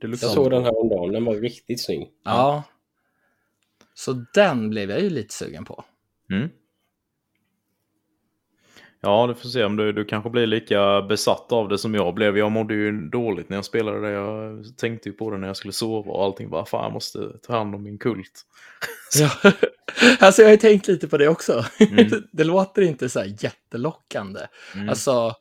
[0.00, 2.08] Det Jag såg den här om dagen, den var riktigt snygg.
[2.24, 2.64] Ja.
[3.94, 5.84] Så den blev jag ju lite sugen på.
[6.30, 6.48] Mm.
[9.02, 12.14] Ja, du får se om du, du kanske blir lika besatt av det som jag
[12.14, 12.38] blev.
[12.38, 14.10] Jag mådde ju dåligt när jag spelade det.
[14.10, 16.50] Jag tänkte ju på det när jag skulle sova och allting.
[16.50, 18.46] Bara, fan, jag måste ta hand om min kult.
[19.18, 19.30] Ja.
[20.20, 21.64] alltså jag har ju tänkt lite på det också.
[21.78, 22.10] Mm.
[22.32, 24.40] det låter inte så här jättelockande.
[24.74, 24.88] Mm.
[24.88, 25.34] Alltså,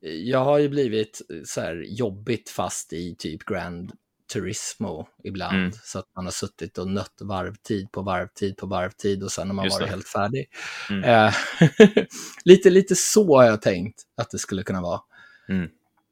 [0.00, 3.92] jag har ju blivit så här jobbigt fast i typ Grand
[4.32, 5.56] Turismo ibland.
[5.56, 5.72] Mm.
[5.84, 9.54] Så att man har suttit och nött varvtid på varvtid på varvtid och sen har
[9.54, 9.90] man Just varit det.
[9.90, 10.48] helt färdig.
[10.90, 11.04] Mm.
[11.04, 11.34] Eh,
[12.44, 15.00] lite, lite så har jag tänkt att det skulle kunna vara.
[15.48, 15.68] Mm.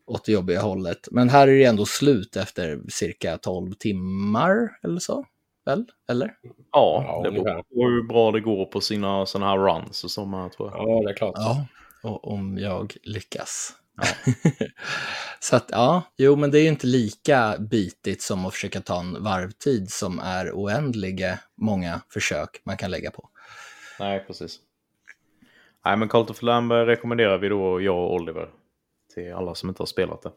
[0.06, 1.08] Åt det jobbiga hållet.
[1.10, 5.24] Men här är det ändå slut efter cirka 12 timmar eller så.
[5.64, 5.84] Väl?
[6.08, 6.34] Eller?
[6.72, 10.48] Ja, det beror på hur bra det går på sina sådana här runs och sådana
[10.48, 10.88] tror jag.
[10.88, 11.34] Ja, det är klart.
[11.36, 11.66] Ja,
[12.02, 13.72] och om jag lyckas.
[15.40, 19.00] så att ja, jo men det är ju inte lika bitigt som att försöka ta
[19.00, 23.28] en varvtid som är oändliga många försök man kan lägga på.
[24.00, 24.58] Nej, precis.
[25.84, 28.48] Nej, men the Lamb rekommenderar vi då, jag och Oliver,
[29.14, 30.32] till alla som inte har spelat det.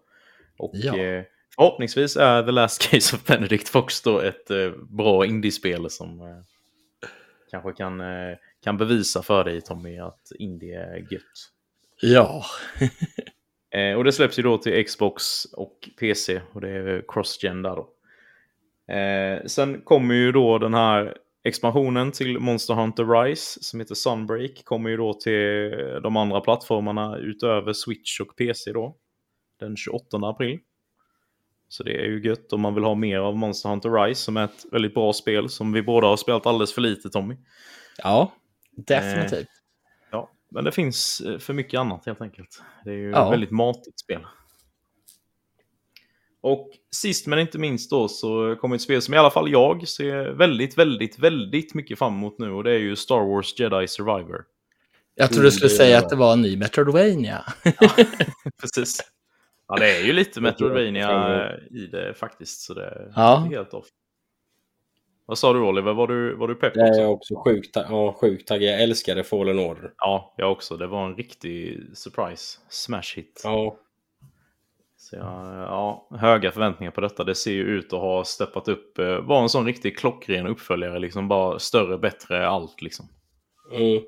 [0.58, 0.98] Och Ja.
[0.98, 1.24] eh,
[1.56, 6.38] förhoppningsvis är The Last Case of Benedict Fox då ett eh, bra indiespel som eh,
[7.52, 11.52] kanske kan, eh, kan bevisa för dig Tommy att indie är gött.
[12.02, 12.46] Ja.
[13.74, 17.76] Eh, och det släpps ju då till Xbox och PC och det är cross-gen där
[17.76, 17.90] då.
[18.94, 24.64] Eh, sen kommer ju då den här expansionen till Monster Hunter Rise som heter Sunbreak
[24.64, 25.72] kommer ju då till
[26.04, 28.98] de andra plattformarna utöver Switch och PC då.
[29.60, 30.60] Den 28 april.
[31.68, 34.38] Så det är ju gött om man vill ha mer av Monster Hunter Rise som
[34.38, 37.36] är ett väldigt bra spel som vi båda har spelat alldeles för lite Tommy.
[37.98, 38.32] Ja,
[38.88, 39.48] definitivt.
[40.12, 42.62] Ja, men det finns eh, för mycket annat helt enkelt.
[42.86, 43.26] Det är ju Ja.
[43.26, 44.26] ett väldigt matigt spel.
[46.44, 49.88] Och sist men inte minst då så kommer ett spel som i alla fall jag
[49.88, 53.88] ser väldigt, väldigt, väldigt mycket fram emot nu och det är ju Star Wars Jedi
[53.88, 54.44] Survivor.
[55.16, 57.45] Jag trodde du skulle säga att det var en ny Metroidvania.
[58.62, 59.02] Precis.
[59.68, 62.62] Ja, det är ju lite Metroidvania i det faktiskt.
[62.62, 63.48] Så det är Ja.
[63.52, 63.86] helt off.
[65.32, 65.94] Vad sa du Oliver?
[65.94, 67.34] Var du, var du pepp Det är också?
[67.34, 68.74] jag sjukt, ja, sjukt taggad.
[68.74, 69.94] Jag älskade Fallen Order.
[69.98, 70.78] Ja, jag också.
[70.78, 72.60] Det var en riktig surprise.
[72.70, 73.41] Smash hit.
[73.44, 73.78] Ja,
[74.98, 75.26] Så jag,
[75.58, 77.24] ja, höga förväntningar på detta.
[77.24, 78.99] Det ser ju ut att ha steppat upp.
[78.99, 80.99] eh, Var en sån riktig klockren uppföljare.
[80.99, 83.06] Liksom bara större, bättre, allt liksom.
[83.72, 84.03] mm.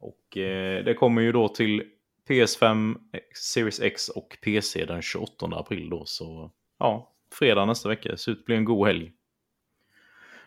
[0.00, 1.82] Och eh, det kommer ju då till
[2.28, 2.96] PS5,
[3.34, 6.02] Series X och PC den 28 april då.
[6.04, 8.08] Så ja, fredag nästa vecka.
[8.10, 9.12] Det ser ut att bli en god helg.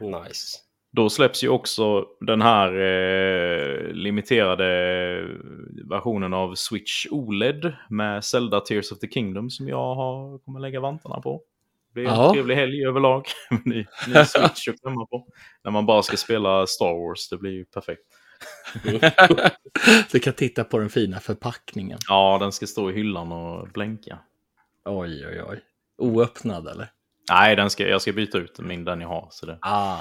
[0.01, 0.57] Nice.
[0.93, 4.65] Då släpps ju också den här eh, limiterade
[5.89, 10.79] versionen av Switch OLED med Zelda Tears of the Kingdom som jag har, kommer lägga
[10.79, 11.41] vantarna på.
[11.87, 12.33] Det blir en Ja.
[12.33, 13.25] trevlig helg överlag.
[13.65, 15.27] ny, ny Switch att klämma på.
[15.63, 18.01] När man bara ska spela Star Wars, det blir ju perfekt.
[20.11, 21.99] Du kan titta på den fina förpackningen.
[22.07, 24.19] Ja, den ska stå i hyllan och blänka.
[24.85, 25.59] Oj, oj, oj.
[25.97, 26.87] Oöppnad eller?
[27.31, 29.27] Nej, den ska, jag ska byta ut min, den jag har.
[29.31, 29.99] Så det, Ah,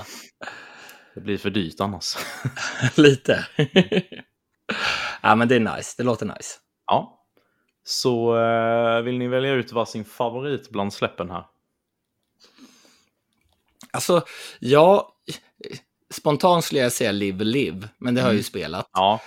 [1.15, 2.17] det blir för dyrt annars.
[2.97, 3.47] lite.
[5.23, 5.95] ja, men det är nice.
[5.97, 6.59] Det låter nice.
[6.87, 7.17] ja.
[7.85, 11.45] Så eh, vill ni välja ut varsin favorit bland släppen här?
[13.93, 14.25] Alltså,
[14.61, 15.17] ja,
[16.15, 18.89] spontant skulle jag säga Live Live, men det har jag ju spelat.
[18.93, 19.21] Ja,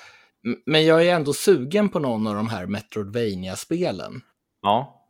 [0.66, 4.22] Men jag är ändå sugen på någon av de här Metroidvania-spelen.
[4.62, 5.03] ja,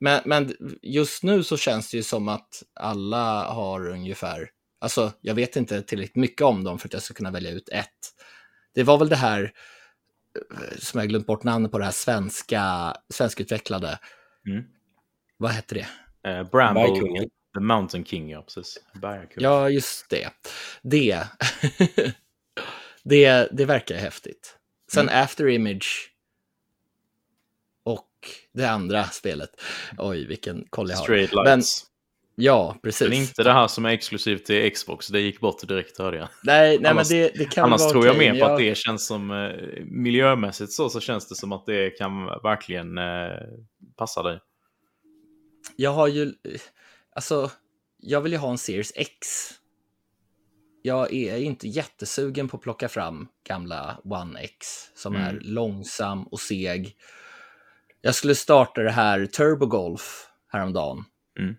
[0.00, 4.50] Men, men just nu så känns det ju som att alla har ungefär,
[4.80, 7.68] alltså jag vet inte tillräckligt mycket om dem för att jag ska kunna välja ut
[7.68, 7.88] ett.
[8.74, 9.52] Det var väl det här,
[10.52, 13.98] eh, som jag glömt bort namnet på, det här svenska, svenskutvecklade,
[14.46, 14.64] Mm.
[15.36, 15.86] vad hette det?
[16.30, 16.86] Eh, Bramble.
[17.54, 18.78] The Mountain King, ja precis.
[19.02, 19.42] Bergkung.
[19.42, 20.28] Ja, just det.
[20.82, 21.24] Det,
[23.04, 24.56] det, det verkar häftigt.
[24.92, 26.10] Sen After Image
[28.54, 29.50] det andra spelet.
[29.98, 31.04] Oj, vilken koll jag har.
[31.04, 31.86] Straight Men- Lights.
[32.34, 33.08] Ja, precis.
[33.08, 36.28] Men inte det här som är exklusivt till Xbox, det gick bort direkt hörde jag.
[36.42, 38.52] Nej, nej Annars- men det, det kan Annars vara tror jag mer men på jag,
[38.52, 42.98] att det känns som eh, miljömässigt så, så känns det som att det kan verkligen
[42.98, 43.30] eh,
[43.96, 44.38] passa dig.
[45.76, 46.32] Jag har ju,
[47.14, 47.50] alltså,
[47.98, 49.16] jag vill ju ha en Series X.
[50.82, 55.26] Jag är inte jättesugen på att plocka fram gamla One X som Mm.
[55.36, 56.96] är långsam och seg.
[58.00, 61.04] Jag skulle starta det här Turbo Golf häromdagen.
[61.38, 61.56] Mm.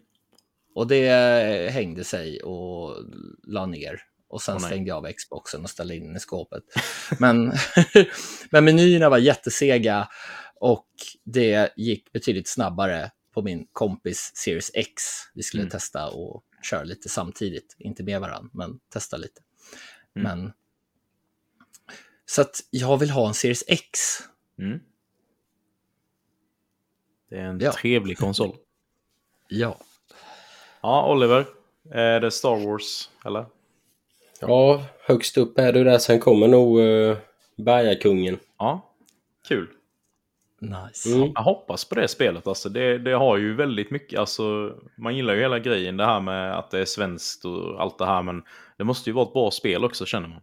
[0.75, 2.95] Och det hängde sig och
[3.43, 4.01] la ner.
[4.27, 4.65] Och sen nej.
[4.65, 6.63] stängde jag av Xboxen och ställde in den i skåpet.
[7.19, 7.53] Men,
[8.51, 10.07] men menyerna var jättesega
[10.55, 10.87] och
[11.23, 15.03] det gick betydligt snabbare på min kompis Series X.
[15.33, 15.71] Vi skulle Mm.
[15.71, 17.75] testa och köra lite samtidigt.
[17.79, 19.41] Inte med varandra, men testa lite.
[20.15, 20.39] Mm.
[20.39, 20.53] Men...
[22.25, 23.99] Så att jag vill ha en Series X.
[24.59, 24.79] Mm.
[27.31, 27.71] Det är en Ja.
[27.71, 28.55] trevlig konsol.
[29.47, 29.77] Ja.
[30.81, 31.45] Ja, Oliver.
[31.91, 33.45] Är det Star Wars, eller?
[34.41, 35.97] Ja, högst upp är du där.
[35.97, 37.17] Sen kommer nog uh,
[37.57, 38.39] Bergakungen.
[38.57, 38.93] Ja,
[39.47, 39.67] kul.
[40.59, 41.09] Nice.
[41.15, 41.31] Mm.
[41.35, 42.47] Jag hoppas på det spelet.
[42.47, 46.19] Alltså, det, det har ju väldigt mycket, alltså, man gillar ju hela grejen, det här
[46.19, 48.43] med att det är svenskt och allt det här, men
[48.77, 50.41] det måste ju vara ett bra spel också känner man.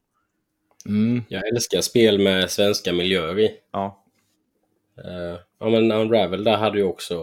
[0.86, 1.22] Mm.
[1.28, 3.50] Jag älskar spel med svenska miljöer i.
[3.72, 4.04] Ja,
[5.04, 7.14] Eh, ja, men Unravel där hade ju också,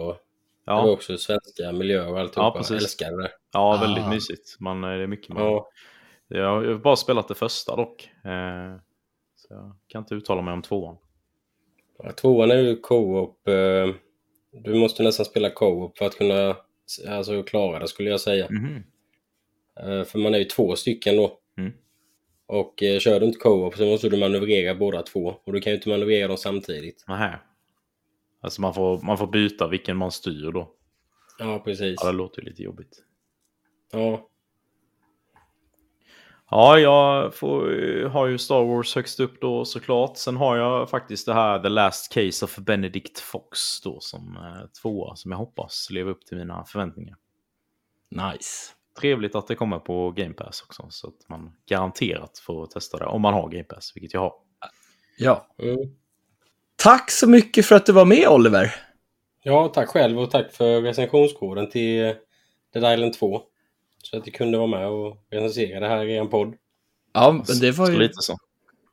[0.64, 2.58] det var ja, också svenska miljöer och alltihopa.
[2.58, 3.30] Ja, jag älskar det.
[3.52, 4.10] ja väldigt Ah.
[4.10, 4.56] mysigt.
[4.60, 5.42] Man, det är mycket man...
[5.44, 5.68] Ja,
[6.28, 8.10] Jag har bara spelat det första dock.
[8.24, 8.76] Eh,
[9.36, 10.96] så jag kan inte uttala mig om tvåan.
[12.02, 13.48] Ja, Tvåan är ju co-op.
[13.48, 13.94] eh,
[14.52, 16.56] Du måste nästan spela co-op för att kunna
[17.08, 18.46] alltså, klara det skulle jag säga.
[18.50, 18.82] Mhm.
[19.80, 21.38] Eh, För man är ju två stycken då.
[21.58, 21.72] Mm.
[22.46, 25.34] Och eh, kör du inte co-op så måste du manövrera båda två.
[25.44, 27.04] Och du kan ju inte manövrera dem samtidigt.
[27.08, 27.38] Nähä.
[28.46, 30.70] Alltså man får, man får byta vilken man styr då.
[31.38, 31.96] Ja, precis.
[32.02, 33.02] Ja, det låter ju lite jobbigt.
[33.92, 34.28] Ja,
[36.50, 40.16] Ja, jag får, eh, har ju Star Wars högst upp då såklart.
[40.16, 44.66] Sen har jag faktiskt det här The Last Case of Benedict Fox då som eh,
[44.82, 47.16] tvåa som jag hoppas lever upp till mina förväntningar.
[48.10, 48.72] Nice.
[49.00, 53.06] Trevligt att det kommer på Game Pass också så att man garanterat får testa det
[53.06, 54.34] om man har Game Pass, vilket jag har.
[55.18, 55.46] Ja.
[55.58, 55.96] mm.
[56.76, 58.74] Tack så mycket för att du var med Oliver.
[59.42, 62.14] Ja, tack själv och tack för recensionskoden till
[62.72, 63.42] Dead Island 2.
[64.02, 66.54] Så att du kunde vara med och recensera det här i en podd.
[67.12, 68.36] Ja, men det var Så ju lite så.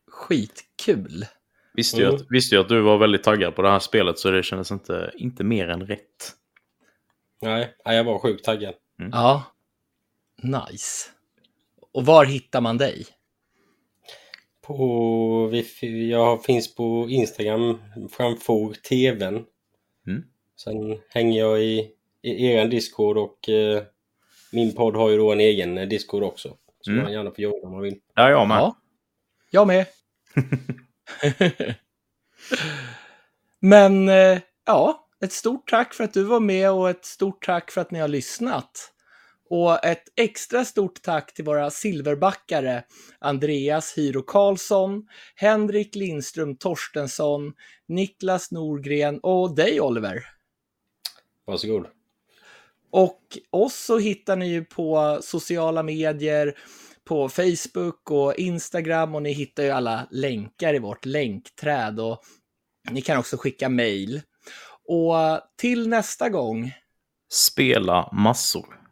[0.07, 1.25] skitkul.
[1.73, 2.15] Visste ju, Mm.
[2.15, 4.71] att, visste ju att du var väldigt taggad på det här spelet så det kändes
[4.71, 6.31] inte, inte mer än rätt.
[7.41, 8.73] Nej, nej, jag var sjukt taggad.
[9.11, 9.43] Ja.
[10.43, 11.09] Nice.
[11.93, 13.05] Och var hittar man dig?
[14.67, 17.81] På, vi- jag finns på Instagram
[18.11, 19.45] framför TVn.
[20.07, 20.23] Mm.
[20.63, 21.91] Sen hänger jag i,
[22.21, 23.83] i er Discord och eh,
[24.51, 26.57] min podd har ju då en egen eh, Discord också.
[26.81, 27.03] Som Mm.
[27.03, 27.99] man gärna får joina om man vill.
[28.15, 28.57] Ja, jag med.
[28.57, 28.75] Ja,
[29.51, 29.85] jag med.
[33.59, 37.71] Men eh, ja, ett stort tack för att du var med och ett stort tack
[37.71, 38.92] för att ni har lyssnat.
[39.55, 42.83] Och ett extra stort tack till våra silverbackare
[43.19, 47.53] Andreas Hyro Karlsson, Henrik Lindström Torstensson,
[47.87, 50.25] Niklas Norgren och dig Oliver.
[51.45, 51.87] Varsågod.
[52.91, 56.57] Och oss så hittar ni ju på sociala medier,
[57.03, 62.21] på Facebook och Instagram och ni hittar ju alla länkar i vårt länkträd och
[62.91, 64.21] ni kan också skicka mejl.
[64.87, 66.73] Och till nästa gång,
[67.33, 68.82] Spela massor.